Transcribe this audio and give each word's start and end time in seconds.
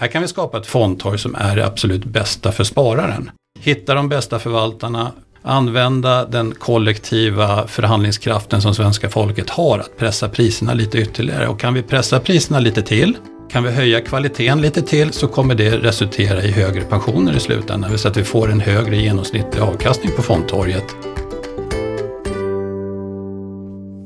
Här 0.00 0.08
kan 0.08 0.22
vi 0.22 0.28
skapa 0.28 0.58
ett 0.58 0.66
fondtorg 0.66 1.18
som 1.18 1.34
är 1.34 1.56
det 1.56 1.66
absolut 1.66 2.04
bästa 2.04 2.52
för 2.52 2.64
spararen. 2.64 3.30
Hitta 3.60 3.94
de 3.94 4.08
bästa 4.08 4.38
förvaltarna, 4.38 5.12
använda 5.42 6.24
den 6.24 6.54
kollektiva 6.54 7.66
förhandlingskraften 7.66 8.62
som 8.62 8.74
svenska 8.74 9.08
folket 9.08 9.50
har 9.50 9.78
att 9.78 9.96
pressa 9.96 10.28
priserna 10.28 10.74
lite 10.74 10.98
ytterligare. 10.98 11.48
Och 11.48 11.60
kan 11.60 11.74
vi 11.74 11.82
pressa 11.82 12.20
priserna 12.20 12.60
lite 12.60 12.82
till, 12.82 13.16
kan 13.50 13.64
vi 13.64 13.70
höja 13.70 14.00
kvaliteten 14.00 14.60
lite 14.60 14.82
till 14.82 15.12
så 15.12 15.28
kommer 15.28 15.54
det 15.54 15.70
resultera 15.70 16.42
i 16.42 16.50
högre 16.50 16.82
pensioner 16.82 17.36
i 17.36 17.40
slutändan. 17.40 17.98
Så 17.98 18.08
att 18.08 18.16
vi 18.16 18.24
får 18.24 18.50
en 18.50 18.60
högre 18.60 18.96
genomsnittlig 18.96 19.62
avkastning 19.62 20.12
på 20.16 20.22
fondtorget. 20.22 20.96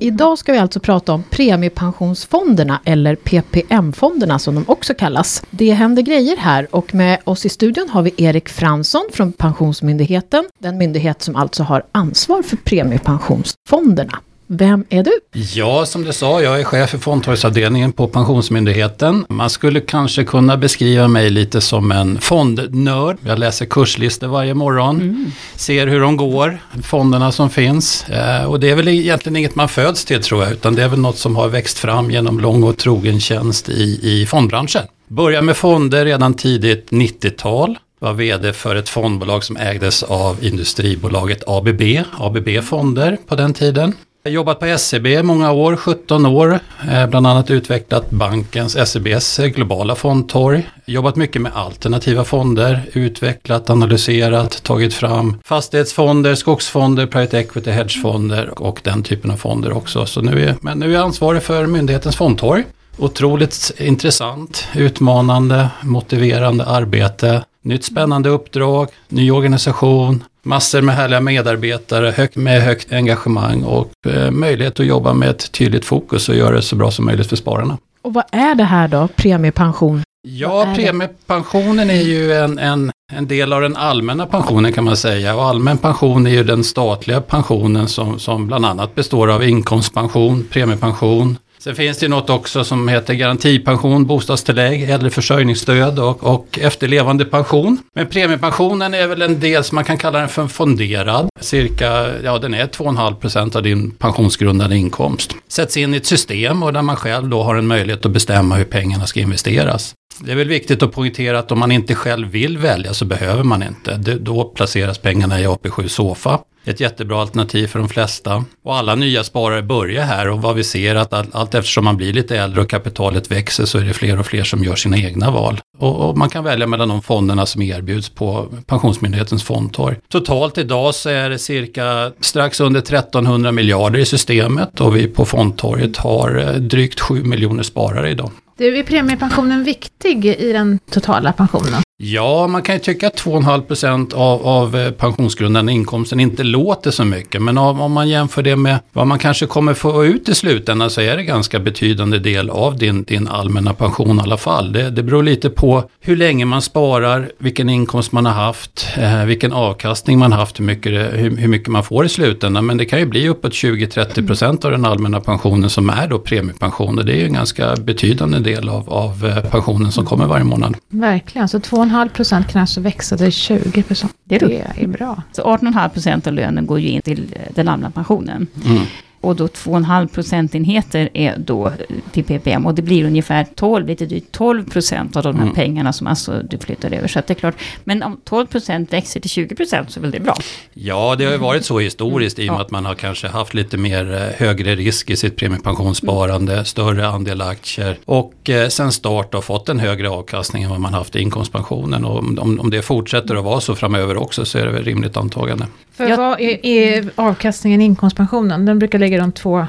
Idag 0.02 0.38
ska 0.38 0.52
vi 0.52 0.58
alltså 0.58 0.80
prata 0.80 1.12
om 1.12 1.22
premiepensionsfonderna 1.30 2.80
eller 2.84 3.16
PPM-fonderna 3.16 4.38
som 4.38 4.54
de 4.54 4.64
också 4.68 4.94
kallas. 4.94 5.42
Det 5.50 5.72
händer 5.72 6.02
grejer 6.02 6.36
här 6.36 6.68
och 6.70 6.94
med 6.94 7.18
oss 7.24 7.46
i 7.46 7.48
studion 7.48 7.88
har 7.90 8.02
vi 8.02 8.14
Erik 8.16 8.48
Fransson 8.48 9.02
från 9.12 9.32
Pensionsmyndigheten, 9.32 10.44
den 10.58 10.78
myndighet 10.78 11.22
som 11.22 11.36
alltså 11.36 11.62
har 11.62 11.82
ansvar 11.92 12.42
för 12.42 12.56
premiepensionsfonderna. 12.56 14.18
Vem 14.54 14.84
är 14.88 15.02
du? 15.02 15.12
Ja, 15.54 15.86
som 15.86 16.04
du 16.04 16.12
sa, 16.12 16.42
jag 16.42 16.60
är 16.60 16.64
chef 16.64 16.90
för 16.90 16.98
fondtorgsavdelningen 16.98 17.92
på 17.92 18.08
Pensionsmyndigheten. 18.08 19.26
Man 19.28 19.50
skulle 19.50 19.80
kanske 19.80 20.24
kunna 20.24 20.56
beskriva 20.56 21.08
mig 21.08 21.30
lite 21.30 21.60
som 21.60 21.92
en 21.92 22.20
fondnörd. 22.20 23.16
Jag 23.26 23.38
läser 23.38 23.66
kurslistor 23.66 24.26
varje 24.26 24.54
morgon, 24.54 25.00
mm. 25.00 25.32
ser 25.56 25.86
hur 25.86 26.00
de 26.00 26.16
går, 26.16 26.58
fonderna 26.82 27.32
som 27.32 27.50
finns. 27.50 28.08
Eh, 28.08 28.44
och 28.44 28.60
det 28.60 28.70
är 28.70 28.74
väl 28.74 28.88
egentligen 28.88 29.36
inget 29.36 29.54
man 29.54 29.68
föds 29.68 30.04
till 30.04 30.22
tror 30.22 30.42
jag, 30.42 30.52
utan 30.52 30.74
det 30.74 30.82
är 30.82 30.88
väl 30.88 31.00
något 31.00 31.18
som 31.18 31.36
har 31.36 31.48
växt 31.48 31.78
fram 31.78 32.10
genom 32.10 32.40
lång 32.40 32.62
och 32.62 32.76
trogen 32.76 33.20
tjänst 33.20 33.68
i, 33.68 34.00
i 34.02 34.26
fondbranschen. 34.26 34.82
Började 35.08 35.46
med 35.46 35.56
fonder 35.56 36.04
redan 36.04 36.34
tidigt 36.34 36.90
90-tal 36.90 37.78
var 37.98 38.12
vd 38.12 38.52
för 38.52 38.76
ett 38.76 38.88
fondbolag 38.88 39.44
som 39.44 39.56
ägdes 39.56 40.02
av 40.02 40.44
industribolaget 40.44 41.42
ABB, 41.46 41.82
ABB 42.18 42.48
Fonder 42.62 43.18
på 43.26 43.34
den 43.34 43.54
tiden. 43.54 43.94
Jag 44.24 44.30
har 44.30 44.34
jobbat 44.34 44.60
på 44.60 44.78
SEB 44.78 45.06
i 45.06 45.22
många 45.22 45.52
år, 45.52 45.76
17 45.76 46.26
år. 46.26 46.58
Eh, 46.90 47.06
bland 47.06 47.26
annat 47.26 47.50
utvecklat 47.50 48.10
bankens, 48.10 48.88
SEBs 48.88 49.36
globala 49.38 49.94
fondtorg. 49.94 50.70
Jobbat 50.84 51.16
mycket 51.16 51.42
med 51.42 51.52
alternativa 51.54 52.24
fonder, 52.24 52.82
utvecklat, 52.92 53.70
analyserat, 53.70 54.62
tagit 54.62 54.94
fram 54.94 55.38
fastighetsfonder, 55.44 56.34
skogsfonder, 56.34 57.06
private 57.06 57.38
equity, 57.38 57.70
hedgefonder 57.70 58.62
och 58.62 58.80
den 58.84 59.02
typen 59.02 59.30
av 59.30 59.36
fonder 59.36 59.76
också. 59.76 60.06
Så 60.06 60.20
nu 60.20 60.48
är, 60.48 60.56
men 60.60 60.78
nu 60.78 60.86
är 60.86 60.94
jag 60.94 61.02
ansvarig 61.02 61.42
för 61.42 61.66
myndighetens 61.66 62.16
fondtorg. 62.16 62.64
Otroligt 62.98 63.72
intressant, 63.78 64.68
utmanande, 64.74 65.68
motiverande 65.82 66.64
arbete. 66.64 67.44
Nytt 67.62 67.84
spännande 67.84 68.28
uppdrag, 68.28 68.88
ny 69.08 69.30
organisation, 69.30 70.24
massor 70.44 70.80
med 70.82 70.94
härliga 70.94 71.20
medarbetare 71.20 72.10
hög, 72.10 72.36
med 72.36 72.62
högt 72.62 72.92
engagemang 72.92 73.62
och 73.62 73.90
eh, 74.06 74.30
möjlighet 74.30 74.80
att 74.80 74.86
jobba 74.86 75.12
med 75.12 75.30
ett 75.30 75.52
tydligt 75.52 75.84
fokus 75.84 76.28
och 76.28 76.34
göra 76.34 76.56
det 76.56 76.62
så 76.62 76.76
bra 76.76 76.90
som 76.90 77.04
möjligt 77.04 77.26
för 77.26 77.36
spararna. 77.36 77.78
Och 78.02 78.14
vad 78.14 78.24
är 78.32 78.54
det 78.54 78.64
här 78.64 78.88
då, 78.88 79.08
premiepension? 79.16 80.02
Ja, 80.28 80.72
premiepensionen 80.76 81.90
är 81.90 82.02
ju 82.02 82.32
en, 82.32 82.58
en, 82.58 82.92
en 83.12 83.28
del 83.28 83.52
av 83.52 83.60
den 83.60 83.76
allmänna 83.76 84.26
pensionen 84.26 84.72
kan 84.72 84.84
man 84.84 84.96
säga. 84.96 85.36
Och 85.36 85.44
allmän 85.44 85.78
pension 85.78 86.26
är 86.26 86.30
ju 86.30 86.44
den 86.44 86.64
statliga 86.64 87.20
pensionen 87.20 87.88
som, 87.88 88.18
som 88.18 88.46
bland 88.46 88.66
annat 88.66 88.94
består 88.94 89.30
av 89.30 89.44
inkomstpension, 89.44 90.46
premiepension, 90.50 91.38
Sen 91.62 91.74
finns 91.74 91.98
det 91.98 92.08
något 92.08 92.30
också 92.30 92.64
som 92.64 92.88
heter 92.88 93.14
garantipension, 93.14 94.06
bostadstillägg, 94.06 94.90
äldreförsörjningsstöd 94.90 95.98
och, 95.98 96.24
och 96.24 96.58
efterlevande 96.62 97.24
pension. 97.24 97.78
Men 97.94 98.06
premiepensionen 98.06 98.94
är 98.94 99.06
väl 99.06 99.22
en 99.22 99.40
del 99.40 99.64
som 99.64 99.74
man 99.74 99.84
kan 99.84 99.98
kalla 99.98 100.18
den 100.18 100.28
för 100.28 100.46
fonderad. 100.46 101.28
Cirka, 101.40 102.20
ja 102.24 102.38
den 102.38 102.54
är 102.54 102.66
2,5 102.66 103.14
procent 103.14 103.56
av 103.56 103.62
din 103.62 103.90
pensionsgrundande 103.90 104.76
inkomst. 104.76 105.34
Sätts 105.48 105.76
in 105.76 105.94
i 105.94 105.96
ett 105.96 106.06
system 106.06 106.62
och 106.62 106.72
där 106.72 106.82
man 106.82 106.96
själv 106.96 107.28
då 107.28 107.42
har 107.42 107.56
en 107.56 107.66
möjlighet 107.66 108.06
att 108.06 108.12
bestämma 108.12 108.54
hur 108.54 108.64
pengarna 108.64 109.06
ska 109.06 109.20
investeras. 109.20 109.94
Det 110.20 110.32
är 110.32 110.36
väl 110.36 110.48
viktigt 110.48 110.82
att 110.82 110.92
poängtera 110.92 111.38
att 111.38 111.52
om 111.52 111.58
man 111.58 111.72
inte 111.72 111.94
själv 111.94 112.28
vill 112.28 112.58
välja 112.58 112.94
så 112.94 113.04
behöver 113.04 113.42
man 113.42 113.62
inte. 113.62 113.96
Då 113.96 114.44
placeras 114.44 114.98
pengarna 114.98 115.40
i 115.40 115.46
AP7 115.46 115.88
Sofa 115.88 116.40
ett 116.64 116.80
jättebra 116.80 117.20
alternativ 117.20 117.66
för 117.66 117.78
de 117.78 117.88
flesta. 117.88 118.44
Och 118.64 118.76
alla 118.76 118.94
nya 118.94 119.24
sparare 119.24 119.62
börjar 119.62 120.04
här 120.04 120.28
och 120.28 120.42
vad 120.42 120.56
vi 120.56 120.64
ser 120.64 120.94
att 120.94 121.12
allt, 121.12 121.34
allt 121.34 121.54
eftersom 121.54 121.84
man 121.84 121.96
blir 121.96 122.12
lite 122.12 122.38
äldre 122.38 122.60
och 122.60 122.70
kapitalet 122.70 123.30
växer 123.30 123.64
så 123.64 123.78
är 123.78 123.84
det 123.84 123.92
fler 123.92 124.18
och 124.18 124.26
fler 124.26 124.44
som 124.44 124.64
gör 124.64 124.74
sina 124.74 124.98
egna 124.98 125.30
val. 125.30 125.60
Och, 125.78 126.08
och 126.08 126.18
man 126.18 126.28
kan 126.28 126.44
välja 126.44 126.66
mellan 126.66 126.88
de 126.88 127.02
fonderna 127.02 127.46
som 127.46 127.62
erbjuds 127.62 128.08
på 128.08 128.48
Pensionsmyndighetens 128.66 129.42
fondtorg. 129.42 129.96
Totalt 130.08 130.58
idag 130.58 130.94
så 130.94 131.08
är 131.08 131.30
det 131.30 131.38
cirka 131.38 132.12
strax 132.20 132.60
under 132.60 132.80
1300 132.80 133.52
miljarder 133.52 133.98
i 133.98 134.06
systemet 134.06 134.80
och 134.80 134.96
vi 134.96 135.06
på 135.06 135.24
fondtorget 135.24 135.96
har 135.96 136.38
eh, 136.38 136.52
drygt 136.52 137.00
7 137.00 137.24
miljoner 137.24 137.62
sparare 137.62 138.10
idag. 138.10 138.30
Du, 138.62 138.78
är 138.78 138.82
premiepensionen 138.82 139.64
viktig 139.64 140.26
i 140.26 140.52
den 140.52 140.78
totala 140.90 141.32
pensionen? 141.32 141.82
Ja, 142.04 142.46
man 142.46 142.62
kan 142.62 142.74
ju 142.74 142.78
tycka 142.78 143.06
att 143.06 143.20
2,5% 143.20 144.14
av, 144.14 144.46
av 144.46 144.76
eh, 144.76 144.90
pensionsgrundande 144.90 145.72
inkomsten 145.72 146.20
inte 146.20 146.42
låter 146.42 146.90
så 146.90 147.04
mycket. 147.04 147.42
Men 147.42 147.58
om, 147.58 147.80
om 147.80 147.92
man 147.92 148.08
jämför 148.08 148.42
det 148.42 148.56
med 148.56 148.78
vad 148.92 149.06
man 149.06 149.18
kanske 149.18 149.46
kommer 149.46 149.74
få 149.74 150.04
ut 150.04 150.28
i 150.28 150.34
slutändan 150.34 150.90
så 150.90 151.00
är 151.00 151.16
det 151.16 151.24
ganska 151.24 151.60
betydande 151.60 152.18
del 152.18 152.50
av 152.50 152.78
din, 152.78 153.02
din 153.02 153.28
allmänna 153.28 153.74
pension 153.74 154.18
i 154.18 154.20
alla 154.20 154.36
fall. 154.36 154.72
Det, 154.72 154.90
det 154.90 155.02
beror 155.02 155.22
lite 155.22 155.50
på 155.50 155.84
hur 156.00 156.16
länge 156.16 156.44
man 156.44 156.62
sparar, 156.62 157.30
vilken 157.38 157.68
inkomst 157.68 158.12
man 158.12 158.26
har 158.26 158.32
haft, 158.32 158.88
eh, 158.96 159.24
vilken 159.24 159.52
avkastning 159.52 160.18
man 160.18 160.32
har 160.32 160.38
haft, 160.38 160.60
hur 160.60 160.64
mycket, 160.64 160.92
det, 160.92 161.18
hur, 161.18 161.36
hur, 161.36 161.48
mycket 161.48 161.68
man 161.68 161.84
får 161.84 162.06
i 162.06 162.08
slutändan. 162.08 162.66
Men 162.66 162.76
det 162.76 162.84
kan 162.84 162.98
ju 162.98 163.06
bli 163.06 163.28
uppåt 163.28 163.52
20-30% 163.52 164.64
av 164.64 164.70
den 164.70 164.84
allmänna 164.84 165.20
pensionen 165.20 165.70
som 165.70 165.90
är 165.90 166.06
då 166.08 166.18
premiepension. 166.18 166.98
Och 166.98 167.04
det 167.04 167.12
är 167.12 167.18
ju 167.18 167.26
en 167.26 167.32
ganska 167.32 167.76
betydande 167.76 168.38
del 168.38 168.51
av, 168.58 168.90
av 168.90 169.26
eh, 169.26 169.50
pensionen 169.50 169.92
som 169.92 170.04
kommer 170.04 170.26
varje 170.26 170.44
månad. 170.44 170.76
Verkligen, 170.88 171.48
så 171.48 171.58
2,5 171.58 172.08
procent 172.08 172.48
kan 172.48 172.60
alltså 172.60 172.80
växa 172.80 173.16
till 173.16 173.32
20 173.32 173.82
procent. 173.82 174.12
Det, 174.24 174.38
det 174.38 174.64
är 174.76 174.86
bra. 174.86 175.22
Så 175.32 175.42
18,5 175.42 175.88
procent 175.88 176.26
av 176.26 176.32
lönen 176.32 176.66
går 176.66 176.80
ju 176.80 176.88
in 176.88 177.02
till 177.02 177.34
den 177.54 177.68
allmänna 177.68 177.90
pensionen. 177.90 178.46
Mm 178.64 178.82
och 179.22 179.36
då 179.36 179.46
2,5 179.46 180.08
procentenheter 180.08 181.08
är 181.14 181.36
då 181.38 181.72
till 182.12 182.24
PPM 182.24 182.66
och 182.66 182.74
det 182.74 182.82
blir 182.82 183.04
ungefär 183.04 183.46
12, 183.54 183.86
lite 183.86 184.06
drygt 184.06 184.32
12 184.32 184.70
procent 184.70 185.16
av 185.16 185.22
de 185.22 185.36
här 185.36 185.42
mm. 185.42 185.54
pengarna 185.54 185.92
som 185.92 186.06
alltså 186.06 186.42
du 186.50 186.58
flyttar 186.58 186.92
över. 186.92 187.08
Så 187.08 187.18
att 187.18 187.26
det 187.26 187.32
är 187.32 187.38
klart, 187.38 187.54
men 187.84 188.02
om 188.02 188.20
12 188.24 188.46
procent 188.46 188.92
växer 188.92 189.20
till 189.20 189.30
20 189.30 189.54
procent 189.54 189.90
så 189.90 190.00
är 190.00 190.02
väl 190.02 190.10
det 190.10 190.20
bra? 190.20 190.36
Ja, 190.74 191.14
det 191.18 191.24
har 191.24 191.32
ju 191.32 191.38
varit 191.38 191.64
så 191.64 191.78
historiskt 191.78 192.38
i 192.38 192.42
och 192.42 192.52
med 192.52 192.58
ja. 192.58 192.62
att 192.64 192.70
man 192.70 192.84
har 192.84 192.94
kanske 192.94 193.28
haft 193.28 193.54
lite 193.54 193.76
mer 193.76 194.12
eh, 194.12 194.46
högre 194.46 194.74
risk 194.74 195.10
i 195.10 195.16
sitt 195.16 195.36
premiepensionssparande, 195.36 196.52
mm. 196.52 196.64
större 196.64 197.08
andel 197.08 197.40
aktier 197.40 197.98
och 198.04 198.50
eh, 198.50 198.68
sen 198.68 198.92
start 198.92 199.34
har 199.34 199.40
fått 199.40 199.68
en 199.68 199.78
högre 199.78 200.08
avkastning 200.08 200.62
än 200.62 200.70
vad 200.70 200.80
man 200.80 200.94
haft 200.94 201.16
i 201.16 201.20
inkomstpensionen. 201.20 202.04
Och 202.04 202.18
om, 202.18 202.60
om 202.60 202.70
det 202.70 202.82
fortsätter 202.82 203.36
att 203.36 203.44
vara 203.44 203.60
så 203.60 203.74
framöver 203.74 204.16
också 204.16 204.44
så 204.44 204.58
är 204.58 204.66
det 204.66 204.72
väl 204.72 204.84
rimligt 204.84 205.16
antagande. 205.16 205.66
För 205.92 206.08
jag, 206.08 206.16
vad 206.16 206.40
är, 206.40 206.66
är 206.66 207.10
avkastningen 207.14 207.80
i 207.80 207.84
inkomstpensionen? 207.84 208.66
Den 208.66 208.78
brukar 208.78 208.98
ligga 208.98 209.18
runt 209.18 209.36
två 209.36 209.66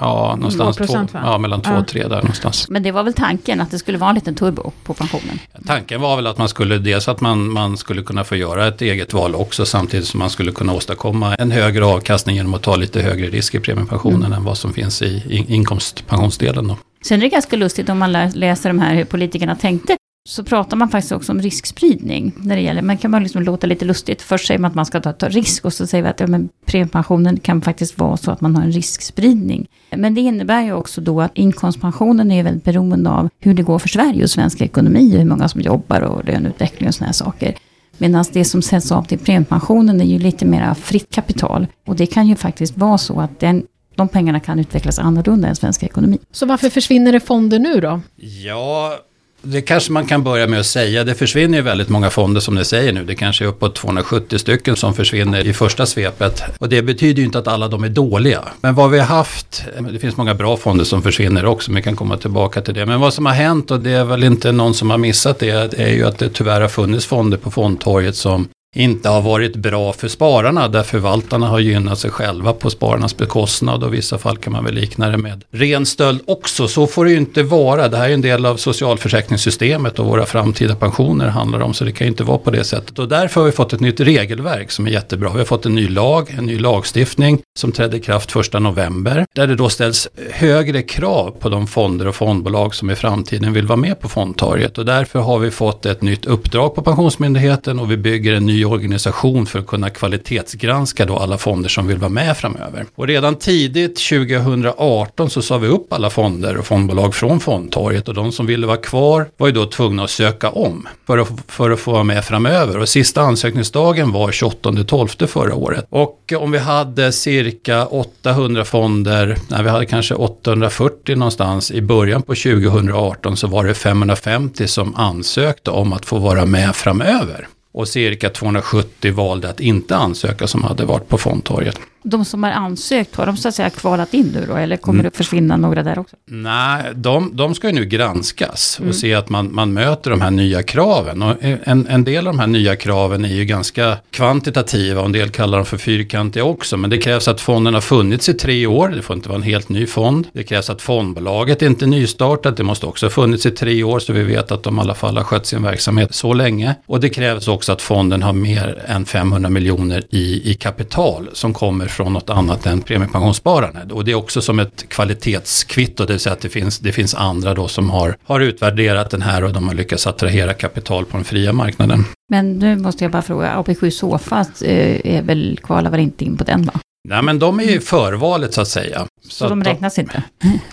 Ja, 0.00 0.34
någonstans 0.36 0.76
två, 0.76 1.06
ja, 1.12 1.38
mellan 1.38 1.62
två 1.62 1.72
och 1.72 1.88
tre 1.88 2.02
där 2.02 2.16
någonstans. 2.16 2.68
Men 2.68 2.82
det 2.82 2.92
var 2.92 3.02
väl 3.02 3.12
tanken 3.12 3.60
att 3.60 3.70
det 3.70 3.78
skulle 3.78 3.98
vara 3.98 4.10
en 4.10 4.14
liten 4.14 4.34
turbo 4.34 4.72
på 4.84 4.94
pensionen? 4.94 5.38
Tanken 5.66 6.00
var 6.00 6.16
väl 6.16 6.26
att 6.26 6.38
man 6.38 6.48
skulle, 6.48 6.78
dels 6.78 7.08
att 7.08 7.20
man, 7.20 7.52
man 7.52 7.76
skulle 7.76 8.02
kunna 8.02 8.24
få 8.24 8.36
göra 8.36 8.68
ett 8.68 8.82
eget 8.82 9.12
val 9.12 9.34
också 9.34 9.66
samtidigt 9.66 10.06
som 10.06 10.18
man 10.18 10.30
skulle 10.30 10.52
kunna 10.52 10.72
åstadkomma 10.72 11.34
en 11.34 11.50
högre 11.50 11.84
avkastning 11.84 12.36
genom 12.36 12.54
att 12.54 12.62
ta 12.62 12.76
lite 12.76 13.02
högre 13.02 13.26
risk 13.26 13.54
i 13.54 13.60
premiepensionen 13.60 14.24
mm. 14.24 14.32
än 14.32 14.44
vad 14.44 14.58
som 14.58 14.72
finns 14.72 15.02
i 15.02 15.44
inkomstpensionsdelen. 15.48 16.68
Då. 16.68 16.76
Sen 17.04 17.18
är 17.18 17.22
det 17.22 17.28
ganska 17.28 17.56
lustigt 17.56 17.88
om 17.88 17.98
man 17.98 18.12
läser 18.12 18.68
de 18.68 18.78
här 18.78 18.94
hur 18.94 19.04
politikerna 19.04 19.56
tänkte 19.56 19.96
så 20.28 20.44
pratar 20.44 20.76
man 20.76 20.88
faktiskt 20.88 21.12
också 21.12 21.32
om 21.32 21.42
riskspridning. 21.42 22.32
När 22.36 22.56
det 22.56 22.62
gäller, 22.62 22.82
man 22.82 22.98
kan 22.98 23.10
bara 23.10 23.22
liksom 23.22 23.42
låta 23.42 23.66
lite 23.66 23.84
lustigt. 23.84 24.22
Först 24.22 24.46
säger 24.46 24.58
man 24.58 24.68
att 24.68 24.74
man 24.74 24.86
ska 24.86 25.00
ta, 25.00 25.12
ta 25.12 25.28
risk 25.28 25.64
och 25.64 25.72
så 25.72 25.86
säger 25.86 26.04
vi 26.04 26.10
att 26.10 26.20
ja, 26.20 26.26
men 26.26 26.48
premiepensionen 26.66 27.40
kan 27.40 27.62
faktiskt 27.62 27.98
vara 27.98 28.16
så 28.16 28.30
att 28.30 28.40
man 28.40 28.56
har 28.56 28.62
en 28.62 28.72
riskspridning. 28.72 29.68
Men 29.90 30.14
det 30.14 30.20
innebär 30.20 30.62
ju 30.62 30.72
också 30.72 31.00
då 31.00 31.20
att 31.20 31.30
inkomstpensionen 31.34 32.30
är 32.30 32.42
väldigt 32.42 32.64
beroende 32.64 33.10
av 33.10 33.28
hur 33.40 33.54
det 33.54 33.62
går 33.62 33.78
för 33.78 33.88
Sverige 33.88 34.22
och 34.22 34.30
svensk 34.30 34.60
ekonomi 34.60 35.14
och 35.14 35.18
hur 35.18 35.28
många 35.28 35.48
som 35.48 35.60
jobbar 35.60 36.00
och 36.00 36.24
löneutveckling 36.24 36.88
och 36.88 36.94
sådana 36.94 37.08
här 37.08 37.12
saker. 37.12 37.54
Medan 37.98 38.24
det 38.32 38.44
som 38.44 38.62
sätts 38.62 38.92
av 38.92 39.02
till 39.02 39.18
premiepensionen 39.18 40.00
är 40.00 40.04
ju 40.04 40.18
lite 40.18 40.44
mer 40.44 40.74
fritt 40.74 41.14
kapital. 41.14 41.66
Och 41.86 41.96
det 41.96 42.06
kan 42.06 42.28
ju 42.28 42.36
faktiskt 42.36 42.76
vara 42.76 42.98
så 42.98 43.20
att 43.20 43.40
den 43.40 43.62
de 43.94 44.08
pengarna 44.08 44.40
kan 44.40 44.58
utvecklas 44.58 44.98
annorlunda 44.98 45.48
än 45.48 45.56
svensk 45.56 45.82
ekonomi. 45.82 46.18
Så 46.32 46.46
varför 46.46 46.70
försvinner 46.70 47.12
det 47.12 47.20
fonder 47.20 47.58
nu 47.58 47.80
då? 47.80 48.00
Ja, 48.44 48.98
det 49.44 49.62
kanske 49.62 49.92
man 49.92 50.06
kan 50.06 50.22
börja 50.22 50.46
med 50.46 50.60
att 50.60 50.66
säga. 50.66 51.04
Det 51.04 51.14
försvinner 51.14 51.58
ju 51.58 51.62
väldigt 51.62 51.88
många 51.88 52.10
fonder 52.10 52.40
som 52.40 52.54
ni 52.54 52.64
säger 52.64 52.92
nu. 52.92 53.04
Det 53.04 53.14
kanske 53.14 53.44
är 53.44 53.48
uppåt 53.48 53.74
270 53.74 54.38
stycken 54.38 54.76
som 54.76 54.94
försvinner 54.94 55.46
i 55.46 55.52
första 55.52 55.86
svepet. 55.86 56.42
Och 56.58 56.68
det 56.68 56.82
betyder 56.82 57.18
ju 57.18 57.26
inte 57.26 57.38
att 57.38 57.48
alla 57.48 57.68
de 57.68 57.84
är 57.84 57.88
dåliga. 57.88 58.44
Men 58.60 58.74
vad 58.74 58.90
vi 58.90 58.98
har 58.98 59.06
haft, 59.06 59.64
det 59.92 59.98
finns 59.98 60.16
många 60.16 60.34
bra 60.34 60.56
fonder 60.56 60.84
som 60.84 61.02
försvinner 61.02 61.46
också, 61.46 61.70
men 61.70 61.76
vi 61.76 61.82
kan 61.82 61.96
komma 61.96 62.16
tillbaka 62.16 62.60
till 62.60 62.74
det. 62.74 62.86
Men 62.86 63.00
vad 63.00 63.14
som 63.14 63.26
har 63.26 63.32
hänt, 63.32 63.70
och 63.70 63.80
det 63.80 63.90
är 63.90 64.04
väl 64.04 64.24
inte 64.24 64.52
någon 64.52 64.74
som 64.74 64.90
har 64.90 64.98
missat 64.98 65.38
det, 65.38 65.70
det 65.70 65.82
är 65.82 65.94
ju 65.94 66.06
att 66.06 66.18
det 66.18 66.28
tyvärr 66.28 66.60
har 66.60 66.68
funnits 66.68 67.06
fonder 67.06 67.38
på 67.38 67.50
fondtorget 67.50 68.16
som 68.16 68.48
inte 68.74 69.08
har 69.08 69.22
varit 69.22 69.56
bra 69.56 69.92
för 69.92 70.08
spararna 70.08 70.68
där 70.68 70.82
förvaltarna 70.82 71.46
har 71.46 71.58
gynnat 71.58 71.98
sig 71.98 72.10
själva 72.10 72.52
på 72.52 72.70
spararnas 72.70 73.16
bekostnad 73.16 73.82
och 73.82 73.88
i 73.94 73.96
vissa 73.96 74.18
fall 74.18 74.36
kan 74.36 74.52
man 74.52 74.64
väl 74.64 74.74
likna 74.74 75.08
det 75.08 75.18
med 75.18 75.44
ren 75.50 75.86
stöld 75.86 76.20
också. 76.26 76.68
Så 76.68 76.86
får 76.86 77.04
det 77.04 77.10
ju 77.10 77.16
inte 77.16 77.42
vara. 77.42 77.88
Det 77.88 77.96
här 77.96 78.08
är 78.08 78.14
en 78.14 78.20
del 78.20 78.46
av 78.46 78.56
socialförsäkringssystemet 78.56 79.98
och 79.98 80.06
våra 80.06 80.26
framtida 80.26 80.74
pensioner 80.74 81.28
handlar 81.28 81.60
om 81.60 81.74
så 81.74 81.84
det 81.84 81.92
kan 81.92 82.06
ju 82.06 82.10
inte 82.10 82.24
vara 82.24 82.38
på 82.38 82.50
det 82.50 82.64
sättet. 82.64 82.98
Och 82.98 83.08
därför 83.08 83.40
har 83.40 83.46
vi 83.46 83.52
fått 83.52 83.72
ett 83.72 83.80
nytt 83.80 84.00
regelverk 84.00 84.70
som 84.70 84.86
är 84.86 84.90
jättebra. 84.90 85.30
Vi 85.32 85.38
har 85.38 85.44
fått 85.44 85.66
en 85.66 85.74
ny 85.74 85.88
lag, 85.88 86.34
en 86.38 86.46
ny 86.46 86.58
lagstiftning 86.58 87.38
som 87.58 87.72
trädde 87.72 87.96
i 87.96 88.00
kraft 88.00 88.36
1 88.36 88.52
november 88.52 89.26
där 89.34 89.46
det 89.46 89.54
då 89.54 89.68
ställs 89.68 90.08
högre 90.30 90.82
krav 90.82 91.30
på 91.30 91.48
de 91.48 91.66
fonder 91.66 92.06
och 92.06 92.14
fondbolag 92.14 92.74
som 92.74 92.90
i 92.90 92.94
framtiden 92.94 93.52
vill 93.52 93.66
vara 93.66 93.76
med 93.76 94.00
på 94.00 94.08
fondtorget 94.08 94.78
och 94.78 94.84
därför 94.84 95.18
har 95.18 95.38
vi 95.38 95.50
fått 95.50 95.86
ett 95.86 96.02
nytt 96.02 96.24
uppdrag 96.24 96.74
på 96.74 96.82
Pensionsmyndigheten 96.82 97.78
och 97.78 97.90
vi 97.90 97.96
bygger 97.96 98.32
en 98.32 98.46
ny 98.46 98.61
organisation 98.64 99.46
för 99.46 99.58
att 99.58 99.66
kunna 99.66 99.90
kvalitetsgranska 99.90 101.04
då 101.04 101.16
alla 101.16 101.38
fonder 101.38 101.68
som 101.68 101.86
vill 101.86 101.98
vara 101.98 102.08
med 102.08 102.36
framöver. 102.36 102.86
Och 102.94 103.06
redan 103.06 103.34
tidigt 103.34 103.96
2018 104.08 105.30
så 105.30 105.42
sa 105.42 105.58
vi 105.58 105.68
upp 105.68 105.92
alla 105.92 106.10
fonder 106.10 106.56
och 106.56 106.66
fondbolag 106.66 107.14
från 107.14 107.40
fondtorget 107.40 108.08
och 108.08 108.14
de 108.14 108.32
som 108.32 108.46
ville 108.46 108.66
vara 108.66 108.76
kvar 108.76 109.26
var 109.36 109.46
ju 109.46 109.52
då 109.52 109.66
tvungna 109.66 110.04
att 110.04 110.10
söka 110.10 110.50
om 110.50 110.88
för 111.06 111.18
att, 111.18 111.28
för 111.48 111.70
att 111.70 111.80
få 111.80 111.92
vara 111.92 112.04
med 112.04 112.24
framöver. 112.24 112.78
Och 112.78 112.88
sista 112.88 113.22
ansökningsdagen 113.22 114.12
var 114.12 114.30
28-12 114.30 115.26
förra 115.26 115.54
året. 115.54 115.86
Och 115.90 116.32
om 116.38 116.50
vi 116.50 116.58
hade 116.58 117.12
cirka 117.12 117.86
800 117.86 118.64
fonder, 118.64 119.36
nej 119.48 119.62
vi 119.62 119.70
hade 119.70 119.86
kanske 119.86 120.14
840 120.14 121.16
någonstans 121.16 121.70
i 121.70 121.82
början 121.82 122.22
på 122.22 122.34
2018 122.34 123.36
så 123.36 123.46
var 123.46 123.64
det 123.64 123.74
550 123.74 124.68
som 124.68 124.94
ansökte 124.96 125.70
om 125.70 125.92
att 125.92 126.06
få 126.06 126.18
vara 126.18 126.46
med 126.46 126.76
framöver 126.76 127.48
och 127.72 127.88
cirka 127.88 128.30
270 128.30 129.12
valde 129.12 129.50
att 129.50 129.60
inte 129.60 129.96
ansöka 129.96 130.46
som 130.46 130.64
hade 130.64 130.84
varit 130.84 131.08
på 131.08 131.18
fondtorget 131.18 131.80
de 132.02 132.24
som 132.24 132.42
har 132.42 132.50
ansökt, 132.50 133.16
har 133.16 133.26
de 133.26 133.36
så 133.36 133.48
att 133.48 133.54
säga 133.54 133.70
kvalat 133.70 134.14
in 134.14 134.26
nu 134.34 134.46
då? 134.46 134.56
Eller 134.56 134.76
kommer 134.76 135.00
mm. 135.00 135.10
det 135.10 135.16
försvinna 135.16 135.56
några 135.56 135.82
där 135.82 135.98
också? 135.98 136.16
Nej, 136.26 136.84
de, 136.94 137.36
de 137.36 137.54
ska 137.54 137.66
ju 137.66 137.72
nu 137.72 137.84
granskas 137.84 138.76
och 138.78 138.82
mm. 138.82 138.94
se 138.94 139.14
att 139.14 139.28
man, 139.28 139.54
man 139.54 139.72
möter 139.72 140.10
de 140.10 140.20
här 140.20 140.30
nya 140.30 140.62
kraven. 140.62 141.22
Och 141.22 141.36
en, 141.40 141.86
en 141.86 142.04
del 142.04 142.26
av 142.26 142.32
de 142.32 142.38
här 142.38 142.46
nya 142.46 142.76
kraven 142.76 143.24
är 143.24 143.34
ju 143.34 143.44
ganska 143.44 143.96
kvantitativa 144.10 145.00
och 145.00 145.06
en 145.06 145.12
del 145.12 145.30
kallar 145.30 145.58
dem 145.58 145.66
för 145.66 145.78
fyrkantiga 145.78 146.44
också. 146.44 146.76
Men 146.76 146.90
det 146.90 146.98
krävs 146.98 147.28
att 147.28 147.40
fonden 147.40 147.74
har 147.74 147.80
funnits 147.80 148.28
i 148.28 148.34
tre 148.34 148.66
år, 148.66 148.88
det 148.88 149.02
får 149.02 149.16
inte 149.16 149.28
vara 149.28 149.36
en 149.36 149.42
helt 149.42 149.68
ny 149.68 149.86
fond. 149.86 150.26
Det 150.32 150.44
krävs 150.44 150.70
att 150.70 150.82
fondbolaget 150.82 151.62
är 151.62 151.66
inte 151.66 151.84
är 151.84 151.86
nystartat, 151.86 152.56
det 152.56 152.62
måste 152.62 152.86
också 152.86 153.06
ha 153.06 153.10
funnits 153.10 153.46
i 153.46 153.50
tre 153.50 153.82
år 153.82 153.98
så 153.98 154.12
vi 154.12 154.22
vet 154.22 154.52
att 154.52 154.62
de 154.62 154.78
i 154.78 154.80
alla 154.80 154.94
fall 154.94 155.16
har 155.16 155.24
skött 155.24 155.46
sin 155.46 155.62
verksamhet 155.62 156.14
så 156.14 156.32
länge. 156.32 156.74
Och 156.86 157.00
det 157.00 157.08
krävs 157.08 157.48
också 157.48 157.72
att 157.72 157.82
fonden 157.82 158.22
har 158.22 158.32
mer 158.32 158.84
än 158.86 159.04
500 159.04 159.50
miljoner 159.50 160.02
i, 160.10 160.50
i 160.50 160.54
kapital 160.54 161.30
som 161.32 161.54
kommer 161.54 161.88
från 161.92 162.12
något 162.12 162.30
annat 162.30 162.66
än 162.66 162.80
premiepensionssparande. 162.80 163.94
Och 163.94 164.04
det 164.04 164.10
är 164.10 164.14
också 164.14 164.42
som 164.42 164.58
ett 164.58 164.88
kvalitetskvitto, 164.88 166.04
det 166.04 166.12
vill 166.12 166.20
säga 166.20 166.32
att 166.32 166.40
det 166.40 166.48
finns, 166.48 166.78
det 166.78 166.92
finns 166.92 167.14
andra 167.14 167.54
då 167.54 167.68
som 167.68 167.90
har, 167.90 168.16
har 168.24 168.40
utvärderat 168.40 169.10
den 169.10 169.22
här 169.22 169.44
och 169.44 169.52
de 169.52 169.68
har 169.68 169.74
lyckats 169.74 170.06
attrahera 170.06 170.54
kapital 170.54 171.04
på 171.04 171.16
den 171.16 171.24
fria 171.24 171.52
marknaden. 171.52 172.04
Men 172.28 172.58
nu 172.58 172.76
måste 172.76 173.04
jag 173.04 173.10
bara 173.10 173.22
fråga, 173.22 173.54
AP7 173.56 173.90
Sofa 173.90 174.40
eh, 174.40 175.16
är 175.16 175.22
väl, 175.22 175.58
kvalar 175.62 175.90
väl 175.90 176.00
inte 176.00 176.24
in 176.24 176.36
på 176.36 176.44
den 176.44 176.62
va? 176.62 176.72
Nej 177.08 177.22
men 177.22 177.38
de 177.38 177.60
är 177.60 177.64
ju 177.64 177.80
förvalet 177.80 178.54
så 178.54 178.60
att 178.60 178.68
säga. 178.68 179.06
Så, 179.24 179.30
så 179.30 179.48
de 179.48 179.64
räknas 179.64 179.94
de, 179.94 180.00
inte? 180.00 180.22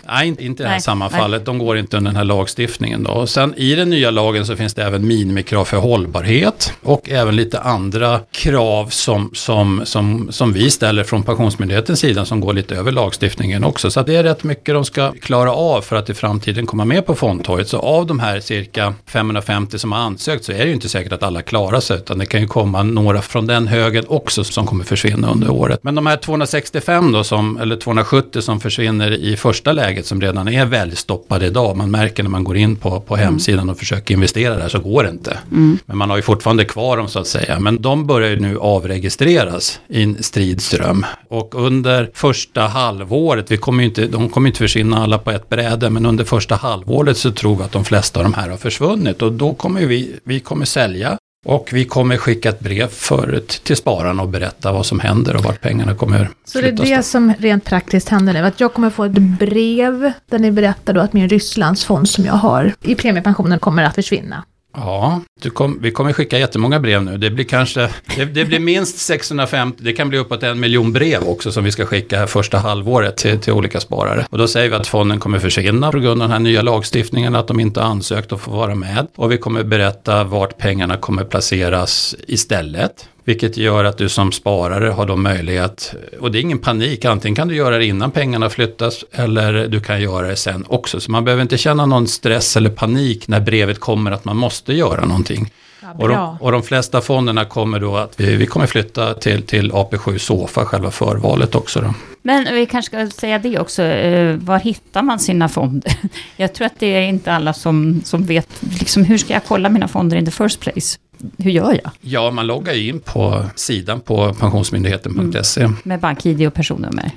Nej, 0.08 0.28
inte, 0.28 0.46
inte 0.46 0.64
i 0.64 0.66
det 0.66 0.72
här 0.72 0.80
samma 0.80 1.08
nej. 1.08 1.20
fallet. 1.20 1.46
De 1.46 1.58
går 1.58 1.78
inte 1.78 1.98
under 1.98 2.12
den 2.12 2.18
här 2.18 2.24
lagstiftningen. 2.24 3.04
Då. 3.04 3.12
Och 3.12 3.30
sen 3.30 3.54
i 3.58 3.76
den 3.76 3.90
nya 3.90 4.12
lagen 4.12 4.46
så 4.46 4.56
finns 4.56 4.74
det 4.74 4.84
även 4.84 5.08
minimikrav 5.08 5.66
för 5.66 5.78
hållbarhet 5.78 6.74
och 6.82 7.10
även 7.10 7.36
lite 7.36 7.60
andra 7.60 8.20
krav 8.32 8.88
som, 8.88 9.32
som, 9.34 9.82
som, 9.86 10.28
som 10.32 10.54
vi 10.54 10.70
ställer 10.70 11.04
från 11.04 11.24
Pensionsmyndighetens 11.24 12.00
sida 12.00 12.26
som 12.26 12.40
går 12.40 12.54
lite 12.54 12.76
över 12.76 12.92
lagstiftningen 12.92 13.64
också. 13.64 13.92
Så 13.92 14.02
det 14.02 14.16
är 14.16 14.24
rätt 14.24 14.44
mycket 14.44 14.76
de 14.76 14.86
ska 14.86 15.12
klara 15.12 15.54
av 15.54 15.82
för 15.82 15.96
att 15.96 16.10
i 16.10 16.14
framtiden 16.14 16.66
komma 16.66 16.86
med 16.86 17.06
på 17.06 17.16
fondtorget. 17.16 17.68
Så 17.68 17.80
av 17.80 18.06
de 18.06 18.20
här 18.20 18.40
cirka 18.40 18.94
550 19.06 19.80
som 19.80 19.92
har 19.92 20.00
ansökt 20.00 20.46
så 20.46 20.52
är 20.52 20.58
det 20.58 20.66
ju 20.66 20.74
inte 20.74 20.90
säkert 20.90 21.14
att 21.14 21.24
alla 21.24 21.42
klarar 21.42 21.80
sig 21.80 21.98
utan 21.98 22.18
det 22.18 22.26
kan 22.26 22.42
ju 22.42 22.48
komma 22.48 22.84
några 22.84 23.22
från 23.22 23.48
den 23.48 23.68
högen 23.68 24.06
också 24.08 24.44
som 24.44 24.66
kommer 24.66 24.84
försvinna 24.84 25.32
under 25.32 25.50
året. 25.50 25.80
Men 25.84 25.96
de 25.96 26.06
här 26.06 26.18
265 26.18 27.12
då 27.12 27.24
som, 27.24 27.58
eller 27.58 27.76
270 27.76 28.39
som 28.42 28.60
försvinner 28.60 29.12
i 29.12 29.38
första 29.38 29.74
läget 29.74 30.06
som 30.06 30.22
redan 30.22 30.48
är 30.48 30.66
väljstoppade 30.66 31.46
idag. 31.46 31.78
Man 31.78 31.92
märker 31.92 32.24
när 32.24 32.30
man 32.30 32.44
går 32.44 32.58
in 32.58 32.76
på, 32.76 33.00
på 33.00 33.16
mm. 33.16 33.26
hemsidan 33.26 33.70
och 33.70 33.78
försöker 33.78 34.14
investera 34.14 34.56
där 34.56 34.70
så 34.70 34.80
går 34.80 35.04
det 35.04 35.10
inte. 35.10 35.38
Mm. 35.52 35.78
Men 35.86 35.98
man 35.98 36.10
har 36.10 36.18
ju 36.18 36.24
fortfarande 36.24 36.66
kvar 36.66 36.98
dem 36.98 37.08
så 37.08 37.20
att 37.20 37.28
säga. 37.28 37.60
Men 37.60 37.82
de 37.82 38.08
börjar 38.08 38.30
ju 38.30 38.40
nu 38.40 38.58
avregistreras 38.58 39.80
i 39.88 40.04
en 40.04 40.24
stridström. 40.24 41.06
Och 41.28 41.56
under 41.56 42.12
första 42.14 42.62
halvåret, 42.62 43.52
vi 43.52 43.58
kommer 43.58 43.84
inte, 43.84 44.08
de 44.08 44.30
kommer 44.30 44.48
inte 44.48 44.60
försvinna 44.60 45.04
alla 45.04 45.18
på 45.18 45.32
ett 45.32 45.50
bräde, 45.50 45.90
men 45.90 46.06
under 46.06 46.24
första 46.24 46.56
halvåret 46.56 47.18
så 47.18 47.32
tror 47.32 47.56
vi 47.56 47.64
att 47.64 47.72
de 47.72 47.86
flesta 47.86 48.20
av 48.20 48.24
de 48.24 48.34
här 48.34 48.50
har 48.50 48.58
försvunnit. 48.58 49.22
Och 49.22 49.34
då 49.34 49.54
kommer 49.54 49.86
vi, 49.86 50.20
vi 50.24 50.40
kommer 50.40 50.66
sälja 50.66 51.19
och 51.46 51.70
vi 51.74 51.86
kommer 51.86 52.18
skicka 52.18 52.50
ett 52.50 52.60
brev 52.60 52.88
förut 52.88 53.62
till 53.64 53.76
spararna 53.76 54.24
och 54.24 54.30
berätta 54.30 54.72
vad 54.72 54.86
som 54.86 55.00
händer 55.00 55.36
och 55.36 55.44
vart 55.44 55.62
pengarna 55.62 55.96
kommer 55.96 56.30
Så 56.46 56.62
det 56.62 56.68
är 56.68 56.72
det 56.72 57.04
som 57.04 57.34
rent 57.40 57.66
praktiskt 57.66 58.10
händer 58.10 58.34
nu, 58.34 58.40
att 58.40 58.60
jag 58.60 58.74
kommer 58.74 58.90
få 58.90 59.04
ett 59.04 59.12
brev 59.12 60.12
där 60.30 60.40
ni 60.40 60.52
berättar 60.52 60.94
då 60.94 61.02
att 61.02 61.14
min 61.14 61.30
Rysslandsfond 61.30 62.10
som 62.10 62.26
jag 62.26 62.34
har 62.34 62.74
i 62.82 62.96
premiepensionen 62.96 63.60
kommer 63.60 63.84
att 63.84 63.96
försvinna. 63.96 64.44
Ja, 64.74 65.22
kom, 65.54 65.80
vi 65.82 65.92
kommer 65.92 66.14
skicka 66.14 66.40
jättemånga 66.40 66.80
brev 66.80 67.04
nu. 67.04 67.18
Det 67.18 67.30
blir 67.30 67.46
kanske, 67.46 67.90
det, 68.16 68.26
det, 68.26 68.46
blir 68.46 68.60
minst 68.60 68.98
650, 68.98 69.84
det 69.84 69.94
kan 69.94 70.10
bli 70.10 70.18
uppåt 70.18 70.44
en 70.44 70.60
miljon 70.60 70.94
brev 70.94 71.24
också 71.24 71.52
som 71.52 71.64
vi 71.64 71.72
ska 71.72 71.86
skicka 71.86 72.18
här 72.18 72.28
första 72.28 72.58
halvåret 72.58 73.18
till, 73.18 73.40
till 73.40 73.54
olika 73.54 73.80
sparare. 73.80 74.26
Och 74.30 74.38
då 74.38 74.48
säger 74.48 74.70
vi 74.70 74.76
att 74.76 74.88
fonden 74.88 75.20
kommer 75.20 75.40
försvinna 75.40 75.92
på 75.92 76.00
grund 76.00 76.22
av 76.22 76.28
den 76.28 76.32
här 76.32 76.40
nya 76.40 76.62
lagstiftningen, 76.62 77.36
att 77.36 77.48
de 77.48 77.60
inte 77.60 77.80
har 77.80 77.88
ansökt 77.90 78.32
att 78.32 78.42
få 78.42 78.52
vara 78.52 78.76
med. 78.76 79.08
Och 79.16 79.32
vi 79.32 79.38
kommer 79.38 79.64
berätta 79.64 80.24
vart 80.24 80.58
pengarna 80.58 80.98
kommer 80.98 81.24
placeras 81.24 82.16
istället. 82.28 83.08
Vilket 83.30 83.58
gör 83.58 83.84
att 83.84 83.98
du 83.98 84.10
som 84.10 84.32
sparare 84.32 84.90
har 84.90 85.06
då 85.06 85.16
möjlighet, 85.16 85.94
och 86.20 86.32
det 86.32 86.40
är 86.40 86.42
ingen 86.42 86.60
panik, 86.60 87.06
antingen 87.06 87.36
kan 87.36 87.48
du 87.48 87.56
göra 87.56 87.78
det 87.78 87.86
innan 87.86 88.12
pengarna 88.12 88.50
flyttas 88.50 89.06
eller 89.12 89.68
du 89.68 89.80
kan 89.80 90.02
göra 90.02 90.28
det 90.28 90.36
sen 90.36 90.66
också. 90.68 91.00
Så 91.00 91.12
man 91.12 91.26
behöver 91.26 91.42
inte 91.42 91.58
känna 91.58 91.86
någon 91.86 92.08
stress 92.08 92.58
eller 92.58 92.70
panik 92.70 93.28
när 93.28 93.40
brevet 93.40 93.80
kommer 93.80 94.12
att 94.12 94.26
man 94.26 94.38
måste 94.38 94.74
göra 94.74 95.06
någonting. 95.06 95.52
Ja, 95.82 95.94
och, 95.98 96.10
de, 96.10 96.38
och, 96.42 96.52
de, 96.52 96.64
flesta 96.64 97.02
fonderna 97.02 97.46
kommer 97.46 97.80
då 97.80 97.98
att 97.98 98.20
vi, 98.20 98.36
vi 98.36 98.46
kommer 98.46 98.66
flytta 98.66 99.14
till, 99.14 99.44
till 99.44 99.72
AP7 99.72 100.18
Sofa, 100.18 100.66
själva 100.66 100.92
förvalet 100.92 101.56
också. 101.56 101.82
Då. 101.82 101.94
Men 102.22 102.54
vi 102.54 102.66
kanske 102.66 103.10
ska 103.10 103.20
säga 103.20 103.40
det 103.40 103.60
också, 103.60 103.84
eh, 103.84 104.36
var 104.36 104.60
hittar 104.60 105.02
man 105.02 105.20
sina 105.20 105.50
fonder? 105.50 105.94
Jag 106.38 106.54
tror 106.54 106.66
att 106.66 106.80
det 106.80 106.88
är 106.88 107.02
inte 107.02 107.34
alla 107.34 107.54
som, 107.54 108.02
som 108.06 108.24
vet, 108.24 108.50
liksom, 108.80 109.04
hur 109.04 109.18
ska 109.18 109.34
jag 109.34 109.46
kolla 109.46 109.70
mina 109.70 109.88
fonder 109.88 110.18
in 110.18 110.26
the 110.26 110.32
first 110.32 110.60
place? 110.60 110.98
hur 111.38 111.52
gör 111.52 111.80
jag? 111.84 111.92
Ja, 112.02 112.32
man 112.32 112.48
loggar 112.48 112.74
in 112.74 113.00
på 113.00 113.46
sidan 113.56 114.02
på 114.02 114.34
pensionsmyndigheten.se. 114.34 115.62
Mm. 115.62 115.76
Med 115.84 116.00
bank-id 116.00 116.48
och 116.48 116.54
personnummer. 116.54 117.12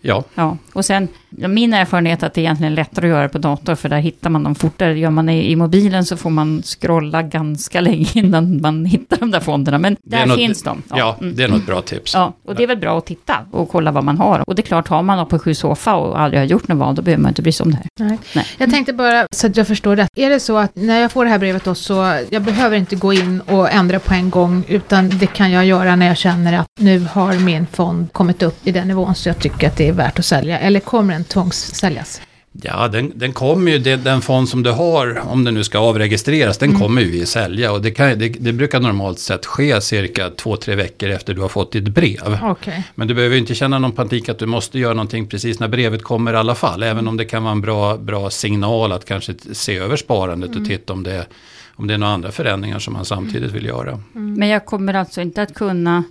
Ja. 0.00 0.24
ja. 0.34 0.56
Och 0.72 0.84
sen, 0.84 1.08
min 1.36 1.74
erfarenhet 1.74 2.22
är 2.22 2.26
att 2.26 2.34
det 2.34 2.40
är 2.40 2.42
egentligen 2.42 2.74
lättare 2.74 3.06
att 3.06 3.10
göra 3.10 3.28
på 3.28 3.38
dator, 3.38 3.74
för 3.74 3.88
där 3.88 3.98
hittar 3.98 4.30
man 4.30 4.42
dem 4.42 4.54
fortare. 4.54 4.98
Gör 4.98 5.10
man 5.10 5.26
det 5.26 5.32
i 5.32 5.56
mobilen 5.56 6.04
så 6.04 6.16
får 6.16 6.30
man 6.30 6.62
scrolla 6.62 7.22
ganska 7.22 7.80
länge 7.88 8.06
innan 8.14 8.60
man 8.60 8.84
hittar 8.84 9.16
de 9.16 9.30
där 9.30 9.40
fonderna. 9.40 9.78
Men 9.78 9.96
där 10.02 10.26
något, 10.26 10.36
finns 10.36 10.62
de. 10.62 10.82
Ja, 10.88 10.98
ja 10.98 11.16
mm. 11.20 11.36
det 11.36 11.44
är 11.44 11.48
något 11.48 11.66
bra 11.66 11.80
tips. 11.82 12.14
Ja, 12.14 12.32
och 12.44 12.54
det 12.54 12.62
är 12.62 12.66
väl 12.66 12.78
bra 12.78 12.98
att 12.98 13.06
titta 13.06 13.38
och 13.50 13.68
kolla 13.68 13.90
vad 13.90 14.04
man 14.04 14.18
har. 14.18 14.48
Och 14.48 14.54
det 14.54 14.62
är 14.62 14.66
klart, 14.66 14.88
har 14.88 15.02
man 15.02 15.26
på 15.26 15.38
sju 15.38 15.54
soffa 15.54 15.94
och 15.94 16.20
aldrig 16.20 16.40
har 16.40 16.46
gjort 16.46 16.68
något 16.68 16.78
val, 16.78 16.94
då 16.94 17.02
behöver 17.02 17.22
man 17.22 17.28
inte 17.28 17.42
bry 17.42 17.52
sig 17.52 17.64
om 17.64 17.70
det 17.70 17.76
här. 17.76 18.08
Nej. 18.08 18.18
Nej. 18.34 18.46
Jag 18.58 18.70
tänkte 18.70 18.92
bara, 18.92 19.26
så 19.30 19.46
att 19.46 19.56
jag 19.56 19.66
förstår 19.66 19.96
rätt. 19.96 20.08
Är 20.16 20.30
det 20.30 20.40
så 20.40 20.56
att 20.56 20.76
när 20.76 21.00
jag 21.00 21.12
får 21.12 21.24
det 21.24 21.30
här 21.30 21.38
brevet 21.38 21.64
då, 21.64 21.74
så 21.74 22.20
jag 22.30 22.42
behöver 22.42 22.76
inte 22.76 22.96
gå 22.96 23.12
in 23.12 23.40
och 23.40 23.70
ändra 23.72 23.98
på 23.98 24.14
en 24.14 24.30
gång, 24.30 24.64
utan 24.68 25.08
det 25.08 25.26
kan 25.26 25.50
jag 25.50 25.64
göra 25.64 25.96
när 25.96 26.06
jag 26.06 26.16
känner 26.16 26.58
att 26.58 26.66
nu 26.80 27.06
har 27.12 27.34
min 27.34 27.66
fond 27.66 28.12
kommit 28.12 28.42
upp 28.42 28.66
i 28.66 28.72
den 28.72 28.88
nivån 28.88 29.14
så 29.14 29.28
jag 29.28 29.38
tycker 29.38 29.66
att 29.66 29.76
det 29.76 29.88
är 29.88 29.92
värt 29.92 30.18
att 30.18 30.24
sälja, 30.24 30.58
eller 30.58 30.80
kommer 30.80 31.14
den 31.24 31.28
tvångssäljas? 31.28 32.20
Ja, 32.62 32.88
den, 32.88 33.12
den 33.14 33.32
kommer 33.32 33.72
ju, 33.72 33.78
den 33.96 34.20
fond 34.20 34.48
som 34.48 34.62
du 34.62 34.70
har, 34.70 35.22
om 35.28 35.44
den 35.44 35.54
nu 35.54 35.64
ska 35.64 35.78
avregistreras, 35.78 36.58
den 36.58 36.68
Mm. 36.68 36.80
kommer 36.80 37.02
ju 37.02 37.10
vi 37.10 37.26
sälja. 37.26 37.72
Och 37.72 37.82
det, 37.82 37.90
kan, 37.90 38.18
det, 38.18 38.28
det 38.28 38.52
brukar 38.52 38.80
normalt 38.80 39.18
sett 39.18 39.46
ske 39.46 39.80
cirka 39.80 40.30
två, 40.30 40.56
tre 40.56 40.74
veckor 40.74 41.08
efter 41.08 41.34
du 41.34 41.40
har 41.40 41.48
fått 41.48 41.72
ditt 41.72 41.88
brev. 41.88 42.38
Okej. 42.42 42.84
Men 42.94 43.08
du 43.08 43.14
behöver 43.14 43.34
ju 43.34 43.40
inte 43.40 43.54
känna 43.54 43.78
någon 43.78 43.92
panik 43.92 44.28
att 44.28 44.38
du 44.38 44.46
måste 44.46 44.78
göra 44.78 44.94
någonting 44.94 45.26
precis 45.26 45.60
när 45.60 45.68
brevet 45.68 46.02
kommer 46.02 46.32
i 46.32 46.36
alla 46.36 46.54
fall. 46.54 46.82
Även 46.82 47.08
om 47.08 47.16
det 47.16 47.24
kan 47.24 47.42
vara 47.42 47.52
en 47.52 47.60
bra, 47.60 47.96
bra 47.96 48.30
signal 48.30 48.92
att 48.92 49.04
kanske 49.04 49.34
se 49.52 49.76
över 49.76 49.96
sparandet 49.96 50.50
Mm. 50.50 50.62
och 50.62 50.68
titta 50.68 50.92
om 50.92 51.02
det, 51.02 51.26
om 51.74 51.86
det 51.86 51.94
är 51.94 51.98
några 51.98 52.12
andra 52.12 52.32
förändringar 52.32 52.78
som 52.78 52.92
man 52.94 53.04
samtidigt 53.04 53.52
vill 53.52 53.66
göra. 53.66 54.00
Men 54.12 54.48
jag 54.48 54.66
kommer 54.66 54.94
alltså 54.94 55.20
inte 55.20 55.42
att 55.42 55.54
kunna, 55.54 56.04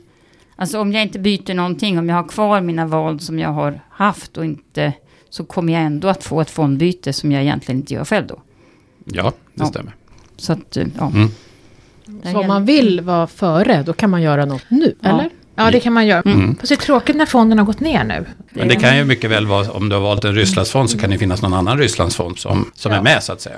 alltså 0.55 0.79
om 0.79 0.91
jag 0.93 1.01
inte 1.01 1.19
byter 1.19 1.53
någonting, 1.53 1.99
om 1.99 2.09
jag 2.09 2.15
har 2.15 2.27
kvar 2.27 2.61
mina 2.61 2.85
val 2.85 3.19
som 3.19 3.39
jag 3.39 3.49
har 3.49 3.79
haft 3.89 4.37
och 4.37 4.45
inte, 4.45 4.93
så 5.33 5.43
kommer 5.43 5.73
jag 5.73 5.81
ändå 5.81 6.07
att 6.07 6.23
få 6.23 6.41
ett 6.41 6.49
fondbyte 6.49 7.13
som 7.13 7.31
jag 7.31 7.41
egentligen 7.41 7.79
inte 7.81 7.93
gör 7.93 8.05
själv 8.05 8.27
då. 8.27 8.41
Ja, 9.05 9.23
det 9.23 9.63
Ja. 9.63 9.65
stämmer. 9.65 9.95
Så 10.37 10.53
att, 10.53 10.77
eh, 10.77 10.85
ja. 10.99 11.11
Mm. 11.15 11.29
Så 12.23 12.39
om 12.39 12.47
man 12.47 12.65
vill 12.65 13.01
vara 13.01 13.27
före, 13.27 13.83
då 13.83 13.93
kan 13.93 14.09
man 14.09 14.21
göra 14.21 14.45
något 14.45 14.65
nu, 14.69 14.95
Ja. 15.01 15.09
eller? 15.09 15.29
Ja, 15.55 15.71
det 15.71 15.79
kan 15.79 15.93
man 15.93 16.07
göra. 16.07 16.21
Mm. 16.21 16.55
Fast 16.55 16.69
det 16.69 16.75
är 16.75 16.85
tråkigt 16.85 17.15
när 17.15 17.25
fonden 17.25 17.57
har 17.59 17.65
gått 17.65 17.79
ner 17.79 18.03
nu. 18.03 18.25
Men 18.51 18.67
det 18.67 18.75
kan 18.75 18.97
ju 18.97 19.05
mycket 19.05 19.31
väl 19.31 19.47
vara, 19.47 19.71
om 19.71 19.89
du 19.89 19.95
har 19.95 20.01
valt 20.01 20.23
en 20.25 20.35
Rysslandsfond 20.35 20.89
så 20.89 20.97
kan 20.99 21.09
det 21.09 21.17
finnas 21.17 21.41
någon 21.41 21.53
annan 21.53 21.77
Rysslandsfond 21.77 22.37
som, 22.39 22.71
som 22.75 22.91
Ja. 22.91 22.97
är 22.97 23.01
med 23.01 23.23
så 23.23 23.33
att 23.33 23.41
säga. 23.41 23.55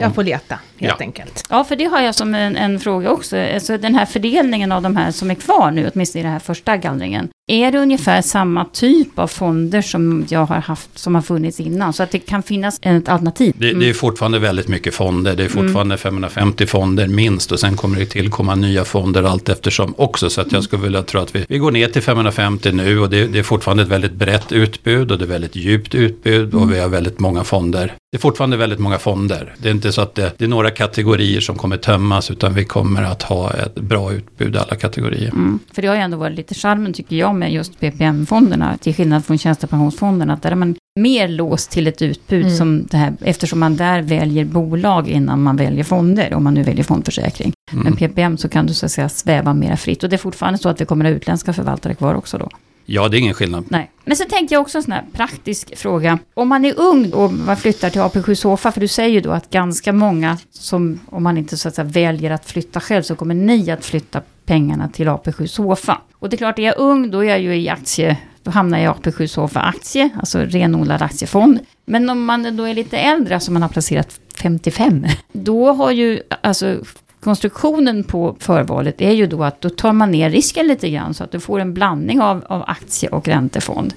Jag 0.00 0.14
får 0.14 0.22
leta, 0.24 0.54
helt 0.54 0.94
Ja. 0.98 1.04
enkelt. 1.04 1.44
Ja, 1.50 1.64
för 1.64 1.76
det 1.76 1.84
har 1.84 2.00
jag 2.00 2.14
som 2.14 2.34
en, 2.34 2.56
en 2.56 2.80
fråga 2.80 3.10
också. 3.10 3.36
Alltså 3.54 3.78
den 3.78 3.94
här 3.94 4.06
fördelningen 4.06 4.72
av 4.72 4.82
de 4.82 4.96
här 4.96 5.10
som 5.10 5.30
är 5.30 5.34
kvar 5.34 5.70
nu, 5.70 5.90
åtminstone 5.94 6.20
i 6.20 6.22
den 6.22 6.32
här 6.32 6.38
första 6.38 6.76
gallringen. 6.76 7.28
Är 7.50 7.72
det 7.72 7.78
ungefär 7.78 8.22
samma 8.22 8.64
typ 8.64 9.18
av 9.18 9.26
fonder 9.26 9.82
som 9.82 10.26
jag 10.28 10.46
har 10.46 10.56
haft, 10.56 10.98
som 10.98 11.14
har 11.14 11.22
funnits 11.22 11.60
innan? 11.60 11.92
Så 11.92 12.02
att 12.02 12.10
det 12.10 12.18
kan 12.18 12.42
finnas 12.42 12.78
ett 12.82 13.08
alternativ? 13.08 13.54
Det, 13.58 13.72
det 13.72 13.88
är 13.88 13.94
fortfarande 13.94 14.38
väldigt 14.38 14.68
mycket 14.68 14.94
fonder. 14.94 15.36
Det 15.36 15.44
är 15.44 15.48
fortfarande 15.48 15.96
550 15.96 16.66
fonder 16.66 17.06
minst 17.06 17.52
och 17.52 17.60
sen 17.60 17.76
kommer 17.76 17.98
det 17.98 18.06
tillkomma 18.06 18.54
nya 18.54 18.84
fonder 18.84 19.22
allt 19.22 19.48
eftersom 19.48 19.94
också. 19.96 20.30
Så 20.30 20.40
att 20.40 20.52
jag 20.52 20.64
skulle 20.64 20.82
vilja 20.82 21.02
tro 21.02 21.20
att 21.20 21.34
vi, 21.34 21.44
vi 21.48 21.58
går 21.58 21.70
ner 21.70 21.88
till 21.88 22.02
550 22.02 22.72
nu 22.72 23.00
och 23.00 23.10
det, 23.10 23.26
det 23.26 23.38
är 23.38 23.42
fortfarande 23.42 23.82
ett 23.82 23.88
väldigt 23.88 24.12
brett 24.12 24.52
utbud 24.52 25.12
och 25.12 25.18
det 25.18 25.24
är 25.24 25.28
väldigt 25.28 25.56
djupt 25.56 25.94
utbud 25.94 26.54
och 26.54 26.72
vi 26.72 26.80
har 26.80 26.88
väldigt 26.88 27.20
många 27.20 27.44
fonder. 27.44 27.94
Det 28.12 28.16
är 28.16 28.20
fortfarande 28.20 28.56
väldigt 28.56 28.78
många 28.78 28.98
fonder. 28.98 29.54
Det 29.58 29.68
är 29.68 29.72
inte 29.72 29.92
så 29.92 30.00
att 30.00 30.14
det, 30.14 30.32
det 30.38 30.44
är 30.44 30.48
några 30.48 30.70
kategorier 30.70 31.40
som 31.40 31.56
kommer 31.56 31.76
tömmas 31.76 32.30
utan 32.30 32.54
vi 32.54 32.64
kommer 32.64 33.02
att 33.02 33.22
ha 33.22 33.50
ett 33.50 33.74
bra 33.74 34.12
utbud 34.12 34.54
i 34.54 34.58
alla 34.58 34.76
kategorier. 34.76 35.30
Mm. 35.30 35.58
För 35.72 35.82
det 35.82 35.88
har 35.88 35.94
ju 35.94 36.00
ändå 36.00 36.16
varit 36.16 36.36
lite 36.36 36.54
charmen 36.54 36.92
tycker 36.92 37.16
jag 37.16 37.34
med 37.40 37.52
just 37.52 37.80
PPM-fonderna, 37.80 38.76
till 38.78 38.94
skillnad 38.94 39.24
från 39.24 39.38
tjänstepensionsfonderna, 39.38 40.32
att 40.32 40.42
där 40.42 40.50
är 40.50 40.54
man 40.54 40.74
mer 41.00 41.28
låst 41.28 41.70
till 41.70 41.86
ett 41.86 42.02
utbud 42.02 42.44
Mm. 42.44 42.56
som 42.56 42.86
det 42.90 42.96
här, 42.96 43.12
eftersom 43.20 43.60
man 43.60 43.76
där 43.76 44.02
väljer 44.02 44.44
bolag 44.44 45.08
innan 45.08 45.42
man 45.42 45.56
väljer 45.56 45.84
fonder, 45.84 46.34
om 46.34 46.44
man 46.44 46.54
nu 46.54 46.62
väljer 46.62 46.84
fondförsäkring. 46.84 47.52
Mm. 47.72 47.84
Men 47.84 47.96
PPM 47.96 48.36
så 48.38 48.48
kan 48.48 48.66
du 48.66 48.74
så 48.74 48.86
att 48.86 48.92
säga 48.92 49.08
sväva 49.08 49.54
mera 49.54 49.76
fritt. 49.76 50.02
Och 50.02 50.10
det 50.10 50.16
är 50.16 50.18
fortfarande 50.18 50.58
så 50.58 50.68
att 50.68 50.80
vi 50.80 50.84
kommer 50.84 51.04
att 51.04 51.10
ha 51.10 51.16
utländska 51.16 51.52
förvaltare 51.52 51.94
kvar 51.94 52.14
också 52.14 52.38
då. 52.38 52.48
Ja, 52.86 53.08
det 53.08 53.16
är 53.16 53.18
ingen 53.18 53.34
skillnad. 53.34 53.64
Nej. 53.68 53.90
Men 54.04 54.16
sen 54.16 54.28
tänkte 54.28 54.54
jag 54.54 54.60
också 54.60 54.78
en 54.78 54.82
sån 54.84 54.92
här 54.92 55.04
praktisk 55.12 55.76
fråga. 55.76 56.18
Om 56.34 56.48
man 56.48 56.64
är 56.64 56.74
ung 56.80 57.12
och 57.12 57.32
man 57.32 57.56
flyttar 57.56 57.90
till 57.90 58.00
AP7 58.00 58.34
Sofa, 58.34 58.72
för 58.72 58.80
du 58.80 58.88
säger 58.88 59.10
ju 59.10 59.20
då 59.20 59.30
att 59.30 59.50
ganska 59.50 59.92
många 59.92 60.38
som, 60.52 61.00
om 61.06 61.22
man 61.22 61.38
inte 61.38 61.56
så 61.56 61.68
att 61.68 61.74
säga 61.74 61.84
väljer 61.88 62.30
att 62.30 62.46
flytta 62.46 62.80
själv, 62.80 63.02
så 63.02 63.14
kommer 63.14 63.34
ni 63.34 63.70
att 63.70 63.84
flytta 63.84 64.20
pengarna 64.50 64.88
till 64.88 65.08
AP7 65.08 65.46
Sofa. 65.46 66.00
Och 66.18 66.28
det 66.28 66.36
är 66.36 66.38
klart, 66.38 66.58
är 66.58 66.62
jag 66.62 66.74
ung, 66.78 67.10
då 67.10 67.24
är 67.24 67.28
jag 67.28 67.40
ju 67.40 67.56
i 67.56 67.68
aktie, 67.68 68.16
då 68.42 68.50
hamnar 68.50 68.78
jag 68.78 68.96
i 68.96 68.98
AP7 68.98 69.26
Sofa 69.26 69.60
aktie, 69.60 70.10
alltså 70.16 70.38
renodlad 70.38 71.02
aktiefond. 71.02 71.58
Men 71.84 72.10
om 72.10 72.24
man 72.24 72.56
då 72.56 72.64
är 72.64 72.74
lite 72.74 72.98
äldre, 72.98 73.34
alltså 73.34 73.52
man 73.52 73.62
har 73.62 73.68
placerat 73.68 74.20
55, 74.42 75.06
då 75.32 75.72
har 75.72 75.90
ju, 75.90 76.20
alltså 76.40 76.76
konstruktionen 77.20 78.04
på 78.04 78.36
förvalet 78.40 79.00
är 79.00 79.10
ju 79.10 79.26
då 79.26 79.44
att 79.44 79.60
då 79.60 79.70
tar 79.70 79.92
man 79.92 80.10
ner 80.10 80.30
risken 80.30 80.66
lite 80.66 80.90
grann 80.90 81.14
så 81.14 81.24
att 81.24 81.32
du 81.32 81.40
får 81.40 81.60
en 81.60 81.74
blandning 81.74 82.20
av, 82.20 82.44
av 82.48 82.64
aktie 82.66 83.08
och 83.08 83.28
räntefond. 83.28 83.94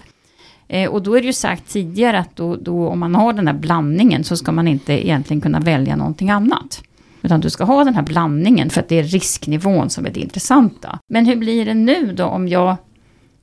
Eh, 0.68 0.90
och 0.90 1.02
då 1.02 1.18
är 1.18 1.22
det 1.22 1.28
ju 1.28 1.34
sagt 1.34 1.70
tidigare 1.70 2.20
att 2.20 2.36
då, 2.36 2.56
då, 2.56 2.88
om 2.88 3.00
man 3.00 3.16
har 3.16 3.34
den 3.34 3.48
här 3.48 3.54
blandningen 3.54 4.24
så 4.24 4.38
ska 4.38 4.52
man 4.52 4.68
inte 4.68 5.06
egentligen 5.06 5.42
kunna 5.42 5.60
välja 5.60 5.96
någonting 5.96 6.30
annat. 6.30 6.84
Utan 7.24 7.42
du 7.42 7.50
ska 7.50 7.63
ha 7.63 7.84
den 7.84 7.96
här 7.96 8.01
blandningen 8.01 8.70
för 8.70 8.80
att 8.80 8.89
det 8.89 9.00
är 9.00 9.03
risknivån 9.03 9.89
som 9.89 10.06
är 10.06 10.10
det 10.10 10.20
intressanta. 10.20 11.00
Men 11.08 11.25
hur 11.25 11.36
blir 11.36 11.65
det 11.65 11.74
nu 11.74 12.13
då 12.13 12.25
om 12.25 12.48
jag, 12.48 12.75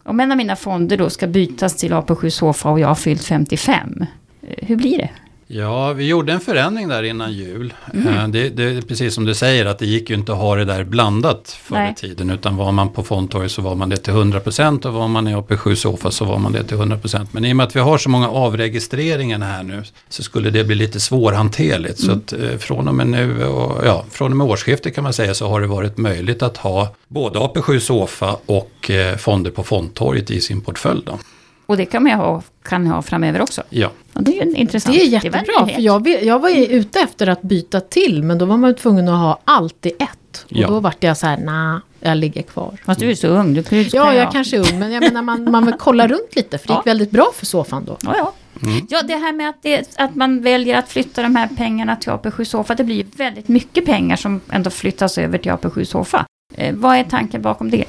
om 0.03 0.21
en 0.21 0.31
av 0.31 0.37
mina 0.37 0.57
fonder 0.57 0.97
då 0.97 1.11
ska 1.11 1.27
bytas 1.27 1.77
till 1.77 1.93
AP7 1.93 2.31
Sofa 2.31 2.71
och 2.71 2.81
jag 2.81 2.89
har 2.89 2.95
fyllt 2.95 3.25
55? 3.25 4.05
Eh, 4.43 4.67
hur 4.67 4.77
blir 4.77 4.99
det? 4.99 5.11
Ja, 5.53 5.93
vi 5.93 6.07
gjorde 6.07 6.33
en 6.33 6.41
förändring 6.41 6.89
där 6.89 7.03
innan 7.03 7.33
jul. 7.33 7.75
Eh, 7.95 8.29
Det, 8.29 8.49
det 8.49 8.63
är 8.63 8.83
precis 8.83 9.15
som 9.15 9.25
du 9.25 9.35
säger 9.35 9.67
att 9.67 9.79
det 9.79 9.87
gick 9.87 10.11
ju 10.11 10.17
inte 10.17 10.33
att 10.33 10.39
ha 10.39 10.57
det 10.57 10.65
där 10.65 10.85
blandat 10.85 11.59
förr 11.63 11.77
i 11.91 11.95
tiden. 11.95 12.31
Utan 12.31 12.57
var 12.57 12.73
man 12.73 12.89
på 12.89 13.03
Fondtorg 13.03 13.49
så 13.49 13.63
var 13.63 13.75
man 13.75 13.89
det 13.89 13.97
till 13.97 14.13
100% 14.13 14.87
och 14.87 14.95
var 14.95 15.09
man 15.09 15.29
i 15.29 15.35
AP7 15.35 15.75
Sofa 15.75 16.11
så 16.11 16.25
var 16.25 16.39
man 16.39 16.53
det 16.53 16.65
till 16.65 16.77
100%. 16.77 17.27
Men 17.33 17.45
i 17.45 17.53
och 17.53 17.57
med 17.57 17.67
att 17.67 17.77
vi 17.77 17.81
har 17.81 17.99
så 17.99 18.09
många 18.11 18.29
avregistreringar 18.29 19.39
här 19.41 19.63
nu 19.63 19.83
så 20.09 20.23
skulle 20.23 20.51
det 20.51 20.65
bli 20.65 20.75
lite 20.75 21.01
svårhanterligt. 21.01 21.99
Så 22.01 22.13
att 22.13 22.33
eh, 22.33 22.57
från 22.59 22.89
och 22.89 22.95
med 22.95 23.07
nu 23.07 23.45
och 23.45 23.87
ja, 23.87 24.05
från 24.11 24.31
och 24.31 24.37
med 24.37 24.47
årsskiftet 24.47 24.95
kan 24.95 25.05
man 25.05 25.13
säga 25.13 25.35
så 25.35 25.49
har 25.49 25.61
det 25.61 25.67
varit 25.67 25.99
möjligt 25.99 26.43
att 26.43 26.57
ha 26.57 26.95
både 27.09 27.39
AP7 27.39 27.79
Sofa 27.79 28.37
och 28.47 28.91
eh, 28.91 29.17
fonder 29.17 29.51
på 29.51 29.63
Fondtorget 29.63 30.31
i 30.31 30.41
sin 30.41 30.61
portfölj. 30.61 31.03
Då. 31.07 31.19
Och 31.71 31.77
det 31.77 31.85
kan 31.87 32.03
man 32.03 32.13
ju 32.13 32.17
ha, 32.19 32.43
kan 32.63 32.87
ha 32.87 33.03
framöver 33.03 33.41
också. 33.43 33.63
Ja. 33.71 33.91
Och 34.13 34.23
det 34.23 34.39
är 34.41 34.45
ju 34.47 34.55
intressant. 34.55 34.97
Det 34.97 35.03
är 35.03 35.07
jättebra, 35.07 35.67
för 35.67 35.81
jag, 35.81 36.05
vill- 36.05 36.27
jag 36.27 36.39
var 36.39 36.49
ju 36.49 36.67
ute 36.67 37.01
efter 37.01 37.27
att 37.27 37.43
byta 37.43 37.81
till, 37.81 38.23
men 38.23 38.39
då 38.39 38.45
var 38.45 38.57
man 38.57 38.71
ju 38.71 38.77
tvungen 38.77 39.09
att 39.09 39.19
ha 39.19 39.39
allt 39.45 39.87
i 39.87 39.91
ett. 39.99 40.45
Och 40.45 40.53
Ja. 40.57 40.69
då 40.69 40.81
vart 40.81 41.03
jag 41.05 41.17
så 41.17 41.27
här, 41.27 41.37
nej, 41.37 41.81
jag 42.01 42.17
ligger 42.17 42.43
kvar. 42.43 42.77
Fast 42.85 43.01
du 43.01 43.11
är 43.11 43.15
så 43.15 43.27
ung, 43.29 43.55
du 43.55 43.63
kan 43.63 43.79
ju 43.79 43.85
Ja, 43.93 44.15
jag 44.15 44.25
ha- 44.25 44.33
kanske 44.33 44.57
är 44.57 44.73
ung, 44.73 44.79
men 44.79 44.93
jag 44.93 45.01
menar 45.03 45.23
man, 45.23 45.51
man 45.51 45.67
vill 45.67 45.75
kolla 45.79 46.09
runt 46.09 46.37
lite, 46.37 46.59
för 46.59 46.67
det 46.69 46.73
gick 46.73 46.79
Ja. 46.79 46.83
väldigt 46.85 47.11
bra 47.11 47.31
för 47.35 47.47
soffan 47.47 47.85
då. 47.85 47.97
Ja, 48.03 48.15
ja. 48.19 48.33
Mm. 48.63 48.87
ja, 48.91 49.03
det 49.03 49.17
här 49.17 49.33
med 49.33 49.49
att, 49.49 49.63
det, 49.63 49.95
att 49.99 50.15
man 50.15 50.43
väljer 50.43 50.79
att 50.79 50.89
flytta 50.89 51.23
de 51.23 51.37
här 51.37 51.49
pengarna 51.57 51.97
till 51.97 52.11
AP7 52.13 52.45
Sofa, 52.45 52.75
det 52.75 52.85
blir 52.85 52.97
ju 52.97 53.05
väldigt 53.17 53.49
mycket 53.49 53.87
pengar 53.87 54.17
som 54.17 54.41
ändå 54.53 54.71
flyttas 54.71 55.19
över 55.19 55.39
till 55.39 55.53
AP7 55.53 55.85
Sofa. 55.85 56.27
Eh, 56.55 56.75
vad 56.75 56.97
är 56.97 57.05
tanken 57.05 57.43
bakom 57.43 57.71
det? 57.71 57.85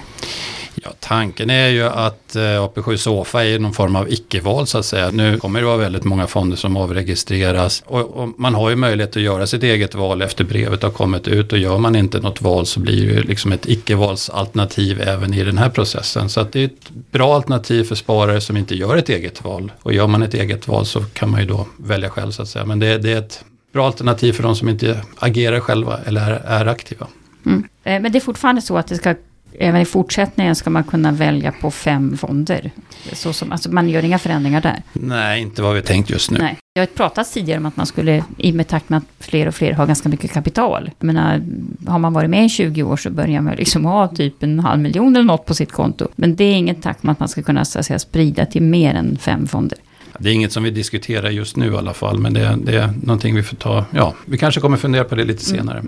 Ja, 0.83 0.91
tanken 0.99 1.49
är 1.49 1.67
ju 1.67 1.83
att 1.83 2.35
eh, 2.35 2.41
AP7 2.41 2.97
Sofa 2.97 3.45
är 3.45 3.59
någon 3.59 3.73
form 3.73 3.95
av 3.95 4.11
icke-val 4.11 4.67
så 4.67 4.77
att 4.77 4.85
säga. 4.85 5.11
Nu 5.11 5.37
kommer 5.37 5.59
det 5.59 5.65
vara 5.65 5.77
väldigt 5.77 6.03
många 6.03 6.27
fonder 6.27 6.57
som 6.57 6.77
avregistreras 6.77 7.83
och, 7.85 7.99
och 7.99 8.29
man 8.37 8.55
har 8.55 8.69
ju 8.69 8.75
möjlighet 8.75 9.15
att 9.17 9.23
göra 9.23 9.47
sitt 9.47 9.63
eget 9.63 9.95
val 9.95 10.21
efter 10.21 10.43
brevet 10.43 10.83
har 10.83 10.89
kommit 10.89 11.27
ut 11.27 11.53
och 11.53 11.59
gör 11.59 11.77
man 11.77 11.95
inte 11.95 12.19
något 12.19 12.41
val 12.41 12.65
så 12.65 12.79
blir 12.79 13.07
det 13.07 13.13
ju 13.13 13.23
liksom 13.23 13.51
ett 13.51 13.65
icke-valsalternativ 13.69 15.01
även 15.01 15.33
i 15.33 15.43
den 15.43 15.57
här 15.57 15.69
processen. 15.69 16.29
Så 16.29 16.41
att 16.41 16.51
det 16.51 16.59
är 16.59 16.65
ett 16.65 16.89
bra 17.11 17.35
alternativ 17.35 17.83
för 17.83 17.95
sparare 17.95 18.41
som 18.41 18.57
inte 18.57 18.75
gör 18.75 18.97
ett 18.97 19.09
eget 19.09 19.43
val. 19.43 19.71
Och 19.81 19.93
gör 19.93 20.07
man 20.07 20.23
ett 20.23 20.33
eget 20.33 20.67
val 20.67 20.85
så 20.85 21.01
kan 21.01 21.29
man 21.29 21.39
ju 21.39 21.47
då 21.47 21.67
välja 21.77 22.09
själv 22.09 22.31
så 22.31 22.41
att 22.41 22.49
säga. 22.49 22.65
Men 22.65 22.79
det, 22.79 22.97
det 22.97 23.11
är 23.11 23.17
ett 23.19 23.45
bra 23.73 23.87
alternativ 23.87 24.33
för 24.33 24.43
de 24.43 24.55
som 24.55 24.69
inte 24.69 25.01
agerar 25.15 25.59
själva 25.59 25.99
eller 26.05 26.31
är, 26.31 26.41
är 26.45 26.65
aktiva. 26.65 27.07
Mm. 27.45 27.63
Eh, 27.83 28.01
men 28.01 28.11
det 28.11 28.17
är 28.17 28.19
fortfarande 28.19 28.61
så 28.61 28.77
att 28.77 28.87
det 28.87 28.95
ska, 28.95 29.15
även 29.59 29.81
i 29.81 29.85
fortsättningen 29.85 30.55
ska 30.55 30.69
man 30.69 30.83
kunna 30.83 31.11
välja 31.11 31.51
på 31.51 31.71
fem 31.71 32.17
fonder. 32.17 32.71
Så 33.13 33.33
som, 33.33 33.51
alltså 33.51 33.71
man 33.71 33.89
gör 33.89 34.05
inga 34.05 34.19
förändringar 34.19 34.61
där. 34.61 34.83
Nej, 34.93 35.41
inte 35.41 35.61
vad 35.61 35.75
vi 35.75 35.81
tänkt 35.81 36.09
just 36.09 36.31
nu. 36.31 36.37
Nej. 36.39 36.57
Jag 36.73 36.81
har 36.81 36.87
pratat 36.87 37.33
tidigare 37.33 37.59
om 37.59 37.65
att 37.65 37.77
man 37.77 37.85
skulle, 37.85 38.23
i 38.37 38.51
med 38.51 38.67
takt 38.67 38.89
med 38.89 38.97
att 38.97 39.25
fler 39.25 39.47
och 39.47 39.55
fler 39.55 39.73
har 39.73 39.87
ganska 39.87 40.09
mycket 40.09 40.31
kapital. 40.31 40.91
Jag 40.99 41.05
menar, 41.05 41.41
har 41.87 41.99
man 41.99 42.13
varit 42.13 42.29
med 42.29 42.45
i 42.45 42.49
20 42.49 42.83
år 42.83 42.97
så 42.97 43.09
börjar 43.09 43.41
man 43.41 43.55
liksom 43.55 43.85
ha 43.85 44.07
typ 44.07 44.43
en 44.43 44.59
halv 44.59 44.81
miljon 44.81 45.15
eller 45.15 45.25
något 45.25 45.45
på 45.45 45.53
sitt 45.53 45.71
konto. 45.71 46.07
Men 46.15 46.35
det 46.35 46.43
är 46.43 46.53
ingen 46.53 46.75
takt 46.75 47.03
med 47.03 47.11
att 47.11 47.19
man 47.19 47.29
ska 47.29 47.41
kunna 47.41 47.65
så 47.65 47.79
att 47.79 47.85
säga, 47.85 47.99
sprida 47.99 48.45
till 48.45 48.61
mer 48.61 48.93
än 48.93 49.17
fem 49.17 49.47
fonder. 49.47 49.77
Det 50.17 50.29
är 50.29 50.33
inget 50.33 50.51
som 50.51 50.63
vi 50.63 50.71
diskuterar 50.71 51.29
just 51.29 51.55
nu 51.55 51.73
i 51.73 51.77
alla 51.77 51.93
fall, 51.93 52.19
men 52.19 52.33
det, 52.33 52.57
det 52.63 52.77
är 52.77 52.93
någonting 53.01 53.35
vi 53.35 53.43
får 53.43 53.55
ta, 53.55 53.85
ja, 53.91 54.13
vi 54.25 54.37
kanske 54.37 54.61
kommer 54.61 54.77
fundera 54.77 55.03
på 55.03 55.15
det 55.15 55.23
lite 55.23 55.45
senare. 55.45 55.83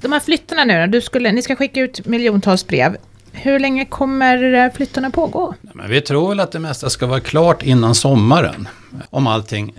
De 0.00 0.12
här 0.12 0.20
flyttarna 0.20 0.64
nu 0.64 0.80
då, 0.80 0.86
du 0.86 1.00
skulle, 1.00 1.32
ni 1.32 1.42
ska 1.42 1.56
skicka 1.56 1.80
ut 1.80 2.06
miljontals 2.06 2.66
brev. 2.66 2.96
Hur 3.32 3.58
länge 3.58 3.84
kommer 3.84 4.70
flyttarna 4.70 5.10
pågå? 5.10 5.54
Men 5.60 5.90
vi 5.90 6.00
tror 6.00 6.28
väl 6.28 6.40
att 6.40 6.52
det 6.52 6.58
mesta 6.58 6.90
ska 6.90 7.06
vara 7.06 7.20
klart 7.20 7.62
innan 7.62 7.94
sommaren. 7.94 8.68
Om 9.10 9.26
allting 9.26 9.74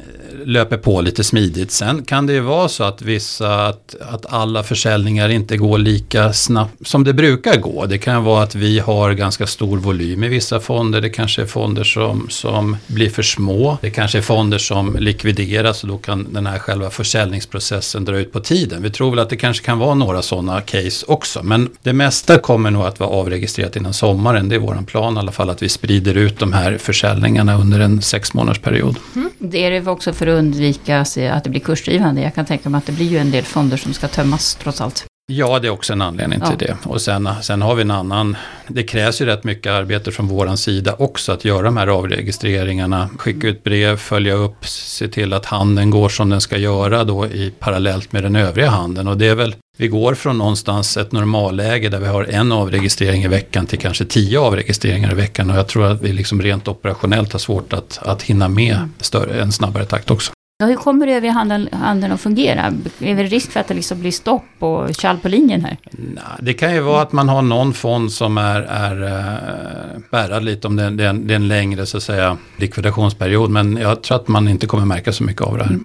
löper 0.45 0.77
på 0.77 1.01
lite 1.01 1.23
smidigt. 1.23 1.71
Sen 1.71 2.03
kan 2.03 2.27
det 2.27 2.33
ju 2.33 2.39
vara 2.39 2.69
så 2.69 2.83
att 2.83 3.01
vissa, 3.01 3.67
att, 3.67 3.95
att 4.01 4.25
alla 4.33 4.63
försäljningar 4.63 5.29
inte 5.29 5.57
går 5.57 5.77
lika 5.77 6.33
snabbt 6.33 6.87
som 6.87 7.03
det 7.03 7.13
brukar 7.13 7.57
gå. 7.57 7.85
Det 7.85 7.97
kan 7.97 8.23
vara 8.23 8.43
att 8.43 8.55
vi 8.55 8.79
har 8.79 9.13
ganska 9.13 9.47
stor 9.47 9.77
volym 9.77 10.23
i 10.23 10.27
vissa 10.27 10.59
fonder. 10.59 11.01
Det 11.01 11.09
kanske 11.09 11.41
är 11.41 11.45
fonder 11.45 11.83
som, 11.83 12.29
som 12.29 12.77
blir 12.87 13.09
för 13.09 13.23
små. 13.23 13.77
Det 13.81 13.89
kanske 13.89 14.17
är 14.17 14.21
fonder 14.21 14.57
som 14.57 14.95
likvideras 14.99 15.83
och 15.83 15.89
då 15.89 15.97
kan 15.97 16.33
den 16.33 16.47
här 16.47 16.59
själva 16.59 16.89
försäljningsprocessen 16.89 18.05
dra 18.05 18.17
ut 18.17 18.31
på 18.31 18.39
tiden. 18.39 18.83
Vi 18.83 18.89
tror 18.89 19.09
väl 19.09 19.19
att 19.19 19.29
det 19.29 19.37
kanske 19.37 19.65
kan 19.65 19.79
vara 19.79 19.93
några 19.93 20.21
sådana 20.21 20.61
case 20.61 21.05
också. 21.07 21.43
Men 21.43 21.69
det 21.83 21.93
mesta 21.93 22.39
kommer 22.39 22.71
nog 22.71 22.83
att 22.83 22.99
vara 22.99 23.09
avregistrerat 23.09 23.75
innan 23.75 23.93
sommaren. 23.93 24.49
Det 24.49 24.55
är 24.55 24.59
våran 24.59 24.85
plan 24.85 25.15
i 25.15 25.19
alla 25.19 25.31
fall 25.31 25.49
att 25.49 25.63
vi 25.63 25.69
sprider 25.69 26.15
ut 26.17 26.39
de 26.39 26.53
här 26.53 26.77
försäljningarna 26.77 27.57
under 27.57 27.79
en 27.79 28.01
sex 28.01 28.33
månaders 28.33 28.59
period. 28.59 28.95
Mm. 29.15 29.29
Det 29.39 29.65
är 29.65 29.71
det 29.71 29.91
också 29.91 30.13
för 30.17 30.27
att 30.27 30.39
undvika 30.39 30.99
att 30.99 31.43
det 31.43 31.49
blir 31.49 31.59
kursdrivande. 31.59 32.21
Jag 32.21 32.35
kan 32.35 32.45
tänka 32.45 32.69
mig 32.69 32.77
att 32.77 32.85
det 32.85 32.91
blir 32.91 33.05
ju 33.05 33.17
en 33.17 33.31
del 33.31 33.43
fonder 33.43 33.77
som 33.77 33.93
ska 33.93 34.07
tömmas 34.07 34.55
trots 34.55 34.81
allt. 34.81 35.05
Ja, 35.31 35.59
det 35.59 35.67
är 35.67 35.71
också 35.71 35.93
en 35.93 36.01
anledning 36.01 36.39
Ja. 36.41 36.47
till 36.49 36.67
det. 36.67 36.77
Och 36.83 37.01
sen, 37.01 37.29
sen 37.41 37.61
har 37.61 37.75
vi 37.75 37.81
en 37.81 37.91
annan, 37.91 38.35
det 38.67 38.83
krävs 38.83 39.21
ju 39.21 39.25
rätt 39.25 39.43
mycket 39.43 39.71
arbete 39.71 40.11
från 40.11 40.27
våran 40.27 40.57
sida 40.57 40.95
också 40.99 41.31
att 41.31 41.45
göra 41.45 41.61
de 41.61 41.77
här 41.77 41.87
avregistreringarna, 41.87 43.09
skicka 43.17 43.47
ut 43.47 43.63
brev, 43.63 43.97
följa 43.97 44.33
upp, 44.33 44.67
se 44.67 45.07
till 45.07 45.33
att 45.33 45.45
handeln 45.45 45.89
går 45.89 46.09
som 46.09 46.29
den 46.29 46.41
ska 46.41 46.57
göra 46.57 47.03
då 47.03 47.25
i 47.25 47.53
parallellt 47.59 48.11
med 48.11 48.23
den 48.23 48.35
övriga 48.35 48.69
handeln. 48.69 49.07
Och 49.07 49.17
det 49.17 49.27
är 49.27 49.35
väl, 49.35 49.55
vi 49.77 49.87
går 49.87 50.15
från 50.15 50.37
någonstans 50.37 50.97
ett 50.97 51.11
normalläge 51.11 51.89
där 51.89 51.99
vi 51.99 52.07
har 52.07 52.23
en 52.23 52.51
avregistrering 52.51 53.23
i 53.23 53.27
veckan 53.27 53.65
till 53.65 53.79
kanske 53.79 54.05
tio 54.05 54.39
avregistreringar 54.39 55.11
i 55.11 55.15
veckan. 55.15 55.49
Och 55.49 55.57
jag 55.57 55.67
tror 55.67 55.85
att 55.85 56.01
vi 56.01 56.13
liksom 56.13 56.41
rent 56.41 56.67
operationellt 56.67 57.31
har 57.31 57.39
svårt 57.39 57.73
att, 57.73 57.99
att 58.01 58.21
hinna 58.23 58.47
med 58.47 58.89
större, 58.99 59.41
en 59.41 59.51
snabbare 59.51 59.85
takt 59.85 60.11
också. 60.11 60.31
Ja, 60.59 60.65
hur 60.65 60.75
kommer 60.75 61.07
övriga 61.07 61.31
handeln, 61.31 61.69
handeln 61.71 62.13
att 62.13 62.21
fungera? 62.21 62.73
Är 62.99 63.15
det 63.15 63.23
risk 63.23 63.51
för 63.51 63.59
att 63.59 63.67
det 63.67 63.73
liksom 63.73 63.99
blir 63.99 64.11
stopp 64.11 64.43
och 64.59 64.95
kall 64.95 65.17
på 65.17 65.27
linjen 65.27 65.65
här? 65.65 65.77
Nej, 65.91 66.23
det 66.39 66.53
kan 66.53 66.73
ju 66.73 66.79
vara 66.79 67.01
att 67.01 67.11
man 67.11 67.29
har 67.29 67.41
någon 67.41 67.73
fond 67.73 68.11
som 68.11 68.37
är, 68.37 68.61
är 68.61 69.03
äh, 69.03 69.99
bärad 70.11 70.43
lite 70.43 70.67
om 70.67 70.75
det, 70.75 70.89
det, 70.89 71.05
är 71.05 71.09
en, 71.09 71.27
det 71.27 71.33
är 71.33 71.35
en 71.35 71.47
längre 71.47 71.85
så 71.85 71.97
att 71.97 72.03
säga, 72.03 72.37
likvidationsperiod. 72.57 73.49
Men 73.49 73.77
jag 73.77 74.03
tror 74.03 74.15
att 74.17 74.27
man 74.27 74.47
inte 74.47 74.67
kommer 74.67 74.85
märka 74.85 75.13
så 75.13 75.23
mycket 75.23 75.41
av 75.41 75.57
det 75.57 75.63
här. 75.63 75.79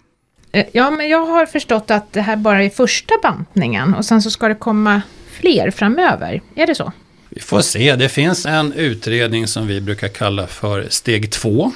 Eh, 0.52 0.64
Ja, 0.72 0.90
men 0.90 1.08
jag 1.08 1.26
har 1.26 1.46
förstått 1.46 1.90
att 1.90 2.12
det 2.12 2.20
här 2.20 2.36
bara 2.36 2.64
är 2.64 2.70
första 2.70 3.14
bantningen 3.22 3.94
och 3.94 4.04
sen 4.04 4.22
så 4.22 4.30
ska 4.30 4.48
det 4.48 4.54
komma 4.54 5.02
fler 5.32 5.70
framöver. 5.70 6.42
Är 6.54 6.66
det 6.66 6.74
så? 6.74 6.92
Vi 7.28 7.40
får 7.40 7.60
se, 7.60 7.96
det 7.96 8.08
finns 8.08 8.46
en 8.46 8.72
utredning 8.72 9.46
som 9.46 9.66
vi 9.66 9.80
brukar 9.80 10.08
kalla 10.08 10.46
för 10.46 10.86
steg 10.90 11.30
två. 11.32 11.72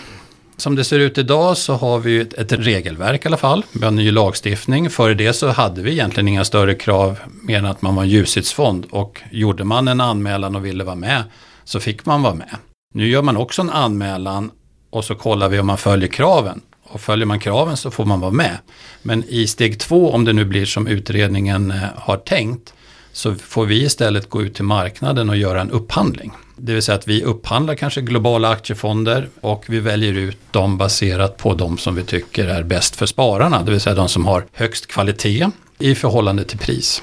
Som 0.56 0.76
det 0.76 0.84
ser 0.84 0.98
ut 0.98 1.18
idag 1.18 1.56
så 1.56 1.75
har 1.75 1.98
vi 1.98 2.20
ett, 2.20 2.34
ett 2.34 2.52
regelverk 2.52 3.25
i 3.25 3.28
alla 3.28 3.36
fall. 3.36 3.64
Vi 3.72 3.84
har 3.84 3.90
ny 3.90 4.10
lagstiftning. 4.10 4.90
Före 4.90 5.14
det 5.14 5.32
så 5.32 5.48
hade 5.48 5.82
vi 5.82 5.92
egentligen 5.92 6.28
inga 6.28 6.44
större 6.44 6.75
krav 6.75 7.18
mer 7.42 7.58
än 7.58 7.66
att 7.66 7.82
man 7.82 7.94
var 7.94 8.02
en 8.02 8.08
ljusitsfond. 8.08 8.86
Och 8.90 9.22
gjorde 9.30 9.64
man 9.64 9.88
en 9.88 10.00
anmälan 10.00 10.56
och 10.56 10.66
ville 10.66 10.84
vara 10.84 10.96
med 10.96 11.22
så 11.64 11.80
fick 11.80 12.06
man 12.06 12.22
vara 12.22 12.34
med. 12.34 12.56
Nu 12.94 13.08
gör 13.08 13.22
man 13.22 13.36
också 13.36 13.62
en 13.62 13.70
anmälan 13.70 14.50
och 14.90 15.04
så 15.04 15.14
kollar 15.14 15.48
vi 15.48 15.58
om 15.58 15.66
man 15.66 15.78
följer 15.78 16.08
kraven. 16.08 16.60
Och 16.82 17.00
följer 17.00 17.26
man 17.26 17.40
kraven 17.40 17.76
så 17.76 17.90
får 17.90 18.04
man 18.04 18.20
vara 18.20 18.30
med. 18.30 18.58
Men 19.02 19.25
i 19.28 19.46
steg 19.46 19.80
två, 19.80 20.10
om 20.10 20.25
det 20.25 20.32
nu 20.32 20.44
blir 20.44 20.66
som 20.66 20.86
utredningen 20.86 21.70
eh, 21.70 21.76
har 21.96 22.16
tänkt, 22.16 22.75
så 23.16 23.35
får 23.35 23.66
vi 23.66 23.82
istället 23.82 24.30
gå 24.30 24.42
ut 24.42 24.54
till 24.54 24.64
marknaden 24.64 25.30
och 25.30 25.37
göra 25.37 25.61
en 25.61 25.70
upphandling. 25.70 26.32
Det 26.56 26.73
vill 26.73 26.82
säga 26.82 26.99
att 26.99 27.08
vi 27.08 27.23
upphandlar 27.23 27.75
kanske 27.75 28.00
globala 28.00 28.49
aktiefonder 28.49 29.28
och 29.40 29.64
vi 29.68 29.80
väljer 29.80 30.12
ut 30.12 30.38
dem 30.50 30.78
baserat 30.78 31.37
på 31.37 31.54
de 31.54 31.78
som 31.78 31.94
vi 31.94 32.02
tycker 32.02 32.44
är 32.49 32.62
bäst 32.62 32.96
för 32.96 33.06
spararna. 33.06 33.62
Det 33.62 33.70
vill 33.70 33.80
säga 33.80 33.94
de 33.94 34.08
som 34.08 34.26
har 34.26 34.44
högst 34.52 34.87
kvalitet 34.87 35.50
i 35.78 35.94
förhållande 35.94 36.44
till 36.44 36.58
pris. 36.58 37.02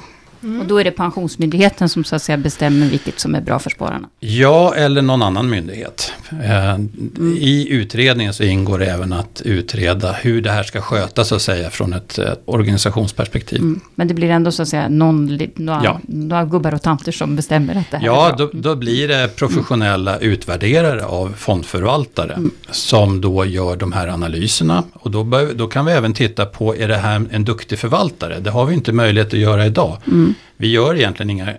Och 0.60 0.66
då 0.66 0.78
är 0.78 0.84
det 0.84 0.92
Pensionsmyndigheten 0.92 1.90
som 1.90 2.04
så 2.04 2.16
att 2.16 2.24
säga 2.24 2.38
bestämmer 2.38 2.88
vilket 2.88 3.20
som 3.20 3.36
är 3.36 3.42
bra 3.42 3.60
för 3.60 3.70
spararna. 3.70 4.10
Ja, 4.20 4.76
eller 4.76 5.02
någon 5.02 5.22
annan 5.22 5.50
myndighet. 5.50 6.14
Eh, 6.32 6.80
I 7.40 7.68
utredningen 7.70 8.34
så 8.34 8.44
ingår 8.44 8.80
det 8.80 8.86
även 8.86 9.14
att 9.14 9.42
utreda 9.46 10.12
hur 10.12 10.42
det 10.42 10.52
här 10.52 10.64
ska 10.64 10.82
skötas 10.82 11.28
så 11.28 11.36
att 11.36 11.42
säga 11.42 11.70
från 11.70 11.94
ett 11.94 12.20
organisationsperspektiv. 12.46 13.60
Mm. 13.60 13.80
Men 13.96 14.08
det 14.08 14.14
blir 14.14 14.30
ändå 14.30 14.52
så 14.52 14.62
att 14.62 14.68
säga 14.68 14.90
någon, 14.90 15.40
några, 15.56 15.82
Ja. 15.84 16.00
några 16.08 16.46
gubbar 16.46 16.74
och 16.74 16.82
tanter 16.82 17.12
som 17.12 17.36
bestämmer 17.36 17.76
att 17.76 17.92
det 17.92 17.98
här 17.98 18.04
är 18.04 18.08
Ja, 18.08 18.34
bra. 18.38 18.48
då, 18.54 18.60
då 18.60 18.76
blir 18.76 19.08
det 19.08 19.36
professionella 19.36 20.18
utvärderare 20.20 21.06
av 21.06 21.34
fondförvaltare 21.38 22.38
som 22.72 23.22
då 23.22 23.46
gör 23.46 23.76
de 23.76 23.92
här 23.92 24.08
analyserna. 24.08 24.84
Och 24.94 25.12
då, 25.12 25.24
bör, 25.24 25.54
då 25.54 25.68
kan 25.68 25.86
vi 25.86 25.92
även 25.92 26.14
titta 26.14 26.46
på, 26.46 26.76
är 26.76 26.88
det 26.88 26.98
här 26.98 27.26
en 27.32 27.46
duktig 27.46 27.80
förvaltare? 27.80 28.40
Det 28.40 28.50
har 28.50 28.66
vi 28.66 28.74
inte 28.74 28.92
möjlighet 28.92 29.28
att 29.34 29.40
göra 29.40 29.66
idag. 29.66 29.98
Vi 30.58 30.68
gör 30.68 30.96
egentligen 30.96 31.30
inga, 31.30 31.50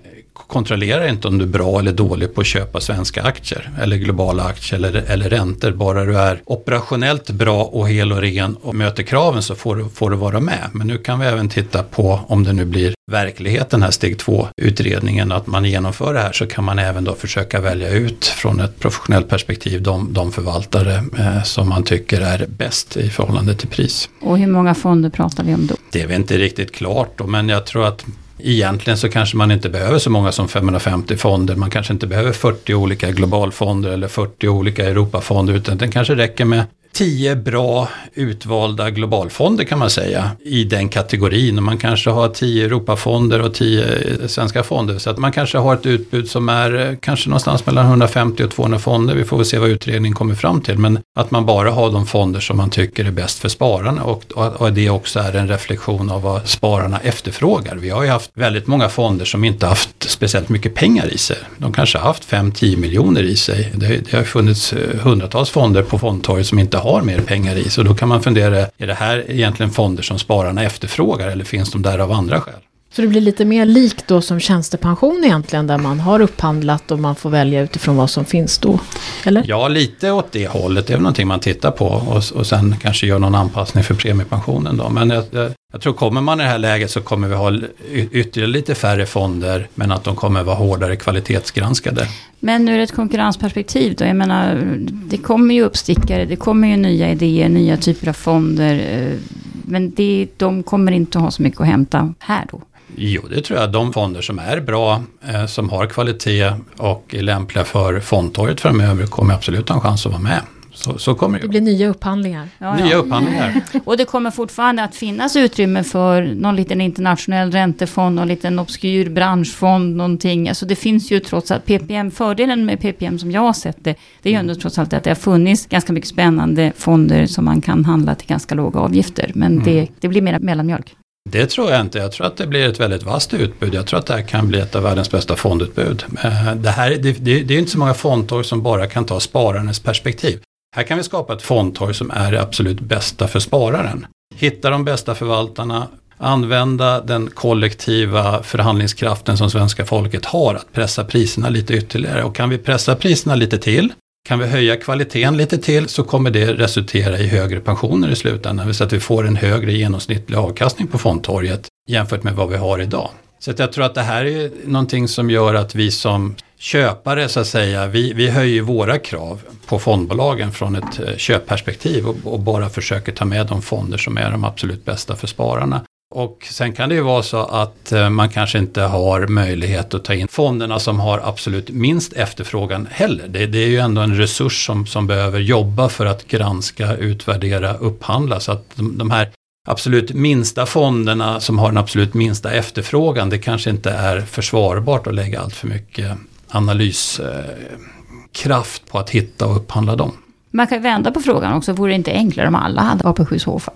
kontrollerar 0.47 1.09
inte 1.09 1.29
om 1.29 1.39
du 1.39 1.45
är 1.45 1.49
bra 1.49 1.79
eller 1.79 1.93
dålig 1.93 2.35
på 2.35 2.41
att 2.41 2.47
köpa 2.47 2.81
svenska 2.81 3.23
aktier 3.23 3.71
eller 3.83 3.97
globala 3.97 4.45
aktier 4.45 4.79
eller, 4.79 5.05
eller 5.09 5.31
räntor. 5.31 5.71
Bara 5.71 6.05
du 6.05 6.19
är 6.19 6.41
operationellt 6.45 7.31
bra 7.31 7.65
och 7.65 7.89
hel 7.89 8.13
och 8.13 8.21
ren 8.21 8.57
och 8.63 8.75
möter 8.75 9.03
kraven 9.03 9.43
så 9.43 9.55
får 9.55 9.77
du, 9.77 9.89
får 9.89 10.11
du 10.11 10.17
vara 10.17 10.41
med. 10.41 10.71
Men 10.73 10.87
nu 10.87 10.99
kan 10.99 11.21
vi 11.21 11.27
även 11.27 11.49
titta 11.49 11.83
på 11.83 12.21
om 12.29 12.45
det 12.45 12.53
nu 12.53 12.65
blir 12.65 12.95
verklighet 13.11 13.71
den 13.71 13.83
här 13.83 13.91
steg 13.91 14.19
två 14.19 14.49
utredningen 14.57 15.33
att 15.33 15.47
man 15.47 15.65
genomför 15.65 16.15
det 16.15 16.21
här 16.21 16.33
så 16.33 16.47
kan 16.47 16.65
man 16.65 16.79
även 16.79 17.05
då 17.05 17.15
försöka 17.15 17.61
välja 17.61 17.91
ut 17.91 18.25
från 18.25 18.61
ett 18.61 18.81
professionellt 18.81 19.29
perspektiv 19.29 19.83
de, 19.83 20.13
de 20.13 20.33
förvaltare 20.33 20.95
eh, 21.19 21.43
som 21.43 21.69
man 21.69 21.83
tycker 21.83 22.21
är 22.21 22.47
bäst 22.49 22.97
i 22.97 23.11
förhållande 23.11 23.55
till 23.55 23.69
pris. 23.69 24.09
Och 24.21 24.39
hur 24.39 24.47
många 24.47 24.75
fonder 24.75 25.11
pratar 25.11 25.45
vi 25.45 25.55
om 25.55 25.67
då? 25.67 25.75
Det 25.91 26.03
är 26.03 26.07
väl 26.07 26.17
inte 26.17 26.39
riktigt 26.39 26.73
klart 26.73 27.19
då, 27.19 27.27
men 27.27 27.49
jag 27.49 27.67
tror 27.67 27.87
att 27.87 28.05
egentligen 28.39 28.99
så 28.99 29.09
kanske 29.09 29.37
man 29.37 29.51
inte 29.51 29.69
behöver 29.69 29.99
så 29.99 30.11
många 30.11 30.33
som 30.33 30.49
550 30.49 31.17
fonder. 31.17 31.57
Man 31.57 31.71
kanske 31.71 31.93
inte 31.93 32.07
behöver 32.07 32.33
40 32.33 32.75
olika 32.75 33.11
globalfonder 33.11 33.91
eller 33.91 34.09
40 34.09 34.49
olika 34.49 34.87
Europafonder 34.89 35.55
utan 35.55 35.79
det 35.79 35.89
kanske 35.89 36.15
räcker 36.15 36.45
med 36.45 36.65
tio 36.95 37.37
bra 37.37 37.89
utvalda 38.15 38.91
globalfonder 38.91 39.65
kan 39.65 39.79
man 39.79 39.91
säga 39.91 40.31
i 40.45 40.65
den 40.65 40.89
kategorin. 40.89 41.57
Och 41.57 41.63
man 41.63 41.79
kanske 41.79 42.11
har 42.11 42.29
tio 42.29 42.65
Europafonder 42.65 43.41
och 43.43 43.55
tio 43.55 43.85
eh, 43.85 44.27
svenska 44.27 44.63
fonder. 44.63 44.99
Så 44.99 45.11
att 45.11 45.19
man 45.19 45.33
kanske 45.33 45.59
har 45.59 45.75
ett 45.75 45.87
utbud 45.87 46.31
som 46.31 46.49
är 46.49 46.75
eh, 46.75 46.97
kanske 47.01 47.29
någonstans 47.29 47.67
mellan 47.67 47.87
150 47.87 48.45
och 48.45 48.51
200 48.51 48.79
fonder. 48.79 49.15
Vi 49.15 49.25
får 49.25 49.37
väl 49.37 49.47
se 49.47 49.59
vad 49.59 49.69
utredningen 49.69 50.15
kommer 50.15 50.35
fram 50.35 50.61
till. 50.61 50.79
Men 50.79 50.99
att 51.17 51.31
man 51.31 51.47
bara 51.47 51.71
har 51.71 51.91
de 51.91 52.07
fonder 52.07 52.41
som 52.41 52.57
man 52.57 52.71
tycker 52.71 53.05
är 53.05 53.11
bäst 53.11 53.39
för 53.39 53.49
spararna 53.49 54.05
och, 54.05 54.33
och, 54.35 54.73
det 54.73 54.91
också 54.91 55.21
är 55.21 55.37
en 55.37 55.49
reflektion 55.49 56.11
av 56.11 56.23
vad 56.23 56.49
spararna 56.49 56.99
efterfrågar. 56.99 57.77
Vi 57.77 57.91
har 57.91 58.03
ju 58.03 58.09
haft 58.09 58.31
väldigt 58.35 58.67
många 58.67 58.89
fonder 58.89 59.25
som 59.25 59.45
inte 59.45 59.67
haft 59.67 60.11
speciellt 60.11 60.49
mycket 60.49 60.75
pengar 60.75 61.15
i 61.15 61.19
sig. 61.19 61.37
De 61.59 61.73
kanske 61.73 61.99
har 61.99 62.07
haft 62.07 62.31
5-10 62.31 62.77
miljoner 62.77 63.23
i 63.23 63.37
sig. 63.37 63.73
Det, 63.75 64.11
det 64.11 64.17
har 64.17 64.25
funnits 64.25 64.73
eh, 64.73 65.01
hundratals 65.01 65.51
fonder 65.51 65.83
på 65.83 65.99
fondtorget 65.99 66.47
som 66.47 66.59
inte 66.59 66.84
har 66.85 67.03
mer 67.03 67.19
pengar 67.19 67.57
i. 67.57 67.71
Så 67.71 67.83
då 67.83 67.95
kan 67.95 68.09
man 68.09 68.23
fundera, 68.23 68.59
är 68.79 68.87
det 68.87 68.95
här 68.95 69.25
egentligen 69.29 69.73
fonder 69.73 70.03
som 70.03 70.19
spararna 70.19 70.63
efterfrågar 70.63 71.29
eller 71.29 71.45
finns 71.45 71.73
de 71.73 71.83
där 71.83 71.99
av 71.99 72.13
andra 72.13 72.41
skäl? 72.41 72.55
Så 72.97 73.03
det 73.03 73.09
blir 73.09 73.21
lite 73.21 73.45
mer 73.45 73.67
likt 73.67 74.09
då 74.09 74.21
som 74.21 74.41
tjänstepension 74.41 75.23
egentligen, 75.25 75.67
där 75.67 75.79
man 75.79 76.01
har 76.01 76.21
upphandlat 76.21 76.91
och 76.91 76.99
man 76.99 77.17
får 77.17 77.31
välja 77.31 77.63
utifrån 77.63 77.97
vad 77.97 78.11
som 78.11 78.25
finns 78.25 78.59
då? 78.59 78.79
Eller? 79.25 79.45
Ja, 79.47 79.69
lite 79.69 80.11
åt 80.11 80.33
det 80.33 80.47
hållet. 80.47 80.87
Det 80.87 80.93
är 80.93 80.97
väl 80.97 81.03
någonting 81.03 81.29
man 81.29 81.41
tittar 81.41 81.71
på 81.71 81.87
och, 81.87 82.23
och 82.35 82.47
sen 82.47 82.77
kanske 82.83 83.07
gör 83.07 83.19
någon 83.19 83.35
anpassning 83.35 83.85
för 83.85 83.95
premiepensionen 83.95 84.77
då. 84.77 84.89
Men 84.89 85.11
jag, 85.11 85.25
jag, 85.75 85.81
tror 85.81 85.93
kommer 85.93 86.21
man 86.21 86.41
i 86.41 86.43
det 86.43 86.49
här 86.49 86.59
läget 86.59 86.91
så 86.91 87.01
kommer 87.01 87.29
vi 87.29 87.35
ha 87.35 87.53
ytterligare 87.93 88.51
lite 88.51 88.75
färre 88.75 89.07
fonder 89.07 89.69
men 89.75 89.93
att 89.93 90.05
de 90.05 90.17
kommer 90.17 90.43
vara 90.43 90.57
hårdare 90.57 90.97
kvalitetsgranskade. 90.97 92.09
Men 92.41 92.69
ur 92.69 92.79
ett 92.79 92.93
konkurrensperspektiv 92.93 93.95
då, 93.97 94.05
jag 94.05 94.17
menar, 94.17 94.61
det 95.07 95.17
kommer 95.17 95.55
ju 95.55 95.63
uppstickare, 95.63 96.25
det 96.25 96.37
kommer 96.37 96.69
ju 96.69 96.77
nya 96.77 97.11
idéer, 97.11 97.49
nya 97.49 97.77
typer 97.77 98.09
av 98.09 98.13
fonder. 98.13 99.03
eh, 99.03 99.19
Men 99.67 99.91
det, 99.91 100.29
de 100.37 100.63
kommer 100.63 100.93
inte 100.93 101.19
ha 101.19 101.31
så 101.31 101.43
mycket 101.43 101.61
att 101.61 101.67
hämta 101.67 102.15
här 102.19 102.47
då. 102.53 102.61
Jo, 102.97 103.23
det 103.31 103.41
tror 103.41 103.59
jag. 103.59 103.73
De 103.73 103.93
fonder 103.93 104.23
som 104.23 104.39
är 104.39 104.61
bra, 104.61 105.03
eh, 105.29 105.47
som 105.47 105.71
har 105.71 105.87
kvalitet 105.87 106.53
och 106.77 107.15
är 107.15 107.23
lämpliga 107.23 107.65
för 107.65 108.01
fondtorget 108.01 108.61
framöver 108.61 109.07
kommer 109.07 109.35
absolut 109.35 109.69
ha 109.69 109.77
en 109.77 109.83
chans 109.83 110.07
att 110.07 110.13
vara 110.13 110.23
med. 110.23 110.41
Så, 110.85 110.99
så 110.99 111.15
kommer 111.15 111.39
det 111.39 111.45
Det 111.45 111.49
blir 111.49 111.61
nya 111.61 111.89
upphandlingar. 111.89 112.49
Ja, 112.59 112.77
Nya 112.77 112.87
ja. 112.87 112.97
upphandlingar. 112.97 113.61
Och 113.85 113.97
det 113.97 114.05
kommer 114.05 114.31
fortfarande 114.31 114.85
att 114.85 114.97
finnas 114.97 115.37
utrymme 115.37 115.85
för 115.85 116.23
någon 116.23 116.57
liten 116.57 116.81
internationell 116.81 117.53
räntefond, 117.53 118.15
någon 118.17 118.29
liten 118.29 118.59
obskyr 118.59 119.09
branschfond, 119.11 119.97
någonting. 119.97 120.49
Alltså 120.49 120.67
det 120.67 120.77
finns 120.77 121.11
ju 121.13 121.21
trots 121.21 121.51
allt 121.51 121.67
PPM, 121.67 122.11
fördelen 122.11 122.67
med 122.67 122.81
PPM 122.81 123.19
som 123.19 123.31
jag 123.31 123.41
har 123.41 123.53
sett 123.53 123.85
det, 123.85 123.95
det 124.23 124.29
är 124.29 124.33
ju 124.33 124.39
ändå 124.39 124.55
trots 124.55 124.79
allt 124.79 124.93
att 124.93 125.05
det 125.05 125.11
har 125.11 125.15
funnits 125.15 125.67
ganska 125.67 125.93
mycket 125.93 126.11
spännande 126.11 126.73
fonder 126.77 127.27
som 127.27 127.45
man 127.45 127.61
kan 127.61 127.85
handla 127.85 128.15
till 128.15 128.29
ganska 128.29 128.55
låga 128.55 128.81
avgifter. 128.81 129.31
Men 129.35 129.65
det, 129.65 129.89
det 130.01 130.09
blir 130.09 130.23
mer 130.23 130.39
mellanmjölk. 130.39 130.97
Det 131.31 131.47
tror 131.47 131.71
jag 131.71 131.81
inte. 131.81 131.99
Jag 131.99 132.13
tror 132.13 132.27
att 132.27 132.37
det 132.37 132.47
blir 132.47 132.69
ett 132.69 132.81
väldigt 132.81 133.03
vasst 133.03 133.35
utbud. 133.35 133.75
Jag 133.75 133.87
tror 133.87 133.99
att 133.99 134.07
det 134.07 134.15
här 134.15 134.23
kan 134.23 134.49
bli 134.49 134.61
ett 134.61 134.75
av 134.75 134.83
världens 134.83 135.11
bästa 135.11 135.37
fondutbud. 135.37 136.05
Eh, 136.25 136.55
Det, 136.55 136.71
här, 136.71 136.91
det, 136.91 137.13
det, 137.13 137.43
det 137.43 137.55
är 137.55 137.59
inte 137.59 137.71
så 137.71 137.79
många 137.79 137.95
fondtorg 137.95 138.45
som 138.45 138.63
bara 138.63 138.87
kan 138.87 139.05
ta 139.05 139.21
spararens 139.21 139.81
perspektiv. 139.81 140.41
Här 140.77 140.83
kan 140.83 140.99
vi 140.99 141.05
skapa 141.05 141.33
ett 141.33 141.43
fondtorg 141.43 141.95
som 141.95 142.11
är 142.11 142.33
det 142.33 142.43
absolut 142.43 142.81
bästa 142.81 143.29
för 143.29 143.41
spararen. 143.41 144.07
Hitta 144.35 144.71
de 144.71 144.85
bästa 144.85 145.15
förvaltarna, 145.15 145.89
använda 146.19 147.01
den 147.01 147.31
kollektiva 147.31 148.43
förhandlingskraften 148.43 149.39
som 149.39 149.51
svenska 149.51 149.85
folket 149.85 150.25
har 150.25 150.55
att 150.55 150.73
pressa 150.73 151.05
priserna 151.05 151.49
lite 151.49 151.75
ytterligare. 151.75 152.25
Och 152.25 152.35
kan 152.35 152.51
vi 152.51 152.59
pressa 152.59 152.97
priserna 152.97 153.35
lite 153.35 153.59
till, 153.59 153.93
kan 154.29 154.39
vi 154.39 154.47
höja 154.47 154.77
kvaliteten 154.77 155.37
lite 155.37 155.59
till 155.59 155.89
så 155.89 156.05
kommer 156.05 156.31
det 156.31 156.53
resultera 156.53 157.19
i 157.19 157.27
högre 157.27 157.61
pensioner 157.61 158.11
i 158.11 158.17
slutändan. 158.17 158.75
Så 158.75 158.85
att 158.85 158.93
vi 158.93 159.01
får 159.01 159.27
en 159.27 159.37
högre 159.37 159.73
genomsnittlig 159.73 160.37
avkastning 160.37 160.89
på 160.89 160.99
fondtorget 160.99 161.69
jämfört 161.91 162.23
med 162.23 162.35
vad 162.35 162.49
vi 162.49 162.57
har 162.57 162.79
idag. 162.79 163.11
Så 163.39 163.51
att 163.51 163.59
jag 163.59 163.73
tror 163.73 163.85
att 163.85 163.95
det 163.95 164.03
här 164.03 164.25
är 164.25 164.51
någonting 164.65 165.09
som 165.09 165.31
gör 165.31 165.55
att 165.55 165.75
vi 165.75 165.91
som 165.91 166.35
köpare 166.65 167.29
så 167.29 167.41
att 167.41 167.47
säga, 167.47 167.87
vi, 167.87 168.13
vi 168.13 168.31
höjer 168.31 168.63
våra 168.63 168.99
krav 168.99 169.41
på 169.67 169.79
fondbolagen 169.79 170.53
från 170.53 170.77
ett 170.77 171.01
eh, 171.01 171.17
köpperspektiv 171.17 172.09
och, 172.09 172.17
och 172.25 172.41
bara 172.41 172.69
försöker 172.69 173.13
ta 173.13 173.25
med 173.25 173.47
de 173.47 173.63
fonder 173.63 173.99
som 173.99 174.19
är 174.19 174.31
de 174.31 174.45
absolut 174.45 174.85
bästa 174.85 175.17
för 175.17 175.27
spararna. 175.27 175.81
Och 176.15 176.47
sen 176.51 176.73
kan 176.73 176.89
det 176.89 176.95
ju 176.95 177.01
vara 177.01 177.23
så 177.23 177.39
att 177.39 177.93
eh, 177.93 178.11
man 178.11 178.29
kanske 178.29 178.59
inte 178.59 178.83
har 178.83 179.27
möjlighet 179.27 179.95
att 179.95 180.05
ta 180.05 180.15
in 180.15 180.29
fonderna 180.29 180.79
som 180.79 181.01
har 181.01 181.21
absolut 181.25 181.71
minst 181.71 182.13
efterfrågan 182.13 182.89
heller. 182.91 183.29
Det, 183.29 183.47
det 183.47 183.59
är 183.59 183.69
ju 183.69 183.79
ändå 183.79 184.01
en 184.01 184.17
resurs 184.17 184.67
som, 184.67 184.87
som 184.87 185.07
behöver 185.07 185.41
jobba 185.41 185.89
för 185.89 186.07
att 186.07 186.29
granska, 186.29 186.97
utvärdera, 186.97 187.75
upphandla. 187.75 188.41
Så 188.41 188.53
att 188.53 188.65
de, 188.75 188.99
de 188.99 189.11
här 189.11 189.29
absolut 189.69 190.13
minsta 190.13 190.67
fonderna 190.67 191.41
som 191.41 191.59
har 191.59 191.69
den 191.69 191.79
absolut 191.79 192.15
minsta 192.15 192.53
efterfrågan, 192.53 193.31
det 193.31 193.39
kanske 193.39 193.71
inte 193.71 193.91
är 193.91 194.21
försvarbart 194.21 195.07
att 195.07 195.15
lägga 195.15 195.41
allt 195.41 195.55
för 195.55 195.69
mycket 195.69 196.19
analyskraft 196.55 198.91
på 198.91 198.99
att 198.99 199.11
hitta 199.11 199.47
och 199.47 199.57
upphandla 199.57 199.97
dem. 199.97 200.13
Man 200.51 200.67
kan 200.67 200.83
vända 200.83 201.11
på 201.11 201.21
frågan 201.21 201.53
också, 201.53 201.73
vore 201.73 201.93
det 201.93 201.97
inte 201.97 202.13
enklare 202.13 202.49
om 202.49 202.55
alla 202.55 202.83
hade 202.83 203.05
AP7 203.05 203.39
Sofa? 203.39 203.73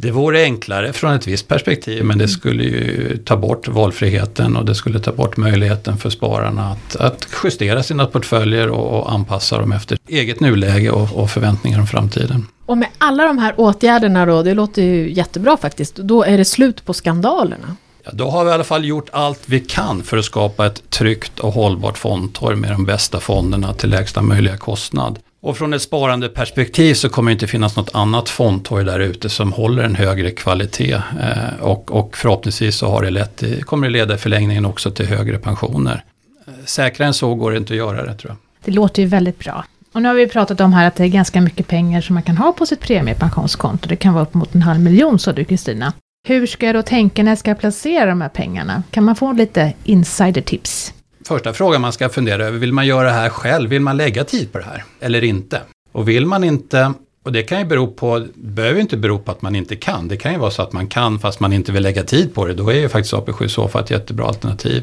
Det 0.00 0.10
vore 0.10 0.42
enklare 0.42 0.92
från 0.92 1.14
ett 1.14 1.26
visst 1.26 1.48
perspektiv 1.48 2.04
men 2.04 2.18
det 2.18 2.28
skulle 2.28 2.62
ju 2.62 3.16
ta 3.16 3.36
bort 3.36 3.68
valfriheten 3.68 4.56
och 4.56 4.64
det 4.64 4.74
skulle 4.74 5.00
ta 5.00 5.12
bort 5.12 5.36
möjligheten 5.36 5.96
för 5.96 6.10
spararna 6.10 6.70
att, 6.70 6.96
att 6.96 7.28
justera 7.44 7.82
sina 7.82 8.06
portföljer 8.06 8.68
och, 8.68 8.98
och 8.98 9.12
anpassa 9.12 9.58
dem 9.58 9.72
efter 9.72 9.98
eget 10.08 10.40
nuläge 10.40 10.90
och, 10.90 11.22
och 11.22 11.30
förväntningar 11.30 11.80
om 11.80 11.86
framtiden. 11.86 12.46
Och 12.66 12.78
med 12.78 12.88
alla 12.98 13.26
de 13.26 13.38
här 13.38 13.54
åtgärderna 13.56 14.26
då, 14.26 14.42
det 14.42 14.54
låter 14.54 14.82
ju 14.82 15.12
jättebra 15.12 15.56
faktiskt, 15.56 15.96
då 15.96 16.22
är 16.22 16.38
det 16.38 16.44
slut 16.44 16.84
på 16.84 16.94
skandalerna. 16.94 17.76
Då 18.12 18.30
har 18.30 18.44
vi 18.44 18.50
i 18.50 18.54
alla 18.54 18.64
fall 18.64 18.84
gjort 18.84 19.08
allt 19.12 19.40
vi 19.46 19.60
kan 19.60 20.02
för 20.02 20.16
att 20.16 20.24
skapa 20.24 20.66
ett 20.66 20.90
tryggt 20.90 21.40
och 21.40 21.52
hållbart 21.52 21.98
fondtorg 21.98 22.56
med 22.56 22.70
de 22.70 22.84
bästa 22.84 23.20
fonderna 23.20 23.74
till 23.74 23.90
lägsta 23.90 24.22
möjliga 24.22 24.56
kostnad. 24.56 25.18
Och 25.40 25.56
från 25.56 25.74
ett 25.74 25.82
sparande 25.82 26.28
perspektiv 26.28 26.94
så 26.94 27.08
kommer 27.08 27.30
det 27.30 27.32
inte 27.32 27.46
finnas 27.46 27.76
något 27.76 27.94
annat 27.94 28.28
fondtorg 28.28 28.84
där 28.84 29.00
ute 29.00 29.28
som 29.28 29.52
håller 29.52 29.82
en 29.82 29.94
högre 29.94 30.30
kvalitet. 30.30 30.92
Eh, 30.92 31.60
och, 31.60 31.92
och, 31.92 32.16
förhoppningsvis 32.16 32.76
så 32.76 32.88
har 32.88 33.02
det 33.02 33.10
lett, 33.10 33.42
kommer 33.64 33.86
det 33.86 33.92
leda 33.92 34.14
i 34.14 34.18
förlängningen 34.18 34.64
också 34.64 34.90
till 34.90 35.06
högre 35.06 35.38
pensioner. 35.38 36.04
Säkrare 36.64 37.06
än 37.06 37.14
så 37.14 37.34
går 37.34 37.50
det 37.50 37.56
inte 37.56 37.72
att 37.72 37.76
göra 37.76 38.04
det 38.06 38.14
tror 38.14 38.30
jag. 38.30 38.36
Det 38.64 38.70
låter 38.70 39.02
ju 39.02 39.08
väldigt 39.08 39.38
bra. 39.38 39.64
Och 39.92 40.02
nu 40.02 40.08
har 40.08 40.14
vi 40.14 40.26
pratat 40.26 40.60
om 40.60 40.72
här 40.72 40.86
att 40.86 40.94
det 40.94 41.04
är 41.04 41.08
ganska 41.08 41.40
mycket 41.40 41.66
pengar 41.66 42.00
som 42.00 42.14
man 42.14 42.22
kan 42.22 42.36
ha 42.36 42.52
på 42.52 42.66
sitt 42.66 42.80
premiepensionskonto. 42.80 43.88
Det 43.88 43.96
kan 43.96 44.14
vara 44.14 44.22
upp 44.22 44.34
mot 44.34 44.54
en 44.54 44.62
halv 44.62 44.80
miljon 44.80 45.18
sa 45.18 45.32
du 45.32 45.44
Kristina. 45.44 45.92
Hur 46.26 46.46
ska 46.46 46.66
jag 46.66 46.74
då 46.74 46.82
tänka 46.82 47.22
när 47.22 47.30
jag 47.30 47.38
ska 47.38 47.54
placera 47.54 48.06
de 48.06 48.20
här 48.20 48.28
pengarna? 48.28 48.82
Kan 48.90 49.04
man 49.04 49.16
få 49.16 49.32
lite 49.32 49.72
insider-tips? 49.84 50.94
Första 51.24 51.52
frågan 51.52 51.80
man 51.80 51.92
ska 51.92 52.08
fundera 52.08 52.46
över, 52.46 52.58
vill 52.58 52.72
man 52.72 52.86
göra 52.86 53.06
det 53.06 53.12
här 53.12 53.28
själv? 53.28 53.70
Vill 53.70 53.80
man 53.80 53.96
lägga 53.96 54.24
tid 54.24 54.52
på 54.52 54.58
det 54.58 54.64
här? 54.64 54.84
Eller 55.00 55.24
inte? 55.24 55.60
Och 55.92 56.08
vill 56.08 56.26
man 56.26 56.44
inte, 56.44 56.92
och 57.24 57.32
det 57.32 57.42
kan 57.42 57.58
ju 57.58 57.64
bero 57.64 57.86
på, 57.86 58.18
det 58.18 58.28
behöver 58.34 58.80
inte 58.80 58.96
bero 58.96 59.18
på 59.18 59.30
att 59.30 59.42
man 59.42 59.56
inte 59.56 59.76
kan. 59.76 60.08
Det 60.08 60.16
kan 60.16 60.32
ju 60.32 60.38
vara 60.38 60.50
så 60.50 60.62
att 60.62 60.72
man 60.72 60.86
kan 60.86 61.18
fast 61.18 61.40
man 61.40 61.52
inte 61.52 61.72
vill 61.72 61.82
lägga 61.82 62.04
tid 62.04 62.34
på 62.34 62.46
det. 62.46 62.54
Då 62.54 62.68
är 62.68 62.74
ju 62.74 62.88
faktiskt 62.88 63.14
AP7 63.14 63.48
Sofa 63.48 63.80
ett 63.80 63.90
jättebra 63.90 64.26
alternativ. 64.26 64.82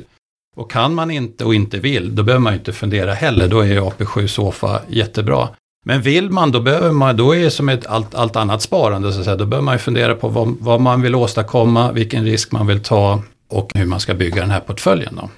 Och 0.56 0.72
kan 0.72 0.94
man 0.94 1.12
inte 1.12 1.46
och 1.46 1.56
inte 1.56 1.80
vill, 1.80 2.16
då 2.16 2.24
behöver 2.24 2.44
man 2.44 2.54
ju 2.54 2.60
inte 2.60 2.74
fundera 2.74 3.14
heller. 3.14 3.48
Då 3.48 3.60
är 3.60 3.66
ju 3.66 3.80
AP7 3.80 4.28
Sofa 4.28 4.82
jättebra. 4.88 5.50
Men 5.88 6.02
vill 6.02 6.30
man, 6.30 6.52
då 6.52 6.60
behöver 6.60 6.92
man, 6.92 7.18
då 7.18 7.36
är 7.36 7.44
det 7.44 7.52
som 7.52 7.70
ett 7.70 7.86
allt, 7.86 8.16
allt 8.16 8.36
annat 8.36 8.62
sparande, 8.62 9.14
så 9.14 9.20
att 9.20 9.26
säga. 9.26 9.38
då 9.38 9.46
behöver 9.46 9.66
man 9.66 9.76
ju 9.76 9.80
fundera 9.80 10.16
på 10.16 10.28
vad, 10.28 10.56
vad, 10.60 10.82
man 10.82 11.02
vill 11.02 11.16
åstadkomma, 11.16 11.92
vilken 11.92 12.26
risk 12.26 12.52
man 12.52 12.68
vill 12.68 12.84
ta 12.84 13.22
och 13.50 13.72
hur 13.76 13.86
man 13.86 14.00
ska 14.00 14.14
bygga 14.14 14.42
den 14.42 14.52
här 14.52 14.60
portföljen. 14.60 15.20
Då. 15.22 15.30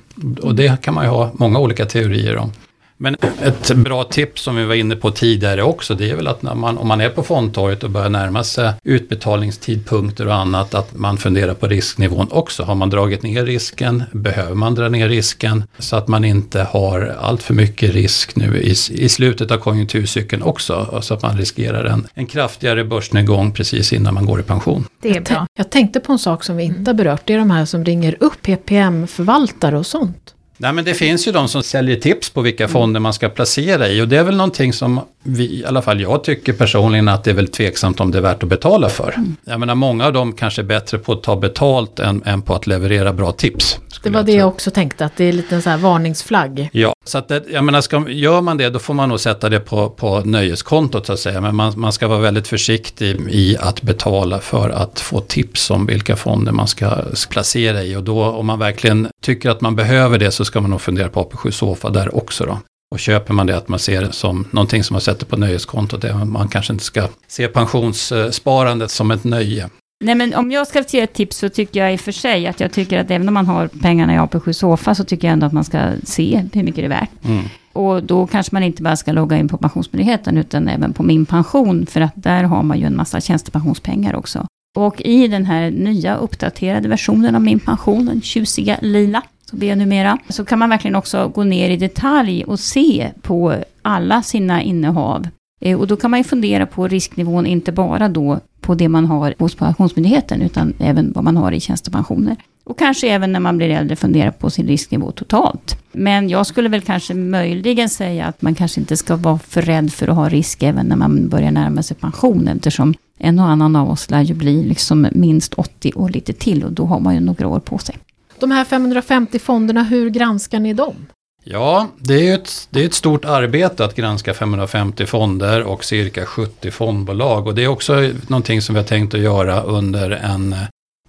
Och 0.48 0.56
det 0.56 0.82
kan 0.82 0.94
man 0.94 1.04
ju 1.04 1.10
ha 1.10 1.32
många 1.34 1.60
olika 1.60 1.86
teorier 1.86 2.38
om. 2.38 2.52
Men 2.98 3.16
ett 3.42 3.76
bra 3.76 4.04
tips 4.04 4.42
som 4.42 4.56
vi 4.56 4.66
var 4.66 4.76
inne 4.76 4.96
på 4.96 5.12
tidigare 5.12 5.64
också, 5.64 5.96
det 5.96 6.10
är 6.10 6.16
väl 6.16 6.28
att 6.28 6.42
när 6.42 6.56
man, 6.56 6.78
om 6.78 6.88
man 6.88 7.02
är 7.02 7.10
på 7.10 7.24
fondtorget 7.24 7.84
och 7.84 7.90
börjar 7.90 8.10
närma 8.10 8.44
sig 8.44 8.74
utbetalningstidpunkter 8.84 10.28
och 10.28 10.36
annat, 10.36 10.74
att 10.74 10.96
man 10.96 11.18
funderar 11.18 11.54
på 11.54 11.68
risknivån 11.68 12.28
också. 12.32 12.64
Har 12.64 12.76
man 12.76 12.90
dragit 12.90 13.24
ner 13.24 13.46
risken? 13.46 14.04
Behöver 14.12 14.56
man 14.56 14.76
dra 14.76 14.90
ner 14.90 15.10
risken? 15.10 15.64
Så 15.80 15.96
att 15.96 16.08
man 16.08 16.26
inte 16.26 16.62
har 16.62 17.16
allt 17.22 17.44
för 17.44 17.54
mycket 17.54 17.94
risk 17.94 18.36
nu 18.36 18.58
i, 18.58 18.72
i 18.92 19.10
slutet 19.10 19.52
av 19.52 19.58
konjunkturcykeln 19.58 20.44
också, 20.44 21.00
så 21.02 21.14
att 21.14 21.22
man 21.22 21.38
riskerar 21.38 21.86
en, 21.86 22.08
en 22.14 22.26
kraftigare 22.26 22.84
börsnedgång 22.84 23.52
precis 23.52 23.94
innan 23.94 24.14
man 24.14 24.26
går 24.26 24.40
i 24.40 24.44
pension. 24.44 24.86
Det 25.02 25.10
är 25.10 25.22
bra. 25.22 25.48
Jag 25.58 25.70
tänkte 25.70 26.00
på 26.00 26.12
en 26.12 26.20
sak 26.20 26.44
som 26.44 26.58
vi 26.58 26.64
inte 26.64 26.92
har 26.92 26.96
berört, 26.96 27.22
det 27.26 27.34
är 27.34 27.38
de 27.38 27.52
här 27.52 27.66
som 27.66 27.86
ringer 27.86 28.16
upp 28.20 28.42
PPM-förvaltare 28.42 29.78
och 29.78 29.86
sånt. 29.86 30.34
Nej 30.58 30.74
men 30.74 30.86
det 30.86 30.94
finns 30.94 31.28
ju 31.28 31.32
de 31.32 31.48
som 31.48 31.64
säljer 31.64 31.96
tips 31.96 32.30
på 32.30 32.42
vilka 32.42 32.68
fonder 32.68 33.00
man 33.00 33.14
ska 33.14 33.30
placera 33.30 33.88
i 33.88 34.02
och 34.02 34.08
det 34.08 34.18
är 34.18 34.24
väl 34.24 34.38
någonting 34.38 34.74
som 34.74 35.02
vi, 35.28 35.60
i 35.60 35.66
alla 35.66 35.82
fall 35.82 36.02
jag 36.02 36.24
tycker 36.24 36.54
personligen 36.54 37.08
att 37.08 37.24
det 37.24 37.30
är 37.30 37.36
väl 37.36 37.48
tveksamt 37.48 38.00
om 38.00 38.12
det 38.12 38.18
är 38.18 38.22
värt 38.22 38.44
att 38.44 38.50
betala 38.50 38.90
för. 38.90 39.14
Mm. 39.18 39.36
Jag 39.46 39.60
menar 39.60 39.76
många 39.76 40.06
av 40.06 40.14
dem 40.14 40.34
kanske 40.34 40.62
är 40.62 40.66
bättre 40.66 40.98
på 40.98 41.14
att 41.14 41.24
ta 41.24 41.36
betalt 41.36 42.00
än, 42.00 42.24
än 42.26 42.42
på 42.42 42.56
att 42.56 42.68
leverera 42.68 43.14
bra 43.14 43.32
tips. 43.32 43.80
Det 44.04 44.10
var 44.10 44.20
jag 44.20 44.26
det 44.26 44.32
jag 44.32 44.48
också 44.48 44.72
tänkte, 44.72 45.06
att 45.06 45.16
det 45.18 45.24
är 45.24 45.34
lite 45.34 45.56
en 45.56 45.62
sån 45.62 45.72
här 45.72 45.80
varningsflagg. 45.80 46.70
Ja, 46.72 46.94
så 47.06 47.18
att 47.18 47.28
det, 47.28 47.44
jag 47.50 47.64
menar, 47.64 47.82
ska, 47.82 48.10
gör 48.10 48.42
man 48.42 48.58
det 48.58 48.70
då 48.70 48.80
får 48.80 48.94
man 48.94 49.10
nog 49.10 49.20
sätta 49.20 49.50
det 49.50 49.60
på, 49.60 49.90
på 49.90 50.20
nöjeskontot 50.20 51.06
så 51.06 51.14
att 51.14 51.20
säga. 51.20 51.42
Men 51.42 51.56
man, 51.56 51.74
man 51.76 51.94
ska 51.94 52.08
vara 52.08 52.20
väldigt 52.20 52.48
försiktig 52.48 53.18
i 53.30 53.58
att 53.60 53.82
betala 53.82 54.40
för 54.40 54.70
att 54.70 55.00
få 55.00 55.20
tips 55.20 55.72
om 55.72 55.86
vilka 55.86 56.16
fonder 56.16 56.52
man 56.52 56.68
ska 56.68 56.98
placera 57.30 57.84
i. 57.84 57.96
Och 57.96 58.04
då 58.04 58.24
om 58.24 58.46
man 58.46 58.60
verkligen 58.60 59.08
tycker 59.22 59.50
att 59.50 59.62
man 59.62 59.76
behöver 59.76 60.18
det 60.20 60.32
så 60.32 60.46
ska 60.46 60.62
man 60.62 60.70
nog 60.72 60.82
fundera 60.82 61.10
på 61.10 61.24
AP7 61.24 61.52
Sofa 61.52 61.90
där 61.90 62.16
också 62.16 62.46
då. 62.46 62.60
Och 62.92 63.00
köper 63.00 63.34
man 63.34 63.48
det 63.48 63.58
att 63.58 63.68
man 63.68 63.80
ser 63.80 64.02
det 64.02 64.12
som 64.12 64.48
någonting 64.52 64.84
som 64.84 64.94
man 64.94 65.02
sätter 65.02 65.26
på 65.26 65.38
nöjeskontot, 65.38 66.02
det 66.02 66.26
man 66.26 66.48
kanske 66.48 66.74
inte 66.74 66.86
ska 66.86 67.08
se 67.28 67.48
pensionssparandet 67.48 68.92
som 68.92 69.12
ett 69.12 69.24
nöje. 69.24 69.70
Nej, 70.04 70.16
men 70.16 70.34
om 70.34 70.52
jag 70.52 70.68
ska 70.68 70.84
ge 70.88 71.02
ett 71.02 71.14
tips 71.14 71.38
så 71.38 71.50
tycker 71.50 71.80
jag 71.80 71.94
i 71.94 71.96
och 71.96 72.00
för 72.00 72.12
sig 72.12 72.48
att 72.48 72.60
jag 72.60 72.72
tycker 72.72 73.00
att 73.00 73.12
även 73.12 73.28
om 73.28 73.34
man 73.34 73.46
har 73.46 73.68
pengarna 73.68 74.16
i 74.16 74.18
AP7 74.18 74.52
Sofa 74.52 74.96
så 74.96 75.04
tycker 75.04 75.28
jag 75.28 75.34
ändå 75.34 75.46
att 75.46 75.54
man 75.54 75.64
ska 75.64 75.92
se 76.04 76.44
hur 76.54 76.64
mycket 76.64 76.76
det 76.76 76.86
är 76.86 76.90
värt. 76.90 77.26
Mm. 77.26 77.44
Och 77.74 78.04
då 78.04 78.28
kanske 78.28 78.56
man 78.56 78.64
inte 78.64 78.84
bara 78.84 78.96
ska 78.96 79.12
logga 79.12 79.38
in 79.38 79.48
på 79.48 79.58
Pensionsmyndigheten 79.58 80.38
utan 80.38 80.68
även 80.68 80.94
på 80.94 81.04
Min 81.04 81.26
Pension 81.26 81.86
för 81.86 82.02
att 82.02 82.14
där 82.16 82.44
har 82.44 82.64
man 82.64 82.80
ju 82.80 82.86
en 82.86 82.98
massa 82.98 83.22
tjänstepensionspengar 83.22 84.16
också. 84.16 84.46
Och 84.78 85.02
i 85.02 85.28
den 85.28 85.46
här 85.46 85.72
nya 85.72 86.16
uppdaterade 86.16 86.90
versionen 86.90 87.36
av 87.36 87.42
Min 87.42 87.60
Pension, 87.60 88.06
den 88.06 88.22
tjusiga 88.22 88.78
lila, 88.82 89.22
som 89.50 89.60
det 89.60 89.70
är 89.70 89.76
numera, 89.76 90.18
så 90.30 90.46
kan 90.46 90.60
man 90.60 90.70
verkligen 90.70 90.96
också 90.96 91.28
gå 91.28 91.44
ner 91.44 91.70
i 91.70 91.78
detalj 91.78 92.44
och 92.44 92.60
se 92.60 93.12
på 93.22 93.56
alla 93.82 94.22
sina 94.22 94.62
innehav. 94.62 95.28
Eh, 95.62 95.80
och 95.80 95.88
då 95.88 95.96
kan 95.96 96.12
man 96.12 96.20
ju 96.20 96.24
fundera 96.24 96.66
på 96.66 96.88
risknivån, 96.88 97.46
inte 97.46 97.72
bara 97.72 98.10
då 98.10 98.40
på 98.62 98.76
det 98.76 98.90
man 98.90 99.06
har 99.06 99.34
hos 99.40 99.56
Pensionsmyndigheten, 99.56 100.42
utan 100.42 100.74
även 100.80 101.12
vad 101.16 101.24
man 101.24 101.38
har 101.38 101.52
i 101.52 101.60
tjänstepensioner. 101.60 102.36
Och 102.64 102.80
kanske 102.80 103.08
även 103.10 103.32
när 103.32 103.40
man 103.40 103.58
blir 103.58 103.70
äldre 103.70 103.96
fundera 103.96 104.32
på 104.32 104.50
sin 104.50 104.68
risknivå 104.68 105.12
totalt. 105.12 105.78
Men 105.92 106.30
jag 106.30 106.48
skulle 106.48 106.70
väl 106.70 106.82
kanske 106.82 107.14
möjligen 107.14 107.90
säga 107.90 108.26
att 108.26 108.42
man 108.42 108.56
kanske 108.56 108.80
inte 108.80 108.98
ska 108.98 109.16
vara 109.16 109.40
för 109.40 109.62
rädd 109.62 109.94
för 109.94 110.08
att 110.08 110.16
ha 110.16 110.30
risk 110.30 110.64
även 110.64 110.86
när 110.86 110.96
man 110.96 111.30
börjar 111.30 111.52
närma 111.52 111.84
sig 111.84 111.98
pension, 111.98 112.48
eftersom 112.48 112.94
en 113.18 113.40
och 113.40 113.46
annan 113.46 113.76
av 113.76 113.90
oss 113.90 114.10
lär 114.10 114.22
ju 114.22 114.34
bli 114.34 114.64
liksom 114.64 115.08
minst 115.12 115.54
80 115.54 115.92
år 115.96 116.10
lite 116.10 116.34
till 116.34 116.64
och 116.64 116.72
då 116.72 116.86
har 116.86 117.00
man 117.00 117.16
ju 117.16 117.20
några 117.20 117.48
år 117.48 117.60
på 117.60 117.78
sig. 117.78 117.96
De 118.40 118.52
här 118.52 118.66
550 118.66 119.40
fonderna, 119.40 119.84
hur 119.84 120.10
granskar 120.10 120.60
ni 120.60 120.74
dem? 120.74 121.08
Ja, 121.44 121.88
det 122.00 122.30
är 122.30 122.36
ett, 122.36 122.68
det 122.70 122.82
är 122.82 122.86
ett 122.86 122.94
stort 122.94 123.26
arbete 123.26 123.86
att 123.86 123.96
granska 123.96 124.34
550 124.34 125.06
fonder 125.06 125.64
och 125.64 125.84
cirka 125.84 126.26
70 126.26 126.72
fondbolag. 126.72 127.48
Och 127.48 127.56
det 127.56 127.64
är 127.64 127.68
också 127.68 128.12
någonting 128.28 128.62
som 128.62 128.76
vi 128.76 128.82
har 128.82 128.88
tänkt 128.88 129.14
att 129.14 129.20
göra 129.20 129.62
under 129.62 130.12
en, 130.12 130.54
eh, 130.54 130.60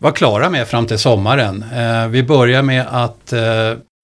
vara 0.01 0.13
klara 0.13 0.51
med 0.51 0.69
fram 0.69 0.87
till 0.87 0.99
sommaren. 0.99 1.65
Eh, 1.75 2.09
vi 2.09 2.23
börjar 2.23 2.63
med 2.63 2.87
att 2.91 3.33
eh, 3.33 3.41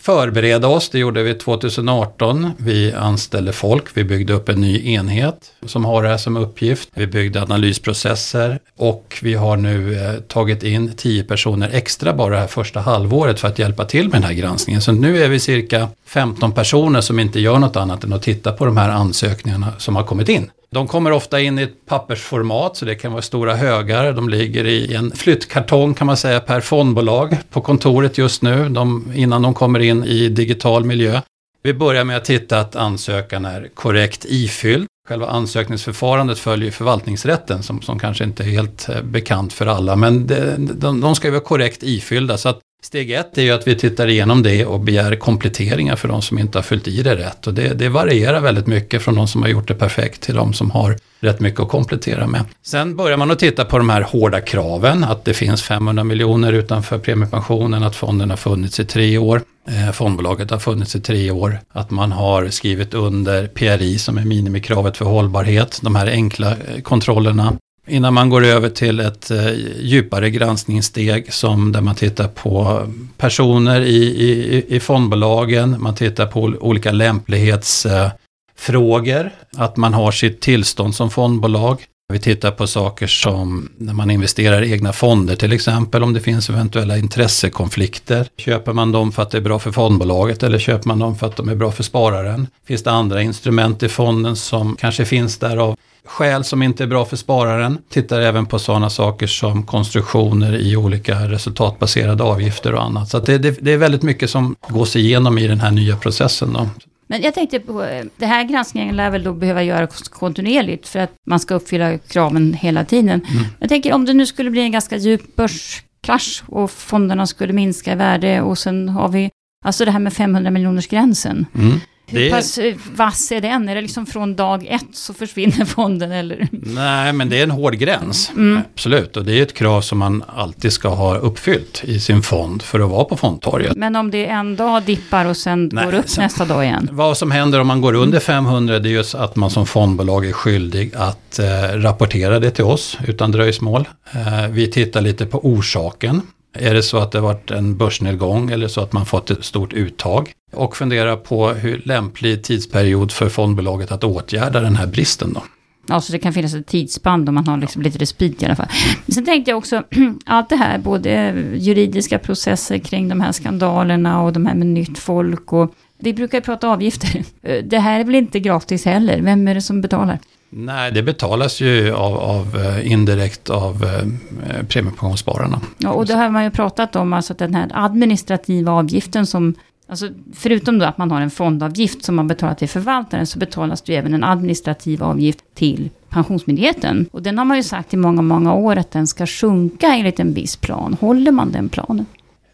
förbereda 0.05 0.69
oss, 0.69 0.89
det 0.89 0.99
gjorde 0.99 1.23
vi 1.23 1.35
2018. 1.35 2.51
Vi 2.57 2.93
anställde 2.93 3.53
folk, 3.53 3.85
vi 3.95 4.05
byggde 4.05 4.33
upp 4.33 4.49
en 4.49 4.61
ny 4.61 4.93
enhet 4.95 5.53
som 5.67 5.85
har 5.85 6.03
det 6.03 6.09
här 6.09 6.17
som 6.17 6.37
uppgift. 6.37 6.89
Vi 6.95 7.07
byggde 7.07 7.43
analysprocesser 7.43 8.59
och 8.77 9.19
vi 9.23 9.35
har 9.35 9.57
nu 9.57 9.95
eh, 9.95 10.21
tagit 10.21 10.63
in 10.63 10.93
10 10.97 11.25
personer 11.25 11.71
extra 11.73 12.13
bara 12.13 12.35
det 12.35 12.41
här 12.41 12.47
första 12.47 12.81
halvåret 12.81 13.41
för 13.41 13.49
att 13.49 13.59
hjälpa 13.59 13.85
till 13.85 14.09
med 14.09 14.15
den 14.15 14.23
här 14.23 14.35
granskningen. 14.35 14.83
Så 14.83 14.93
nu 14.93 15.23
är 15.23 15.29
vi 15.29 15.41
cirka 15.41 15.89
15 16.07 16.53
personer 16.53 17.01
som 17.01 17.21
inte 17.21 17.41
gör 17.41 17.59
något 17.59 17.77
annat 17.77 18.05
än 18.05 18.13
att 18.13 18.23
titta 18.23 18.53
på 18.53 18.67
de 18.67 18.77
här 18.77 18.89
ansökningarna 18.89 19.73
som 19.79 19.97
har 19.97 20.03
kommit 20.03 20.29
in. 20.29 20.51
De 20.75 20.89
kommer 20.89 21.11
ofta 21.11 21.41
in 21.41 21.59
i 21.59 21.63
ett 21.63 21.87
pappersformat, 21.87 22.77
så 22.77 22.85
det 22.85 22.95
kan 22.95 23.13
vara 23.13 23.23
stora 23.23 23.55
högar. 23.55 24.13
De 24.13 24.29
ligger 24.29 24.67
i 24.67 24.95
en 24.95 25.11
flyttkartong 25.11 25.95
kan 25.95 26.07
man 26.07 26.17
säga 26.17 26.41
per 26.41 26.61
fondbolag 26.61 27.37
på 27.51 27.61
kontoret 27.61 28.19
just 28.19 28.43
nu, 28.43 28.69
de, 28.69 29.13
innan 29.15 29.43
de 29.43 29.55
kommer 29.55 29.81
in 29.81 30.05
i 30.05 30.29
digital 30.29 30.85
miljö. 30.85 31.21
Vi 31.63 31.75
börjar 31.75 32.05
med 32.05 32.17
att 32.17 32.25
titta 32.25 32.61
att 32.61 32.77
ansökan 32.77 33.45
är 33.45 33.69
korrekt 33.75 34.25
ifylld. 34.29 34.87
Själva 35.09 35.27
ansökningsförfarandet 35.27 36.39
följer 36.39 36.71
förvaltningsrätten 36.71 37.63
som, 37.63 37.83
som 37.83 37.99
kanske 37.99 38.25
inte 38.25 38.43
är 38.43 38.49
helt 38.49 38.89
eh, 38.89 39.03
bekant 39.03 39.53
för 39.53 39.67
alla, 39.67 39.97
men 39.97 40.27
de, 40.27 40.57
de, 40.75 41.01
de 41.01 41.15
ska 41.15 41.29
ju 41.29 41.33
vara 41.33 41.45
korrekt 41.45 41.83
ifyllda. 41.83 42.39
Så 42.39 42.49
att 42.49 42.61
Steg 42.85 43.11
ett 43.11 43.39
är 43.39 43.43
ju 43.43 43.51
att 43.51 43.67
vi 43.69 43.75
tittar 43.75 44.07
igenom 44.07 44.43
det 44.43 44.67
och 44.67 44.81
begär 44.81 45.17
kompletteringar 45.17 45.97
för 45.97 46.09
de 46.09 46.23
som 46.23 46.39
inte 46.39 46.59
har 46.59 46.63
fyllt 46.63 46.89
i 46.89 47.03
det 47.03 47.17
rätt. 47.17 47.47
Och 47.47 47.55
det, 47.55 47.75
det 47.75 47.89
varierar 47.89 48.41
väldigt 48.41 48.67
mycket 48.67 49.03
från 49.03 49.15
de 49.15 49.29
som 49.29 49.43
har 49.43 49.49
gjort 49.49 49.69
det 49.69 49.75
perfekt 49.75 50.21
till 50.21 50.35
de 50.35 50.53
som 50.53 50.71
har 50.71 50.97
rätt 51.21 51.41
mycket 51.41 51.61
att 51.61 51.69
komplettera 51.69 52.27
med. 52.27 52.45
Sen 52.63 52.97
börjar 52.97 53.17
man 53.17 53.31
att 53.31 53.39
titta 53.39 53.65
på 53.65 53.79
de 53.79 53.89
här 53.89 54.01
hårda 54.01 54.41
kraven, 54.41 55.05
att 55.05 55.25
det 55.25 55.35
finns 55.35 55.63
500 55.63 56.05
miljoner 56.05 56.53
utanför 56.53 56.99
premiepensionen, 56.99 57.83
att 57.83 57.97
fonden 57.97 58.31
har 58.31 58.37
funnits 58.37 58.81
i 58.81 58.85
tre 58.85 59.19
år. 59.19 59.43
Eh, 59.69 59.93
fondbolaget 59.93 60.51
har 60.51 60.59
funnits 60.59 60.97
i 60.97 61.01
tre 61.01 61.31
år. 61.31 61.59
Att 61.73 61.91
man 61.91 62.13
har 62.13 62.49
skrivit 62.49 62.95
under 62.95 63.47
PRI 63.47 63.99
som 63.99 64.19
är 64.19 64.25
minimikravet 64.25 64.97
för 64.97 65.05
hållbarhet, 65.05 65.79
de 65.83 65.95
här 65.95 66.07
enkla 66.07 66.51
eh, 66.51 66.81
kontrollerna. 66.83 67.53
Innan 67.87 68.15
man 68.15 68.29
går 68.29 68.45
över 68.45 68.69
till 68.69 69.01
ett 69.01 69.31
eh, 69.31 69.53
djupare 69.81 70.31
granskningssteg 70.31 71.33
som 71.33 71.73
där 71.73 71.81
man 71.81 71.95
tittar 71.95 72.29
på 72.29 72.87
personer 73.17 73.81
i, 73.81 74.05
i, 74.05 74.65
i 74.77 74.81
fondbolagen, 74.81 75.77
man 75.79 75.95
tittar 75.95 76.27
på 76.27 76.43
olika 76.43 76.93
lämplighetsfrågor, 76.93 79.31
att 79.57 79.77
man 79.77 79.95
har 79.95 80.11
sitt 80.11 80.41
tillstånd 80.41 80.95
som 80.95 81.11
fondbolag. 81.11 81.85
Vi 82.13 82.19
tittar 82.19 82.51
på 82.51 82.67
saker 82.67 83.07
som 83.07 83.69
när 83.79 83.95
man 83.95 84.11
investerar 84.11 84.63
i 84.63 84.73
egna 84.73 84.93
fonder 84.93 85.37
till 85.37 85.53
exempel, 85.53 86.03
om 86.03 86.13
det 86.13 86.21
finns 86.21 86.51
eventuella 86.51 86.99
intressekonflikter. 86.99 88.27
Köper 88.37 88.73
man 88.73 88.93
dem 88.93 89.13
för 89.13 89.23
att 89.23 89.31
det 89.31 89.39
är 89.39 89.43
bra 89.43 89.59
för 89.59 89.73
fondbolaget 89.73 90.43
eller 90.43 90.59
köper 90.59 90.89
man 90.89 90.99
dem 90.99 91.17
för 91.17 91.27
att 91.27 91.37
de 91.37 91.49
är 91.49 91.55
bra 91.55 91.73
för 91.73 91.83
spararen? 91.83 92.47
Finns 92.67 92.83
det 92.83 92.91
andra 92.91 93.23
instrument 93.23 93.83
i 93.83 93.89
fonden 93.89 94.37
som 94.37 94.77
kanske 94.77 95.05
finns 95.05 95.39
där 95.39 95.57
av 95.57 95.77
skäl 96.05 96.45
som 96.45 96.63
inte 96.63 96.83
är 96.83 96.87
bra 96.87 97.05
för 97.05 97.17
spararen. 97.17 97.79
Tittar 97.89 98.21
även 98.21 98.47
på 98.47 98.59
sådana 98.59 98.91
saker 98.91 99.27
som 99.27 99.67
konstruktioner 99.67 100.57
i 100.57 100.77
olika 100.77 101.29
resultatbaserade 101.29 102.23
avgifter 102.23 102.75
och 102.75 102.83
annat. 102.83 103.09
Så 103.09 103.19
det, 103.19 103.39
det, 103.39 103.57
det, 103.61 103.73
är 103.73 103.79
väldigt 103.79 104.03
mycket 104.03 104.31
som 104.31 104.57
gås 104.69 104.97
igenom 104.97 105.39
i 105.39 105.49
den 105.49 105.61
här 105.61 105.71
nya 105.71 105.97
processen. 105.97 106.53
Då. 106.53 106.69
Men 107.07 107.23
jag 107.23 107.35
tänkte 107.35 107.61
på, 107.61 108.03
det 108.17 108.27
här 108.27 108.45
granskningen 108.45 108.97
lär 108.97 109.11
väl 109.11 109.23
då 109.23 109.33
behöva 109.33 109.63
göras 109.63 110.09
kontinuerligt 110.09 110.89
för 110.89 110.99
att 110.99 111.13
man 111.27 111.41
ska 111.41 111.55
uppfylla 111.55 111.99
kraven 111.99 112.55
hela 112.55 112.85
tiden. 112.85 113.21
Mm. 113.31 113.45
Jag 113.61 113.69
tänker 113.69 113.93
om 113.93 114.05
det 114.05 114.15
nu 114.15 114.27
skulle 114.27 114.51
bli 114.51 114.61
en 114.61 114.73
ganska 114.73 114.97
djup 114.97 115.37
börskrasch 115.37 116.43
och 116.47 116.71
fonderna 116.71 117.27
skulle 117.27 117.53
minska 117.53 117.93
i 117.93 117.95
värde 117.95 118.41
och 118.41 118.59
sen 118.59 118.89
har 118.89 119.09
vi, 119.09 119.31
alltså 119.65 119.85
det 119.85 119.91
här 119.91 119.99
med 119.99 120.13
500 120.13 120.51
miljoners 120.51 120.87
gränsen. 120.87 121.47
Mm. 121.55 121.81
Hur 122.07 122.21
det... 122.21 122.31
pass 122.31 122.59
eh, 122.59 122.75
vass 122.97 123.33
är 123.33 123.41
den? 123.41 123.69
Är 123.69 123.75
det 123.75 123.81
liksom 123.81 124.07
från 124.07 124.37
dag 124.37 124.67
ett 124.67 124.87
så 124.93 125.15
försvinner 125.15 125.65
fonden 125.75 126.13
eller? 126.13 126.49
Nej, 126.53 127.13
men 127.13 127.29
det 127.29 127.39
är 127.39 127.43
en 127.43 127.51
hård 127.51 127.75
gräns. 127.75 128.31
Mm. 128.31 128.63
Absolut, 128.73 129.17
och 129.17 129.25
det 129.25 129.39
är 129.39 129.43
ett 129.43 129.55
krav 129.55 129.81
som 129.81 129.99
man 129.99 130.25
alltid 130.37 130.73
ska 130.73 130.89
ha 130.89 131.17
uppfyllt 131.17 131.83
i 131.85 132.01
sin 132.01 132.23
fond 132.23 132.63
för 132.63 132.81
att 132.81 132.91
vara 132.91 133.05
på 133.05 133.17
fondtorget. 133.17 133.77
Men 133.77 133.97
om 133.97 134.11
det 134.11 134.27
en 134.27 134.57
dag 134.57 134.83
dippar 134.83 135.25
och 135.25 135.37
sen 135.37 135.71
Nej, 135.73 135.85
går 135.85 135.95
upp 135.95 136.09
sen, 136.09 136.25
nästa 136.25 136.45
dag 136.45 136.65
igen? 136.65 136.89
Vad 136.93 137.17
som 137.17 137.31
händer 137.31 137.61
om 137.61 137.67
man 137.67 137.81
går 137.81 137.95
under 137.95 138.21
500 138.21 138.79
det 138.79 138.89
är 138.89 138.91
just 138.91 139.15
att 139.15 139.37
man 139.37 139.51
som 139.51 139.67
fondbolag 139.67 140.27
är 140.27 140.33
skyldig 140.33 140.95
att 140.95 141.39
eh, 141.39 141.45
rapportera 141.73 142.39
det 142.41 142.51
till 142.51 142.65
oss 142.65 142.99
utan 143.07 143.33
dröjsmål. 143.33 143.89
Eh, 144.13 144.49
vi 144.51 144.71
tittar 144.71 145.01
lite 145.01 145.27
på 145.27 145.47
orsaken. 145.47 146.23
Är 146.55 146.75
det 146.75 146.83
så 146.83 146.99
att 146.99 147.13
det 147.13 147.21
varit 147.21 147.51
en 147.51 147.77
börsnedgång 147.77 148.51
eller 148.51 148.69
så 148.69 148.81
att 148.81 148.93
man 148.93 149.07
fått 149.07 149.31
ett 149.31 149.45
stort 149.45 149.73
uttag? 149.73 150.33
Och 150.53 150.77
fundera 150.77 151.17
på 151.17 151.49
hur 151.49 151.83
lämplig 151.85 152.43
tidsperiod 152.43 153.13
för 153.13 153.29
fondbolaget 153.29 153.93
att 153.93 154.05
åtgärda 154.05 154.61
den 154.61 154.77
här 154.77 154.87
bristen 154.87 155.33
då. 155.33 155.43
Ja, 155.87 156.01
så 156.01 156.13
det 156.13 156.19
kan 156.19 156.33
finnas 156.33 156.55
ett 156.55 156.67
tidsspann 156.67 157.29
om 157.29 157.35
man 157.35 157.47
har 157.47 157.57
liksom 157.57 157.83
lite 157.83 157.99
respit 157.99 158.43
i 158.43 158.45
alla 158.45 158.57
fall. 158.57 158.69
Sen 159.09 159.25
tänkte 159.25 159.51
jag 159.51 159.59
också, 159.59 159.83
allt 160.25 160.49
det 160.49 160.57
här, 160.57 160.79
både 160.79 161.35
juridiska 161.55 162.19
processer 162.19 162.79
kring 162.79 163.09
de 163.09 163.21
här 163.21 163.33
skandalerna 163.33 164.23
och 164.23 164.33
de 164.33 164.47
här 164.47 164.55
med 164.55 164.67
nytt 164.67 164.99
folk 164.99 165.53
och 165.53 165.75
vi 165.99 166.15
brukar 166.15 166.41
prata 166.41 166.69
avgifter. 166.69 167.25
Det 167.63 167.79
här 167.79 168.01
är 168.01 168.05
väl 168.05 168.15
inte 168.15 168.41
gratis 168.41 168.85
heller? 168.85 169.21
Vem 169.21 169.49
är 169.49 169.55
det 169.55 169.63
som 169.63 169.81
betalar? 169.81 170.19
Nej, 170.57 170.93
det 170.93 171.03
betalas 171.03 171.61
ju 171.61 171.93
av, 171.93 172.17
av 172.17 172.57
eh, 172.57 172.93
indirekt 172.93 173.51
av 173.51 173.85
eh, 173.85 174.67
premiepensionsspararna. 174.69 175.61
Ja, 175.79 175.91
och 175.91 176.07
det 176.07 176.15
har 176.15 176.31
man 176.31 176.45
ju 176.45 176.51
pratat 176.51 176.97
om, 176.97 177.13
alltså 177.13 177.33
att 177.33 177.39
den 177.39 177.55
här 177.55 177.71
administrativa 177.75 178.73
avgiften 178.73 179.27
som 179.27 179.55
Alltså, 179.87 180.09
förutom 180.35 180.79
då 180.79 180.85
att 180.85 180.99
man 180.99 181.11
har 181.11 181.21
en 181.21 181.31
fondavgift 181.31 182.05
som 182.05 182.15
man 182.15 182.29
betalar 182.29 182.55
till 182.55 182.69
förvaltaren 182.69 183.27
så 183.27 183.39
betalas 183.39 183.83
det 183.83 183.93
ju 183.93 183.99
även 183.99 184.15
en 184.15 184.25
administrativ 184.25 185.03
avgift 185.03 185.39
till 185.55 185.91
Pensionsmyndigheten. 186.09 187.09
Och 187.13 187.23
den 187.23 187.39
har 187.39 187.45
man 187.45 187.57
ju 187.57 187.63
sagt 187.63 187.95
i 187.95 187.97
många, 187.97 188.23
många 188.23 188.55
år 188.55 188.77
att 188.77 188.91
den 188.91 189.07
ska 189.07 189.27
sjunka 189.27 189.87
enligt 189.87 190.21
en 190.21 190.35
viss 190.35 190.57
plan. 190.57 190.97
Håller 191.01 191.33
man 191.33 191.53
den 191.53 191.69
planen? 191.69 192.07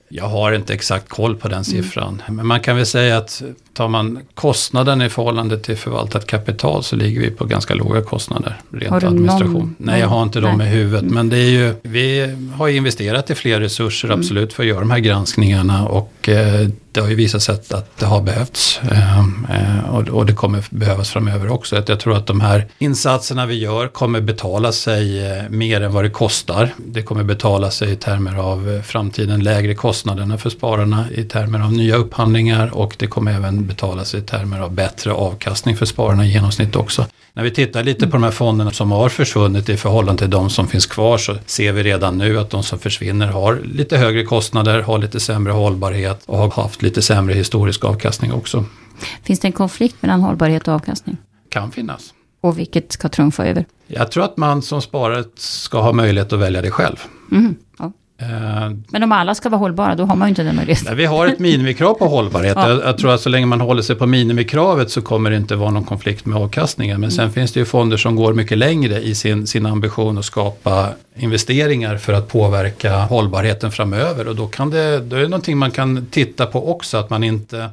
Jag 0.09 0.29
har 0.29 0.53
inte 0.53 0.75
exakt 0.75 1.09
koll 1.09 1.37
på 1.37 1.49
den 1.49 1.65
siffran. 1.65 2.23
Mm. 2.27 2.37
Men 2.37 2.47
man 2.47 2.61
kan 2.61 2.77
väl 2.77 2.87
säga 2.87 3.19
att 3.19 3.43
tar 3.81 3.89
man 3.89 4.19
kostnaden 4.35 5.03
i 5.03 5.09
förhållande 5.09 5.59
till 5.59 5.77
förvaltat 5.77 6.27
kapital 6.27 6.83
så 6.83 6.97
ligger 6.97 7.21
vi 7.21 7.31
på 7.31 7.45
ganska 7.45 7.75
låga 7.75 8.03
kostnader. 8.03 8.57
Rent 8.71 8.91
har 8.91 9.01
du 9.01 9.07
administration. 9.07 9.53
Någon? 9.53 9.75
Nej, 9.79 10.01
jag 10.01 10.09
har 10.09 10.23
inte 10.23 10.41
dem 10.41 10.61
i 10.61 10.65
huvudet. 10.65 11.03
Mm. 11.03 11.15
Men 11.15 11.29
det 11.29 11.37
är 11.37 11.51
ju, 11.51 11.75
vi 11.83 12.37
har 12.55 12.69
investerat 12.69 13.31
i 13.31 13.35
fler 13.35 13.61
resurser 13.61 14.09
mm. 14.09 14.21
absolut 14.21 14.53
för 14.53 14.63
att 14.63 14.69
göra 14.69 14.81
de 14.81 14.91
här 14.91 14.99
granskningarna. 14.99 15.89
Och 15.89 16.29
eh, 16.29 16.69
det 16.93 17.01
har 17.01 17.09
ju 17.09 17.15
visat 17.15 17.43
sig 17.43 17.55
att, 17.55 17.99
det 17.99 18.07
har 18.07 18.23
behövts. 18.23 18.81
Ehm, 18.83 19.47
eh, 19.51 19.97
och, 20.15 20.27
det 20.27 20.33
kommer 20.33 20.65
behövas 20.71 21.11
framöver 21.11 21.51
också. 21.51 21.83
jag 21.87 22.01
tror 22.01 22.17
att 22.17 22.27
de 22.27 22.41
här 22.41 22.67
insatserna 22.79 23.47
vi 23.47 23.55
gör 23.55 23.89
kommer 23.89 24.21
betala 24.21 24.73
sig 24.73 25.27
eh, 25.27 25.49
mer 25.49 25.81
än 25.81 25.93
vad 25.93 26.05
det 26.05 26.11
kostar. 26.11 26.75
Det 26.77 27.03
kommer 27.03 27.25
betala 27.25 27.71
sig 27.71 27.93
i 27.93 27.97
termer 27.97 28.39
av 28.39 28.83
framtiden 28.83 29.45
lägre 29.45 29.75
kostnaderna 29.75 30.39
för 30.39 30.51
spararna 30.51 31.05
i 31.15 31.25
termer 31.25 31.61
av 31.61 31.73
nya 31.73 31.97
upphandlingar 31.97 32.75
och 32.75 32.97
det 32.99 33.07
kommer 33.07 33.33
även 33.33 33.67
betala 33.71 34.05
sig 34.05 34.21
i 34.21 34.23
termer 34.23 34.61
av 34.61 34.73
bättre 34.73 35.13
avkastning 35.13 35.77
för 35.77 35.87
spararna 35.87 36.27
i 36.27 36.33
genomsnitt 36.33 36.77
också. 36.77 37.07
När 37.33 37.43
vi 37.43 37.51
tittar 37.51 37.85
lite 37.85 38.07
på 38.07 38.13
de 38.13 38.23
här 38.23 38.31
fonderna 38.31 38.71
som 38.71 38.91
har 38.91 39.09
försvunnit 39.09 39.69
i 39.69 39.77
förhållande 39.77 40.23
till 40.23 40.31
de 40.31 40.51
som 40.51 40.69
finns 40.69 40.87
kvar 40.87 41.19
så 41.19 41.37
ser 41.47 41.73
vi 41.73 41.83
redan 41.83 42.19
nu 42.19 42.39
att 42.39 42.51
de 42.51 42.63
som 42.63 42.79
försvinner 42.79 43.27
har 43.27 43.61
lite 43.65 43.97
högre 43.97 44.25
kostnader, 44.25 44.83
har 44.83 44.99
lite 44.99 45.21
sämre 45.21 45.53
hållbarhet 45.53 46.23
och 46.27 46.39
har 46.39 46.51
haft 46.51 46.83
lite 46.83 47.03
sämre 47.03 47.35
historisk 47.35 47.85
avkastning 47.85 48.33
också. 48.33 48.65
Finns 49.23 49.41
det 49.41 49.49
en 49.49 49.53
konflikt 49.53 49.97
mellan 50.01 50.21
hållbarhet 50.21 50.69
och 50.69 50.75
avkastning? 50.75 51.17
Kan 51.49 51.71
finnas. 51.71 52.15
Och 52.41 52.59
vilket 52.59 52.93
ska 52.93 53.09
trumfa 53.09 53.47
över? 53.47 53.65
Jag 53.87 54.11
tror 54.11 54.25
att 54.25 54.37
man 54.37 54.63
som 54.63 54.83
sparare 54.83 55.25
ska 55.37 55.81
ha 55.81 55.93
möjlighet 55.93 56.33
att 56.33 56.39
välja 56.39 56.63
det 56.63 56.71
själv. 56.71 56.97
Mm, 57.33 57.55
ja. 57.79 57.93
Eh, 58.21 58.71
Men 58.89 59.03
om 59.03 59.13
alla 59.13 59.35
ska 59.35 59.49
vara 59.49 59.59
hållbara, 59.59 59.95
då 59.95 60.05
har 60.05 60.17
man 60.17 60.29
ju 60.29 60.31
inte 60.31 60.43
den 60.43 60.57
möjligheten. 60.57 60.97
Vi 60.97 61.05
har 61.05 61.27
ett 61.27 61.39
minimikrav 61.39 61.95
på 61.95 62.09
hållbarhet. 62.09 62.57
ja. 62.57 62.69
jag, 62.69 62.85
jag, 62.85 62.99
tror 62.99 63.15
att 63.15 63.21
så 63.21 63.29
länge 63.29 63.47
man 63.47 63.61
håller 63.61 63.83
sig 63.83 63.97
på 63.97 64.07
minimikravet 64.07 64.91
så 64.91 65.03
kommer 65.03 65.31
det 65.31 65.37
inte 65.37 65.57
vara 65.57 65.71
någon 65.71 65.85
konflikt 65.85 66.27
med 66.27 66.39
avkastningen. 66.39 67.01
Men 67.01 67.11
sen 67.11 67.23
mm. 67.23 67.33
finns 67.33 67.53
det 67.53 67.61
ju 67.61 67.67
fonder 67.67 67.97
som 67.97 68.17
går 68.17 68.33
mycket 68.33 68.59
längre 68.59 69.01
i 69.01 69.15
sin, 69.15 69.47
sin 69.47 69.67
ambition 69.67 70.19
att 70.19 70.25
skapa 70.25 70.89
investeringar 71.17 71.97
för 71.97 72.13
att 72.13 72.29
påverka 72.29 72.97
hållbarheten 72.97 73.73
framöver. 73.73 74.29
Och 74.29 74.37
då, 74.37 74.47
kan 74.47 74.71
det, 74.71 75.01
då 75.01 75.17
är 75.17 75.21
det 75.21 75.29
någonting 75.29 75.59
man 75.59 75.71
kan 75.71 76.07
titta 76.11 76.47
på 76.47 76.71
också, 76.71 76.97
att 76.97 77.11
man 77.11 77.25
inte 77.25 77.71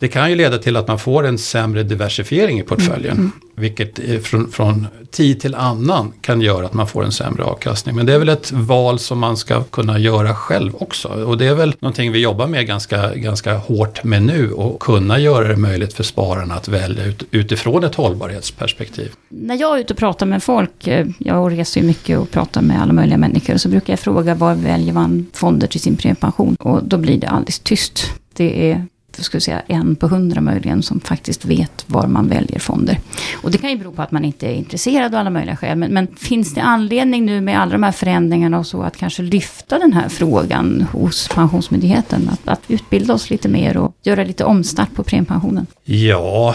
det 0.00 0.08
kan 0.08 0.30
ju 0.30 0.36
leda 0.36 0.58
till 0.58 0.76
att 0.76 0.88
man 0.88 0.98
får 0.98 1.26
en 1.26 1.38
sämre 1.38 1.82
diversifiering 1.82 2.60
i 2.60 2.62
portföljen. 2.62 3.16
Mm. 3.16 3.32
Vilket 3.54 4.26
från, 4.26 4.50
från 4.50 4.86
tid 5.10 5.40
till 5.40 5.54
annan 5.54 6.12
kan 6.20 6.40
göra 6.40 6.66
att 6.66 6.74
man 6.74 6.86
får 6.86 7.04
en 7.04 7.12
sämre 7.12 7.44
avkastning. 7.44 7.96
Men 7.96 8.06
det 8.06 8.12
är 8.14 8.18
väl 8.18 8.28
ett 8.28 8.52
val 8.52 8.98
som 8.98 9.18
man 9.18 9.36
ska 9.36 9.62
kunna 9.62 9.98
göra 9.98 10.34
själv 10.34 10.72
också. 10.78 11.08
Och 11.08 11.38
det 11.38 11.46
är 11.46 11.54
väl 11.54 11.74
någonting 11.80 12.12
vi 12.12 12.18
jobbar 12.18 12.46
med 12.46 12.66
ganska, 12.66 13.14
ganska 13.14 13.56
hårt 13.56 14.04
med 14.04 14.22
nu. 14.22 14.52
Och 14.52 14.80
kunna 14.80 15.18
göra 15.18 15.48
det 15.48 15.56
möjligt 15.56 15.92
för 15.92 16.02
spararna 16.02 16.54
att 16.54 16.68
välja 16.68 17.04
ut, 17.04 17.22
utifrån 17.30 17.84
ett 17.84 17.94
hållbarhetsperspektiv. 17.94 19.12
När 19.28 19.54
jag 19.54 19.76
är 19.76 19.80
ute 19.80 19.92
och 19.92 19.98
pratar 19.98 20.26
med 20.26 20.42
folk, 20.42 20.86
eh, 20.86 21.06
jag 21.18 21.52
reser 21.52 21.80
ju 21.80 21.86
mycket 21.86 22.18
och 22.18 22.30
pratar 22.30 22.62
med 22.62 22.82
alla 22.82 22.92
möjliga 22.92 23.18
människor. 23.18 23.56
Så 23.56 23.68
brukar 23.68 23.92
jag 23.92 24.00
fråga 24.00 24.34
var 24.34 24.54
väljer 24.54 24.92
man 24.92 25.26
fonder 25.32 25.66
till 25.66 25.80
sin 25.80 25.96
premiepension? 25.96 26.56
Och 26.60 26.84
då 26.84 26.96
blir 26.96 27.18
det 27.18 27.28
alldeles 27.28 27.58
tyst. 27.58 28.12
Det 28.32 28.70
är 28.70 28.86
skulle 29.24 29.40
säga, 29.40 29.62
en 29.66 29.96
på 29.96 30.06
hundra 30.08 30.40
möjligen 30.40 30.82
som 30.82 31.00
faktiskt 31.00 31.44
vet 31.44 31.84
var 31.86 32.06
man 32.06 32.28
väljer 32.28 32.58
fonder. 32.58 32.98
Och 33.34 33.50
det 33.50 33.58
kan 33.58 33.70
ju 33.70 33.76
bero 33.76 33.92
på 33.92 34.02
att 34.02 34.12
man 34.12 34.24
inte 34.24 34.46
är 34.46 34.54
intresserad 34.54 35.14
av 35.14 35.20
alla 35.20 35.30
möjliga 35.30 35.56
skäl. 35.56 35.78
Men, 35.78 35.94
men 35.94 36.06
finns 36.16 36.54
det 36.54 36.60
anledning 36.60 37.26
nu 37.26 37.40
med 37.40 37.60
alla 37.60 37.72
de 37.72 37.82
här 37.82 37.92
förändringarna 37.92 38.58
och 38.58 38.66
så 38.66 38.82
att 38.82 38.96
kanske 38.96 39.22
lyfta 39.22 39.78
den 39.78 39.92
här 39.92 40.08
frågan 40.08 40.86
hos 40.92 41.28
Pensionsmyndigheten? 41.28 42.30
Att, 42.32 42.48
att 42.48 42.60
utbilda 42.68 43.14
oss 43.14 43.30
lite 43.30 43.48
mer 43.48 43.76
och 43.76 43.94
göra 44.02 44.24
lite 44.24 44.44
omstart 44.44 44.94
på 44.94 45.02
premiepensionen? 45.02 45.66
Ja, 45.84 46.54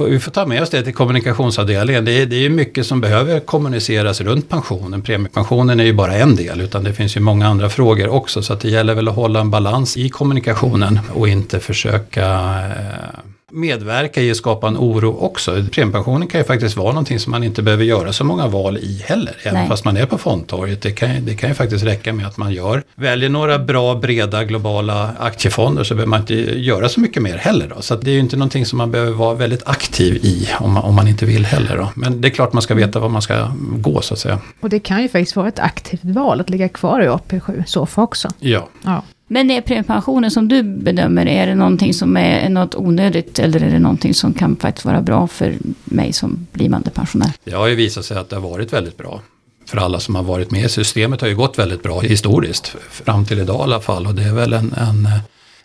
vi 0.00 0.20
får 0.20 0.30
ta 0.30 0.46
med 0.46 0.62
oss 0.62 0.70
det 0.70 0.82
till 0.82 0.94
kommunikationsavdelningen. 0.94 2.04
Det 2.04 2.22
är, 2.22 2.26
det 2.26 2.46
är 2.46 2.50
mycket 2.50 2.86
som 2.86 3.00
behöver 3.00 3.40
kommuniceras 3.40 4.20
runt 4.20 4.48
pensionen. 4.48 5.02
Premiepensionen 5.02 5.80
är 5.80 5.84
ju 5.84 5.92
bara 5.92 6.14
en 6.14 6.36
del, 6.36 6.60
utan 6.60 6.84
det 6.84 6.92
finns 6.92 7.16
ju 7.16 7.20
många 7.20 7.48
andra 7.48 7.70
frågor 7.70 8.08
också. 8.08 8.42
Så 8.42 8.52
att 8.52 8.60
det 8.60 8.68
gäller 8.68 8.94
väl 8.94 9.08
att 9.08 9.14
hålla 9.14 9.40
en 9.40 9.50
balans 9.50 9.96
i 9.96 10.08
kommunikationen 10.08 11.00
och 11.14 11.28
inte 11.28 11.60
försöka 11.60 12.05
eh, 12.14 13.20
medverka 13.50 14.22
i 14.22 14.30
att 14.30 14.36
skapa 14.36 14.68
en 14.68 14.76
oro 14.76 15.16
också. 15.16 15.64
Premiepensionen 15.72 16.28
kan 16.28 16.40
ju 16.40 16.44
faktiskt 16.44 16.76
vara 16.76 16.88
någonting 16.88 17.18
som 17.18 17.30
man 17.30 17.44
inte 17.44 17.62
behöver 17.62 17.84
göra 17.84 18.12
så 18.12 18.24
många 18.24 18.46
val 18.46 18.76
i 18.78 19.02
heller. 19.06 19.36
Även 19.42 19.54
Nej. 19.54 19.68
fast 19.68 19.84
man 19.84 19.96
är 19.96 20.06
på 20.06 20.18
fondtorget. 20.18 20.82
Det 20.82 20.90
kan, 20.90 21.24
det 21.24 21.34
kan 21.34 21.48
ju 21.48 21.54
faktiskt 21.54 21.84
räcka 21.84 22.12
med 22.12 22.26
att 22.26 22.36
man 22.36 22.52
gör, 22.52 22.82
väljer 22.94 23.28
några 23.28 23.58
bra 23.58 23.94
breda 23.94 24.44
globala 24.44 25.10
aktiefonder 25.18 25.84
så 25.84 25.94
behöver 25.94 26.10
man 26.10 26.20
inte 26.20 26.34
göra 26.60 26.88
så 26.88 27.00
mycket 27.00 27.22
mer 27.22 27.36
heller. 27.36 27.72
Då. 27.76 27.82
Så 27.82 27.96
det 27.96 28.10
är 28.10 28.14
ju 28.14 28.20
inte 28.20 28.36
någonting 28.36 28.66
som 28.66 28.78
man 28.78 28.90
behöver 28.90 29.12
vara 29.12 29.34
väldigt 29.34 29.68
aktiv 29.68 30.16
i 30.22 30.48
om 30.60 30.72
man, 30.72 30.82
om 30.82 30.94
man 30.94 31.08
inte 31.08 31.26
vill 31.26 31.44
heller. 31.44 31.76
Då. 31.76 31.88
Men 31.94 32.20
det 32.20 32.28
är 32.28 32.30
klart 32.30 32.52
man 32.52 32.62
ska 32.62 32.74
veta 32.74 33.00
var 33.00 33.08
man 33.08 33.22
ska 33.22 33.52
gå 33.58 34.00
så 34.00 34.14
att 34.14 34.20
säga. 34.20 34.38
Och 34.60 34.68
det 34.68 34.78
kan 34.78 35.02
ju 35.02 35.08
faktiskt 35.08 35.36
vara 35.36 35.48
ett 35.48 35.58
aktivt 35.58 36.04
val 36.04 36.40
att 36.40 36.50
ligga 36.50 36.68
kvar 36.68 37.00
i 37.00 37.06
AP7 37.08 37.64
SOFA 37.66 38.02
också. 38.02 38.28
Ja. 38.38 38.68
Ja. 38.84 39.02
Men 39.28 39.50
är 39.50 39.60
premiepensionen 39.60 40.30
som 40.30 40.48
du 40.48 40.62
bedömer, 40.62 41.26
är 41.26 41.46
det 41.46 41.54
någonting 41.54 41.94
som 41.94 42.16
är 42.16 42.48
något 42.48 42.74
onödigt 42.74 43.38
eller 43.38 43.62
är 43.62 43.70
det 43.70 43.78
någonting 43.78 44.14
som 44.14 44.34
kan 44.34 44.56
faktiskt 44.56 44.84
vara 44.84 45.02
bra 45.02 45.26
för 45.26 45.54
mig 45.84 46.12
som 46.12 46.46
blivande 46.52 46.90
pensionär? 46.90 47.32
Det 47.44 47.52
har 47.52 47.66
ju 47.66 47.74
visat 47.74 48.04
sig 48.04 48.16
att 48.16 48.28
det 48.28 48.36
har 48.36 48.50
varit 48.50 48.72
väldigt 48.72 48.96
bra. 48.96 49.20
För 49.66 49.78
alla 49.78 50.00
som 50.00 50.14
har 50.14 50.22
varit 50.22 50.50
med. 50.50 50.70
Systemet 50.70 51.20
har 51.20 51.28
ju 51.28 51.36
gått 51.36 51.58
väldigt 51.58 51.82
bra 51.82 52.00
historiskt. 52.00 52.76
Fram 52.90 53.24
till 53.24 53.38
idag 53.38 53.60
i 53.60 53.62
alla 53.62 53.80
fall. 53.80 54.06
Och 54.06 54.14
det 54.14 54.22
är 54.22 54.32
väl 54.32 54.52
en, 54.52 54.72
en, 54.72 55.08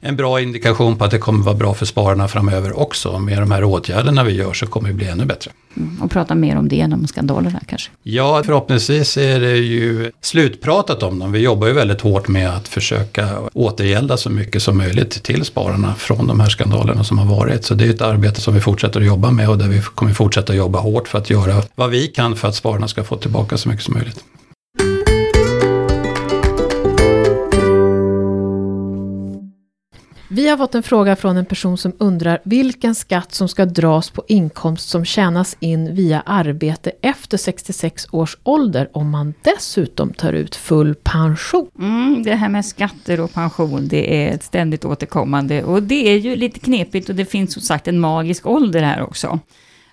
en 0.01 0.15
bra 0.15 0.41
indikation 0.41 0.97
på 0.97 1.05
att 1.05 1.11
det 1.11 1.17
kommer 1.17 1.43
vara 1.43 1.55
bra 1.55 1.73
för 1.73 1.85
spararna 1.85 2.27
framöver 2.27 2.79
också. 2.79 3.19
Med 3.19 3.37
de 3.37 3.51
här 3.51 3.63
åtgärderna 3.63 4.23
vi 4.23 4.31
gör 4.33 4.53
så 4.53 4.67
kommer 4.67 4.87
det 4.89 4.95
bli 4.95 5.07
ännu 5.07 5.25
bättre. 5.25 5.51
Mm, 5.77 6.01
Och 6.01 6.11
prata 6.11 6.35
mer 6.35 6.57
om 6.57 6.69
det 6.69 6.81
än 6.81 6.93
om 6.93 7.07
skandalerna 7.07 7.59
kanske. 7.67 7.91
Ja, 8.03 8.41
förhoppningsvis 8.45 9.17
är 9.17 9.39
det 9.39 9.57
ju 9.57 10.11
slutpratat 10.21 11.03
om 11.03 11.19
dem. 11.19 11.31
Vi 11.31 11.39
jobbar 11.39 11.67
ju 11.67 11.73
väldigt 11.73 12.01
hårt 12.01 12.27
med 12.27 12.49
att 12.49 12.67
försöka 12.67 13.29
återgälda 13.53 14.17
så 14.17 14.29
mycket 14.29 14.63
som 14.63 14.77
möjligt 14.77 15.23
till 15.23 15.45
spararna 15.45 15.95
från 15.95 16.27
de 16.27 16.39
här 16.39 16.49
skandalerna 16.49 17.03
som 17.03 17.17
har 17.17 17.25
varit. 17.37 17.65
Så 17.65 17.73
det 17.73 17.85
är 17.85 17.89
ett 17.89 18.01
arbete 18.01 18.41
som 18.41 18.53
vi 18.53 18.59
fortsätter 18.59 18.99
att 18.99 19.05
jobba 19.05 19.31
med 19.31 19.49
och 19.49 19.57
där 19.57 19.67
vi 19.67 19.81
kommer 19.81 20.13
fortsätta 20.13 20.55
jobba 20.55 20.79
hårt 20.79 21.07
för 21.07 21.17
att 21.17 21.29
göra 21.29 21.63
vad 21.75 21.89
vi 21.89 22.07
kan 22.07 22.35
för 22.35 22.47
att 22.47 22.55
spararna 22.55 22.87
ska 22.87 23.03
få 23.03 23.15
tillbaka 23.17 23.57
så 23.57 23.69
mycket 23.69 23.85
som 23.85 23.93
möjligt. 23.93 24.23
Vi 30.33 30.47
har 30.47 30.57
fått 30.57 30.75
en 30.75 30.83
fråga 30.83 31.15
från 31.15 31.37
en 31.37 31.45
person 31.45 31.77
som 31.77 31.93
undrar 31.97 32.39
vilken 32.43 32.95
skatt 32.95 33.33
som 33.33 33.47
ska 33.47 33.65
dras 33.65 34.09
på 34.09 34.23
inkomst 34.27 34.89
som 34.89 35.05
tjänas 35.05 35.57
in 35.59 35.95
via 35.95 36.23
arbete 36.25 36.91
efter 37.01 37.37
66 37.37 38.07
års 38.11 38.37
ålder 38.43 38.89
om 38.93 39.09
man 39.09 39.33
dessutom 39.41 40.13
tar 40.13 40.33
ut 40.33 40.55
full 40.55 40.95
pension. 40.95 41.69
Mm, 41.79 42.23
det 42.23 42.35
här 42.35 42.49
med 42.49 42.65
skatter 42.65 43.19
och 43.19 43.33
pension, 43.33 43.87
det 43.87 44.23
är 44.23 44.35
ett 44.35 44.43
ständigt 44.43 44.85
återkommande. 44.85 45.63
Och 45.63 45.83
det 45.83 46.09
är 46.09 46.17
ju 46.17 46.35
lite 46.35 46.59
knepigt 46.59 47.09
och 47.09 47.15
det 47.15 47.25
finns 47.25 47.53
som 47.53 47.61
sagt 47.61 47.87
en 47.87 47.99
magisk 47.99 48.45
ålder 48.47 48.81
här 48.81 49.01
också. 49.01 49.39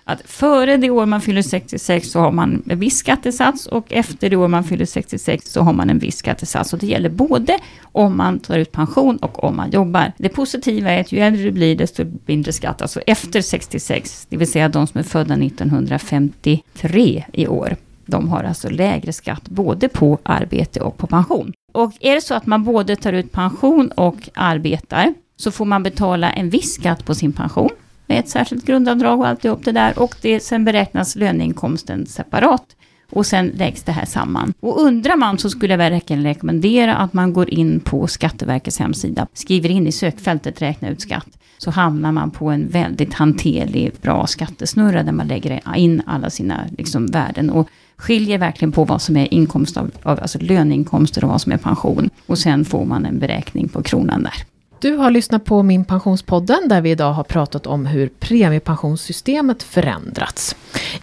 Att 0.09 0.21
före 0.25 0.77
det 0.77 0.89
år 0.89 1.05
man 1.05 1.21
fyller 1.21 1.41
66 1.41 2.11
så 2.11 2.19
har 2.19 2.31
man 2.31 2.63
en 2.69 2.79
viss 2.79 2.97
skattesats 2.97 3.65
och 3.65 3.93
efter 3.93 4.29
det 4.29 4.35
år 4.35 4.47
man 4.47 4.63
fyller 4.63 4.85
66 4.85 5.51
så 5.51 5.61
har 5.61 5.73
man 5.73 5.89
en 5.89 5.99
viss 5.99 6.17
skattesats. 6.17 6.73
Och 6.73 6.79
det 6.79 6.87
gäller 6.87 7.09
både 7.09 7.59
om 7.81 8.17
man 8.17 8.39
tar 8.39 8.57
ut 8.57 8.71
pension 8.71 9.17
och 9.17 9.43
om 9.43 9.55
man 9.55 9.71
jobbar. 9.71 10.13
Det 10.17 10.29
positiva 10.29 10.91
är 10.91 11.01
att 11.01 11.11
ju 11.11 11.19
äldre 11.19 11.43
du 11.43 11.51
blir 11.51 11.75
desto 11.75 12.05
mindre 12.25 12.53
skatt. 12.53 12.81
Alltså 12.81 12.99
efter 12.99 13.41
66, 13.41 14.27
det 14.29 14.37
vill 14.37 14.51
säga 14.51 14.69
de 14.69 14.87
som 14.87 14.99
är 14.99 15.03
födda 15.03 15.33
1953 15.33 17.25
i 17.33 17.47
år. 17.47 17.75
De 18.05 18.29
har 18.29 18.43
alltså 18.43 18.69
lägre 18.69 19.13
skatt 19.13 19.49
både 19.49 19.89
på 19.89 20.19
arbete 20.23 20.81
och 20.81 20.97
på 20.97 21.07
pension. 21.07 21.53
Och 21.71 21.93
är 21.99 22.15
det 22.15 22.21
så 22.21 22.33
att 22.33 22.45
man 22.45 22.63
både 22.63 22.95
tar 22.95 23.13
ut 23.13 23.31
pension 23.31 23.91
och 23.91 24.29
arbetar 24.33 25.13
så 25.37 25.51
får 25.51 25.65
man 25.65 25.83
betala 25.83 26.31
en 26.31 26.49
viss 26.49 26.73
skatt 26.73 27.05
på 27.05 27.15
sin 27.15 27.33
pension 27.33 27.69
med 28.09 28.19
ett 28.19 28.29
särskilt 28.29 28.65
grundavdrag 28.65 29.19
och 29.19 29.27
alltihop 29.27 29.65
det 29.65 29.71
där. 29.71 29.99
Och 29.99 30.15
det, 30.21 30.39
sen 30.39 30.65
beräknas 30.65 31.15
löneinkomsten 31.15 32.05
separat. 32.05 32.75
Och 33.11 33.25
sen 33.25 33.47
läggs 33.47 33.83
det 33.83 33.91
här 33.91 34.05
samman. 34.05 34.53
Och 34.59 34.81
undrar 34.81 35.15
man 35.15 35.37
så 35.37 35.49
skulle 35.49 35.73
jag 35.73 35.77
verkligen 35.77 36.23
rekommendera 36.23 36.95
att 36.95 37.13
man 37.13 37.33
går 37.33 37.49
in 37.49 37.79
på 37.79 38.07
Skatteverkets 38.07 38.79
hemsida, 38.79 39.27
skriver 39.33 39.69
in 39.69 39.87
i 39.87 39.91
sökfältet 39.91 40.61
räkna 40.61 40.89
ut 40.89 41.01
skatt. 41.01 41.27
Så 41.57 41.71
hamnar 41.71 42.11
man 42.11 42.31
på 42.31 42.49
en 42.49 42.67
väldigt 42.67 43.13
hanterlig, 43.13 43.91
bra 44.01 44.27
skattesnurra 44.27 45.03
där 45.03 45.11
man 45.11 45.27
lägger 45.27 45.75
in 45.75 46.01
alla 46.05 46.29
sina 46.29 46.65
liksom, 46.77 47.05
värden. 47.05 47.49
Och 47.49 47.69
skiljer 47.97 48.37
verkligen 48.37 48.71
på 48.71 48.83
vad 48.83 49.01
som 49.01 49.17
är 49.17 49.33
inkomst 49.33 49.77
av, 49.77 49.91
av 50.03 50.19
alltså 50.19 50.39
löneinkomster 50.41 51.23
och 51.23 51.29
vad 51.29 51.41
som 51.41 51.51
är 51.51 51.57
pension. 51.57 52.09
Och 52.25 52.37
sen 52.37 52.65
får 52.65 52.85
man 52.85 53.05
en 53.05 53.19
beräkning 53.19 53.69
på 53.69 53.83
kronan 53.83 54.23
där. 54.23 54.48
Du 54.81 54.95
har 54.95 55.11
lyssnat 55.11 55.45
på 55.45 55.63
Min 55.63 55.85
Pensionspodden 55.85 56.67
där 56.67 56.81
vi 56.81 56.91
idag 56.91 57.13
har 57.13 57.23
pratat 57.23 57.67
om 57.67 57.85
hur 57.85 58.09
premiepensionssystemet 58.19 59.63
förändrats. 59.63 60.55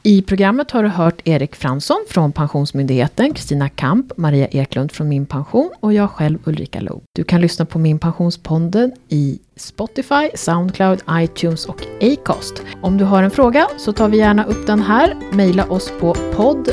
I 0.02 0.22
programmet 0.22 0.70
har 0.70 0.82
du 0.82 0.88
hört 0.88 1.20
Erik 1.24 1.56
Fransson 1.56 2.04
från 2.08 2.32
Pensionsmyndigheten, 2.32 3.34
Kristina 3.34 3.68
Kamp, 3.68 4.12
Maria 4.16 4.46
Eklund 4.46 4.92
från 4.92 5.08
Min 5.08 5.26
Pension 5.26 5.70
och 5.80 5.92
jag 5.92 6.10
själv 6.10 6.38
Ulrika 6.44 6.80
Lo. 6.80 7.02
Du 7.12 7.24
kan 7.24 7.40
lyssna 7.40 7.64
på 7.64 7.78
Min 7.78 7.98
Pensionspodden 7.98 8.92
i 9.08 9.38
Spotify, 9.56 10.30
Soundcloud, 10.34 11.02
iTunes 11.10 11.66
och 11.66 11.82
Acast. 12.00 12.62
Om 12.80 12.98
du 12.98 13.04
har 13.04 13.22
en 13.22 13.30
fråga 13.30 13.68
så 13.78 13.92
tar 13.92 14.08
vi 14.08 14.18
gärna 14.18 14.44
upp 14.44 14.66
den 14.66 14.80
här. 14.80 15.16
Mejla 15.32 15.64
oss 15.64 15.92
på 16.00 16.14
podd 16.14 16.68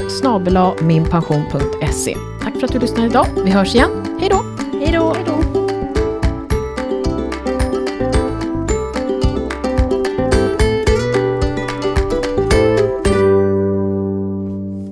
minpension.se. 0.82 2.18
Tack 2.44 2.54
för 2.54 2.66
att 2.66 2.72
du 2.72 2.80
lyssnade 2.80 3.08
idag. 3.08 3.28
Vi 3.46 3.52
hörs 3.52 3.76
igen. 3.76 3.92
Hej 4.20 4.30
då! 4.30 4.63